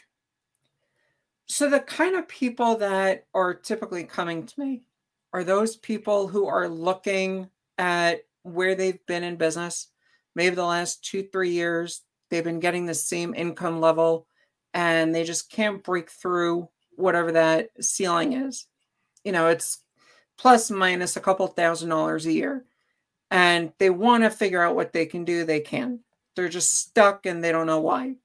so 1.47 1.69
the 1.69 1.79
kind 1.79 2.15
of 2.15 2.27
people 2.27 2.77
that 2.77 3.25
are 3.33 3.53
typically 3.53 4.03
coming 4.03 4.45
to 4.45 4.59
me 4.59 4.83
are 5.33 5.43
those 5.43 5.77
people 5.77 6.27
who 6.27 6.45
are 6.47 6.67
looking 6.67 7.49
at 7.77 8.21
where 8.43 8.75
they've 8.75 9.05
been 9.05 9.23
in 9.23 9.37
business, 9.37 9.87
maybe 10.35 10.55
the 10.55 10.65
last 10.65 11.03
two, 11.03 11.23
three 11.23 11.51
years, 11.51 12.01
they've 12.29 12.43
been 12.43 12.59
getting 12.59 12.85
the 12.85 12.93
same 12.93 13.33
income 13.33 13.79
level 13.79 14.27
and 14.73 15.15
they 15.15 15.23
just 15.23 15.49
can't 15.49 15.83
break 15.83 16.11
through 16.11 16.67
whatever 16.95 17.31
that 17.31 17.69
ceiling 17.79 18.33
is. 18.33 18.67
You 19.23 19.31
know, 19.31 19.47
it's 19.47 19.83
plus 20.37 20.69
minus 20.69 21.15
a 21.15 21.21
couple 21.21 21.47
thousand 21.47 21.89
dollars 21.89 22.25
a 22.25 22.33
year. 22.33 22.65
And 23.31 23.73
they 23.77 23.89
want 23.89 24.23
to 24.23 24.29
figure 24.29 24.63
out 24.63 24.75
what 24.75 24.93
they 24.93 25.05
can 25.05 25.25
do, 25.25 25.43
they 25.43 25.59
can. 25.59 25.99
They're 26.37 26.49
just 26.49 26.75
stuck 26.75 27.25
and 27.25 27.43
they 27.43 27.51
don't 27.51 27.65
know 27.65 27.81
why. 27.81 28.15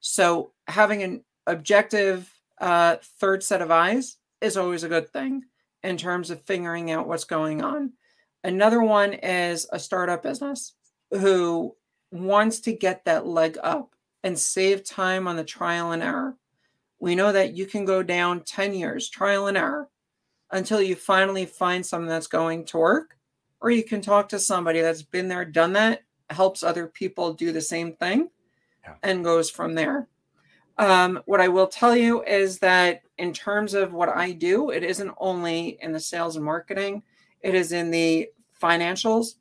So 0.00 0.52
having 0.66 1.02
an 1.02 1.24
objective 1.46 2.32
uh, 2.58 2.96
third 3.18 3.42
set 3.42 3.60
of 3.60 3.70
eyes 3.70 4.16
is 4.40 4.56
always 4.56 4.82
a 4.82 4.88
good 4.88 5.10
thing 5.10 5.44
in 5.82 5.98
terms 5.98 6.30
of 6.30 6.40
figuring 6.40 6.90
out 6.90 7.06
what's 7.06 7.24
going 7.24 7.62
on. 7.62 7.92
Another 8.42 8.80
one 8.80 9.12
is 9.12 9.68
a 9.70 9.78
startup 9.78 10.22
business 10.22 10.72
who 11.10 11.76
wants 12.10 12.60
to 12.60 12.72
get 12.72 13.04
that 13.04 13.26
leg 13.26 13.58
up 13.62 13.94
and 14.24 14.38
save 14.38 14.82
time 14.82 15.28
on 15.28 15.36
the 15.36 15.44
trial 15.44 15.92
and 15.92 16.02
error. 16.02 16.38
We 16.98 17.14
know 17.14 17.30
that 17.30 17.54
you 17.54 17.66
can 17.66 17.84
go 17.84 18.02
down 18.02 18.40
10 18.40 18.72
years, 18.72 19.10
trial 19.10 19.48
and 19.48 19.58
error, 19.58 19.90
until 20.50 20.80
you 20.80 20.96
finally 20.96 21.44
find 21.44 21.84
something 21.84 22.08
that's 22.08 22.26
going 22.26 22.64
to 22.66 22.78
work. 22.78 23.18
Or 23.60 23.70
you 23.70 23.84
can 23.84 24.00
talk 24.00 24.30
to 24.30 24.38
somebody 24.38 24.80
that's 24.80 25.02
been 25.02 25.28
there, 25.28 25.44
done 25.44 25.74
that, 25.74 26.00
helps 26.30 26.62
other 26.62 26.86
people 26.86 27.34
do 27.34 27.52
the 27.52 27.60
same 27.60 27.94
thing, 27.94 28.30
yeah. 28.82 28.94
and 29.02 29.24
goes 29.24 29.50
from 29.50 29.74
there. 29.74 30.08
Um, 30.78 31.20
what 31.26 31.40
I 31.40 31.48
will 31.48 31.66
tell 31.66 31.94
you 31.94 32.22
is 32.24 32.58
that 32.60 33.02
in 33.18 33.34
terms 33.34 33.74
of 33.74 33.92
what 33.92 34.08
I 34.08 34.32
do, 34.32 34.70
it 34.70 34.82
isn't 34.82 35.14
only 35.18 35.78
in 35.82 35.92
the 35.92 36.00
sales 36.00 36.36
and 36.36 36.44
marketing, 36.44 37.02
it 37.42 37.54
is 37.54 37.72
in 37.72 37.90
the 37.90 38.30
financials. 38.60 39.34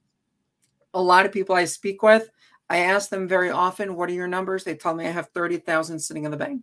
A 0.94 1.02
lot 1.02 1.26
of 1.26 1.32
people 1.32 1.56
I 1.56 1.66
speak 1.66 2.04
with, 2.04 2.30
I 2.70 2.80
ask 2.80 3.10
them 3.10 3.28
very 3.28 3.50
often, 3.50 3.96
What 3.96 4.10
are 4.10 4.14
your 4.14 4.28
numbers? 4.28 4.64
They 4.64 4.76
tell 4.76 4.94
me 4.94 5.08
I 5.08 5.12
have 5.12 5.30
30,000 5.30 6.00
sitting 6.00 6.26
in 6.26 6.32
the 6.32 6.38
bank. 6.38 6.62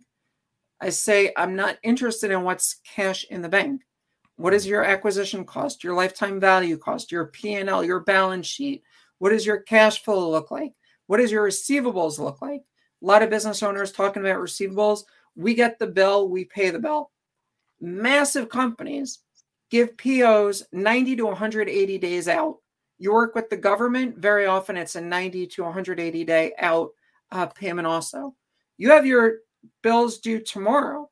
I 0.79 0.89
say, 0.89 1.33
I'm 1.35 1.55
not 1.55 1.77
interested 1.81 2.29
in 2.29 2.43
what's 2.43 2.75
cash 2.83 3.25
in 3.29 3.41
the 3.41 3.49
bank. 3.49 3.81
What 4.35 4.53
is 4.53 4.67
your 4.67 4.83
acquisition 4.83 5.43
cost, 5.43 5.83
your 5.83 5.95
lifetime 5.95 6.39
value 6.39 6.77
cost, 6.77 7.11
your 7.11 7.25
P&L, 7.25 7.83
your 7.83 8.01
balance 8.01 8.45
sheet? 8.45 8.83
What 9.19 9.29
does 9.29 9.45
your 9.45 9.59
cash 9.59 10.03
flow 10.03 10.29
look 10.29 10.51
like? 10.51 10.73
What 11.07 11.17
does 11.17 11.31
your 11.31 11.47
receivables 11.47 12.19
look 12.19 12.41
like? 12.41 12.61
A 13.01 13.05
lot 13.05 13.23
of 13.23 13.29
business 13.29 13.63
owners 13.63 13.91
talking 13.91 14.21
about 14.21 14.39
receivables. 14.39 15.03
We 15.35 15.53
get 15.53 15.79
the 15.79 15.87
bill, 15.87 16.29
we 16.29 16.45
pay 16.45 16.69
the 16.69 16.79
bill. 16.79 17.11
Massive 17.79 18.49
companies 18.49 19.19
give 19.69 19.97
POs 19.97 20.63
90 20.71 21.15
to 21.17 21.25
180 21.25 21.97
days 21.97 22.27
out. 22.27 22.57
You 22.97 23.13
work 23.13 23.35
with 23.35 23.49
the 23.49 23.57
government, 23.57 24.17
very 24.17 24.47
often 24.47 24.75
it's 24.75 24.95
a 24.95 25.01
90 25.01 25.47
to 25.47 25.63
180 25.63 26.23
day 26.23 26.53
out 26.57 26.89
uh, 27.31 27.45
payment 27.47 27.85
also. 27.87 28.35
You 28.77 28.91
have 28.91 29.05
your 29.05 29.39
bills 29.83 30.19
due 30.19 30.39
tomorrow. 30.39 31.09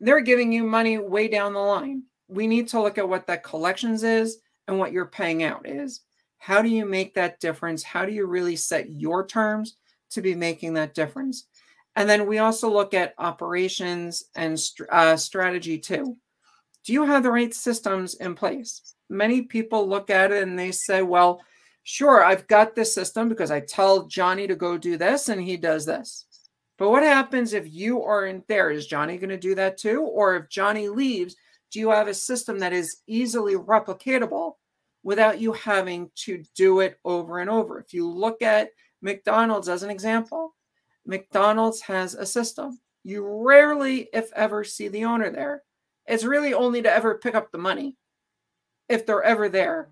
They're 0.00 0.20
giving 0.20 0.52
you 0.52 0.64
money 0.64 0.98
way 0.98 1.28
down 1.28 1.52
the 1.52 1.60
line. 1.60 2.02
We 2.28 2.46
need 2.46 2.68
to 2.68 2.82
look 2.82 2.98
at 2.98 3.08
what 3.08 3.26
that 3.28 3.44
collections 3.44 4.02
is 4.02 4.38
and 4.66 4.78
what 4.78 4.92
you're 4.92 5.06
paying 5.06 5.42
out 5.42 5.68
is. 5.68 6.00
How 6.46 6.62
do 6.62 6.68
you 6.68 6.86
make 6.86 7.14
that 7.14 7.40
difference? 7.40 7.82
How 7.82 8.04
do 8.04 8.12
you 8.12 8.26
really 8.26 8.56
set 8.56 8.90
your 8.90 9.26
terms 9.26 9.76
to 10.10 10.22
be 10.22 10.34
making 10.34 10.74
that 10.74 10.94
difference. 10.94 11.46
And 11.94 12.08
then 12.08 12.26
we 12.26 12.38
also 12.38 12.70
look 12.70 12.94
at 12.94 13.14
operations 13.18 14.24
and 14.34 14.60
uh, 14.90 15.16
strategy 15.16 15.78
too. 15.78 16.16
Do 16.84 16.92
you 16.92 17.04
have 17.04 17.22
the 17.22 17.30
right 17.30 17.54
systems 17.54 18.14
in 18.14 18.34
place? 18.34 18.94
Many 19.08 19.42
people 19.42 19.88
look 19.88 20.10
at 20.10 20.30
it 20.30 20.42
and 20.42 20.58
they 20.58 20.72
say, 20.72 21.02
well, 21.02 21.40
sure, 21.84 22.24
I've 22.24 22.46
got 22.46 22.74
this 22.74 22.94
system 22.94 23.28
because 23.28 23.50
I 23.50 23.60
tell 23.60 24.06
Johnny 24.06 24.46
to 24.46 24.56
go 24.56 24.76
do 24.76 24.96
this 24.96 25.28
and 25.28 25.40
he 25.40 25.56
does 25.56 25.86
this. 25.86 26.26
But 26.78 26.90
what 26.90 27.02
happens 27.02 27.54
if 27.54 27.72
you 27.72 28.02
aren't 28.02 28.46
there? 28.46 28.70
Is 28.70 28.86
Johnny 28.86 29.16
going 29.16 29.30
to 29.30 29.38
do 29.38 29.54
that 29.54 29.78
too? 29.78 30.02
Or 30.02 30.36
if 30.36 30.50
Johnny 30.50 30.88
leaves, 30.88 31.34
do 31.72 31.80
you 31.80 31.90
have 31.90 32.08
a 32.08 32.14
system 32.14 32.58
that 32.58 32.74
is 32.74 32.98
easily 33.06 33.54
replicatable 33.54 34.54
without 35.06 35.40
you 35.40 35.52
having 35.52 36.10
to 36.16 36.42
do 36.56 36.80
it 36.80 36.98
over 37.04 37.38
and 37.38 37.48
over? 37.48 37.78
If 37.78 37.94
you 37.94 38.10
look 38.10 38.42
at 38.42 38.70
McDonald's, 39.00 39.68
as 39.68 39.84
an 39.84 39.90
example, 39.90 40.56
McDonald's 41.06 41.80
has 41.82 42.14
a 42.14 42.26
system. 42.26 42.80
You 43.04 43.24
rarely, 43.24 44.08
if 44.12 44.32
ever, 44.34 44.64
see 44.64 44.88
the 44.88 45.04
owner 45.04 45.30
there. 45.30 45.62
It's 46.08 46.24
really 46.24 46.54
only 46.54 46.82
to 46.82 46.92
ever 46.92 47.18
pick 47.18 47.36
up 47.36 47.52
the 47.52 47.58
money 47.58 47.94
if 48.88 49.06
they're 49.06 49.22
ever 49.22 49.48
there. 49.48 49.90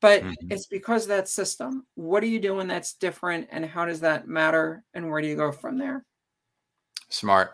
But 0.00 0.22
mm-hmm. 0.22 0.50
it's 0.50 0.66
because 0.66 1.02
of 1.02 1.08
that 1.08 1.28
system. 1.28 1.84
What 1.94 2.22
are 2.22 2.26
you 2.28 2.40
doing 2.40 2.66
that's 2.66 2.94
different 2.94 3.48
and 3.52 3.62
how 3.62 3.84
does 3.84 4.00
that 4.00 4.26
matter? 4.26 4.82
And 4.94 5.10
where 5.10 5.20
do 5.20 5.28
you 5.28 5.36
go 5.36 5.52
from 5.52 5.76
there? 5.76 6.02
Smart. 7.10 7.50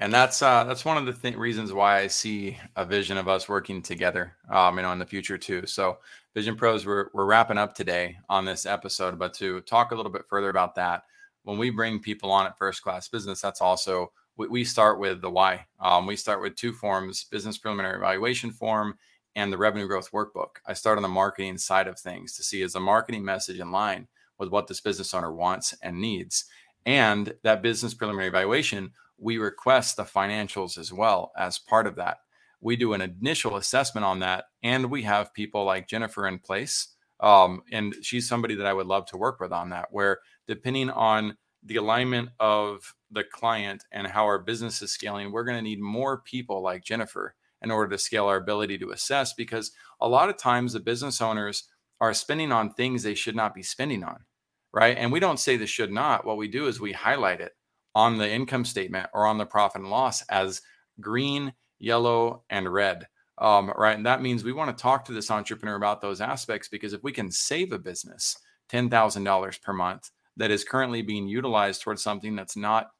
And 0.00 0.10
that's 0.14 0.40
uh, 0.40 0.64
that's 0.64 0.86
one 0.86 0.96
of 0.96 1.04
the 1.04 1.12
th- 1.12 1.36
reasons 1.36 1.74
why 1.74 1.98
I 1.98 2.06
see 2.06 2.56
a 2.74 2.86
vision 2.86 3.18
of 3.18 3.28
us 3.28 3.50
working 3.50 3.82
together, 3.82 4.34
um, 4.50 4.76
you 4.76 4.82
know, 4.82 4.92
in 4.92 4.98
the 4.98 5.04
future 5.04 5.36
too. 5.36 5.66
So 5.66 5.98
Vision 6.34 6.56
Pros, 6.56 6.86
we're, 6.86 7.10
we're 7.12 7.26
wrapping 7.26 7.58
up 7.58 7.74
today 7.74 8.16
on 8.30 8.46
this 8.46 8.64
episode, 8.64 9.18
but 9.18 9.34
to 9.34 9.60
talk 9.60 9.92
a 9.92 9.94
little 9.94 10.10
bit 10.10 10.24
further 10.26 10.48
about 10.48 10.74
that, 10.76 11.02
when 11.42 11.58
we 11.58 11.68
bring 11.68 11.98
people 11.98 12.30
on 12.30 12.46
at 12.46 12.56
First 12.56 12.82
Class 12.82 13.08
Business, 13.08 13.42
that's 13.42 13.60
also 13.60 14.10
we, 14.38 14.48
we 14.48 14.64
start 14.64 14.98
with 14.98 15.20
the 15.20 15.30
why. 15.30 15.66
Um, 15.78 16.06
we 16.06 16.16
start 16.16 16.40
with 16.40 16.56
two 16.56 16.72
forms: 16.72 17.24
business 17.24 17.58
preliminary 17.58 17.98
evaluation 17.98 18.52
form 18.52 18.96
and 19.36 19.52
the 19.52 19.58
revenue 19.58 19.86
growth 19.86 20.12
workbook. 20.12 20.60
I 20.66 20.72
start 20.72 20.96
on 20.96 21.02
the 21.02 21.08
marketing 21.08 21.58
side 21.58 21.88
of 21.88 21.98
things 21.98 22.34
to 22.36 22.42
see 22.42 22.62
is 22.62 22.72
the 22.72 22.80
marketing 22.80 23.22
message 23.22 23.60
in 23.60 23.70
line 23.70 24.08
with 24.38 24.48
what 24.48 24.66
this 24.66 24.80
business 24.80 25.12
owner 25.12 25.30
wants 25.30 25.74
and 25.82 26.00
needs, 26.00 26.46
and 26.86 27.34
that 27.42 27.60
business 27.60 27.92
preliminary 27.92 28.28
evaluation 28.28 28.92
we 29.20 29.38
request 29.38 29.96
the 29.96 30.04
financials 30.04 30.78
as 30.78 30.92
well 30.92 31.32
as 31.36 31.58
part 31.58 31.86
of 31.86 31.96
that. 31.96 32.18
We 32.60 32.76
do 32.76 32.92
an 32.94 33.00
initial 33.00 33.56
assessment 33.56 34.04
on 34.04 34.20
that, 34.20 34.46
and 34.62 34.90
we 34.90 35.02
have 35.02 35.34
people 35.34 35.64
like 35.64 35.88
Jennifer 35.88 36.26
in 36.26 36.38
place. 36.38 36.88
Um, 37.20 37.62
and 37.70 37.94
she's 38.02 38.28
somebody 38.28 38.54
that 38.56 38.66
I 38.66 38.72
would 38.72 38.86
love 38.86 39.06
to 39.06 39.18
work 39.18 39.40
with 39.40 39.52
on 39.52 39.70
that, 39.70 39.88
where 39.90 40.20
depending 40.48 40.90
on 40.90 41.36
the 41.62 41.76
alignment 41.76 42.30
of 42.40 42.94
the 43.10 43.24
client 43.24 43.84
and 43.92 44.06
how 44.06 44.24
our 44.24 44.38
business 44.38 44.80
is 44.80 44.92
scaling, 44.92 45.30
we're 45.30 45.44
going 45.44 45.58
to 45.58 45.62
need 45.62 45.80
more 45.80 46.22
people 46.22 46.62
like 46.62 46.84
Jennifer 46.84 47.34
in 47.62 47.70
order 47.70 47.90
to 47.90 47.98
scale 47.98 48.26
our 48.26 48.36
ability 48.36 48.78
to 48.78 48.90
assess 48.90 49.34
because 49.34 49.72
a 50.00 50.08
lot 50.08 50.30
of 50.30 50.38
times 50.38 50.72
the 50.72 50.80
business 50.80 51.20
owners 51.20 51.64
are 52.00 52.14
spending 52.14 52.50
on 52.52 52.72
things 52.72 53.02
they 53.02 53.14
should 53.14 53.36
not 53.36 53.54
be 53.54 53.62
spending 53.62 54.02
on, 54.02 54.24
right? 54.72 54.96
And 54.96 55.12
we 55.12 55.20
don't 55.20 55.38
say 55.38 55.58
this 55.58 55.68
should 55.68 55.92
not. 55.92 56.24
What 56.24 56.38
we 56.38 56.48
do 56.48 56.66
is 56.66 56.80
we 56.80 56.92
highlight 56.92 57.42
it 57.42 57.52
on 57.94 58.18
the 58.18 58.30
income 58.30 58.64
statement 58.64 59.08
or 59.12 59.26
on 59.26 59.38
the 59.38 59.46
profit 59.46 59.82
and 59.82 59.90
loss 59.90 60.22
as 60.22 60.62
green, 61.00 61.52
yellow, 61.78 62.44
and 62.50 62.72
red. 62.72 63.06
Um, 63.38 63.72
right. 63.76 63.96
And 63.96 64.06
that 64.06 64.22
means 64.22 64.44
we 64.44 64.52
want 64.52 64.76
to 64.76 64.80
talk 64.80 65.04
to 65.06 65.12
this 65.12 65.30
entrepreneur 65.30 65.76
about 65.76 66.02
those 66.02 66.20
aspects 66.20 66.68
because 66.68 66.92
if 66.92 67.02
we 67.02 67.12
can 67.12 67.30
save 67.30 67.72
a 67.72 67.78
business 67.78 68.36
$10,000 68.70 69.62
per 69.62 69.72
month 69.72 70.10
that 70.36 70.50
is 70.50 70.62
currently 70.62 71.02
being 71.02 71.26
utilized 71.26 71.82
towards 71.82 72.02
something 72.02 72.36
that's 72.36 72.56
not 72.56 72.90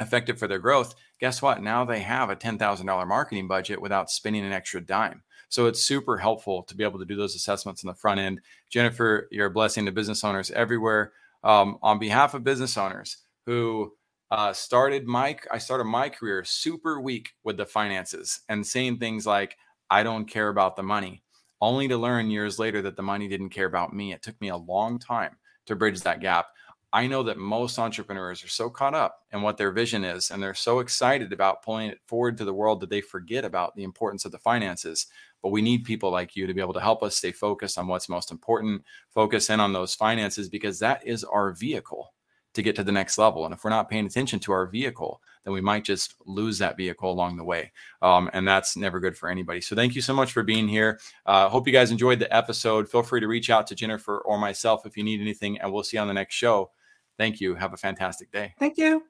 effective 0.00 0.38
for 0.38 0.48
their 0.48 0.58
growth, 0.58 0.94
guess 1.20 1.40
what? 1.40 1.62
Now 1.62 1.84
they 1.84 2.00
have 2.00 2.30
a 2.30 2.36
$10,000 2.36 3.08
marketing 3.08 3.48
budget 3.48 3.80
without 3.80 4.10
spending 4.10 4.44
an 4.44 4.52
extra 4.52 4.80
dime. 4.80 5.22
So 5.48 5.66
it's 5.66 5.82
super 5.82 6.18
helpful 6.18 6.64
to 6.64 6.74
be 6.74 6.84
able 6.84 6.98
to 6.98 7.04
do 7.04 7.16
those 7.16 7.36
assessments 7.36 7.84
on 7.84 7.88
the 7.88 7.94
front 7.94 8.20
end. 8.20 8.40
Jennifer, 8.68 9.28
you're 9.30 9.46
a 9.46 9.50
blessing 9.50 9.86
to 9.86 9.92
business 9.92 10.24
owners 10.24 10.50
everywhere. 10.50 11.12
Um, 11.44 11.78
on 11.80 12.00
behalf 12.00 12.34
of 12.34 12.42
business 12.42 12.76
owners 12.76 13.18
who 13.44 13.92
uh, 14.30 14.52
started 14.52 15.06
my, 15.06 15.36
I 15.52 15.58
started 15.58 15.84
my 15.84 16.08
career 16.08 16.44
super 16.44 17.00
weak 17.00 17.30
with 17.44 17.56
the 17.56 17.66
finances 17.66 18.40
and 18.48 18.66
saying 18.66 18.98
things 18.98 19.26
like, 19.26 19.56
I 19.88 20.02
don't 20.02 20.24
care 20.24 20.48
about 20.48 20.74
the 20.74 20.82
money, 20.82 21.22
only 21.60 21.86
to 21.88 21.96
learn 21.96 22.30
years 22.30 22.58
later 22.58 22.82
that 22.82 22.96
the 22.96 23.02
money 23.02 23.28
didn't 23.28 23.50
care 23.50 23.66
about 23.66 23.94
me. 23.94 24.12
It 24.12 24.22
took 24.22 24.40
me 24.40 24.48
a 24.48 24.56
long 24.56 24.98
time 24.98 25.36
to 25.66 25.76
bridge 25.76 26.00
that 26.00 26.20
gap. 26.20 26.46
I 26.92 27.06
know 27.06 27.22
that 27.24 27.38
most 27.38 27.78
entrepreneurs 27.78 28.42
are 28.42 28.48
so 28.48 28.70
caught 28.70 28.94
up 28.94 29.20
in 29.32 29.42
what 29.42 29.58
their 29.58 29.70
vision 29.70 30.02
is 30.02 30.30
and 30.30 30.42
they're 30.42 30.54
so 30.54 30.78
excited 30.80 31.32
about 31.32 31.62
pulling 31.62 31.90
it 31.90 32.00
forward 32.06 32.38
to 32.38 32.44
the 32.44 32.54
world 32.54 32.80
that 32.80 32.90
they 32.90 33.00
forget 33.00 33.44
about 33.44 33.76
the 33.76 33.84
importance 33.84 34.24
of 34.24 34.32
the 34.32 34.38
finances. 34.38 35.06
But 35.42 35.50
we 35.50 35.62
need 35.62 35.84
people 35.84 36.10
like 36.10 36.34
you 36.34 36.46
to 36.46 36.54
be 36.54 36.60
able 36.60 36.72
to 36.72 36.80
help 36.80 37.02
us 37.02 37.16
stay 37.16 37.32
focused 37.32 37.78
on 37.78 37.86
what's 37.86 38.08
most 38.08 38.30
important, 38.30 38.82
focus 39.10 39.50
in 39.50 39.60
on 39.60 39.72
those 39.72 39.94
finances 39.94 40.48
because 40.48 40.78
that 40.78 41.06
is 41.06 41.22
our 41.22 41.52
vehicle 41.52 42.12
to 42.56 42.62
get 42.62 42.76
to 42.76 42.84
the 42.84 42.92
next 42.92 43.16
level. 43.16 43.44
And 43.44 43.54
if 43.54 43.64
we're 43.64 43.70
not 43.70 43.88
paying 43.88 44.06
attention 44.06 44.40
to 44.40 44.52
our 44.52 44.66
vehicle, 44.66 45.22
then 45.44 45.54
we 45.54 45.60
might 45.60 45.84
just 45.84 46.14
lose 46.26 46.58
that 46.58 46.76
vehicle 46.76 47.10
along 47.10 47.36
the 47.36 47.44
way. 47.44 47.72
Um, 48.02 48.28
and 48.32 48.46
that's 48.46 48.76
never 48.76 48.98
good 48.98 49.16
for 49.16 49.28
anybody. 49.28 49.60
So 49.60 49.76
thank 49.76 49.94
you 49.94 50.02
so 50.02 50.12
much 50.12 50.32
for 50.32 50.42
being 50.42 50.66
here. 50.66 50.98
Uh, 51.24 51.48
hope 51.48 51.66
you 51.66 51.72
guys 51.72 51.92
enjoyed 51.92 52.18
the 52.18 52.34
episode. 52.34 52.88
Feel 52.90 53.04
free 53.04 53.20
to 53.20 53.28
reach 53.28 53.48
out 53.48 53.68
to 53.68 53.74
Jennifer 53.76 54.18
or 54.18 54.38
myself 54.38 54.84
if 54.84 54.96
you 54.96 55.04
need 55.04 55.20
anything, 55.20 55.60
and 55.60 55.72
we'll 55.72 55.84
see 55.84 55.96
you 55.96 56.00
on 56.00 56.08
the 56.08 56.14
next 56.14 56.34
show. 56.34 56.70
Thank 57.16 57.40
you. 57.40 57.54
Have 57.54 57.72
a 57.72 57.76
fantastic 57.76 58.32
day. 58.32 58.54
Thank 58.58 58.76
you. 58.76 59.04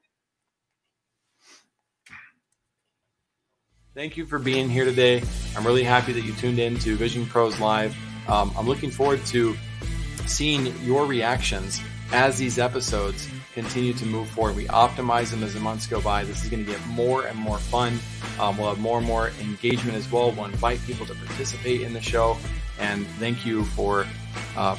Thank 3.95 4.15
you 4.15 4.27
for 4.27 4.37
being 4.37 4.69
here 4.69 4.85
today. 4.85 5.23
I'm 5.55 5.65
really 5.65 5.83
happy 5.83 6.13
that 6.13 6.21
you 6.21 6.33
tuned 6.33 6.59
in 6.59 6.77
to 6.79 6.95
Vision 6.95 7.25
Pros 7.25 7.59
Live. 7.59 7.97
Um, 8.29 8.53
I'm 8.55 8.67
looking 8.67 8.91
forward 8.91 9.25
to 9.27 9.57
seeing 10.27 10.67
your 10.83 11.07
reactions 11.07 11.81
as 12.11 12.37
these 12.37 12.59
episodes 12.59 13.27
continue 13.57 13.91
to 13.91 14.05
move 14.05 14.29
forward. 14.29 14.55
We 14.55 14.65
optimize 14.65 15.31
them 15.31 15.41
as 15.41 15.55
the 15.55 15.59
months 15.59 15.87
go 15.87 15.99
by. 15.99 16.23
This 16.23 16.43
is 16.43 16.49
going 16.49 16.63
to 16.63 16.71
get 16.71 16.85
more 16.85 17.25
and 17.25 17.35
more 17.35 17.57
fun. 17.57 17.97
Um, 18.39 18.55
we'll 18.55 18.69
have 18.69 18.77
more 18.77 18.99
and 18.99 19.07
more 19.07 19.31
engagement 19.41 19.97
as 19.97 20.11
well. 20.11 20.31
We'll 20.31 20.45
invite 20.45 20.79
people 20.85 21.07
to 21.07 21.15
participate 21.15 21.81
in 21.81 21.91
the 21.91 21.99
show. 21.99 22.37
And 22.79 23.07
thank 23.17 23.47
you 23.47 23.65
for 23.65 24.05
uh, 24.55 24.75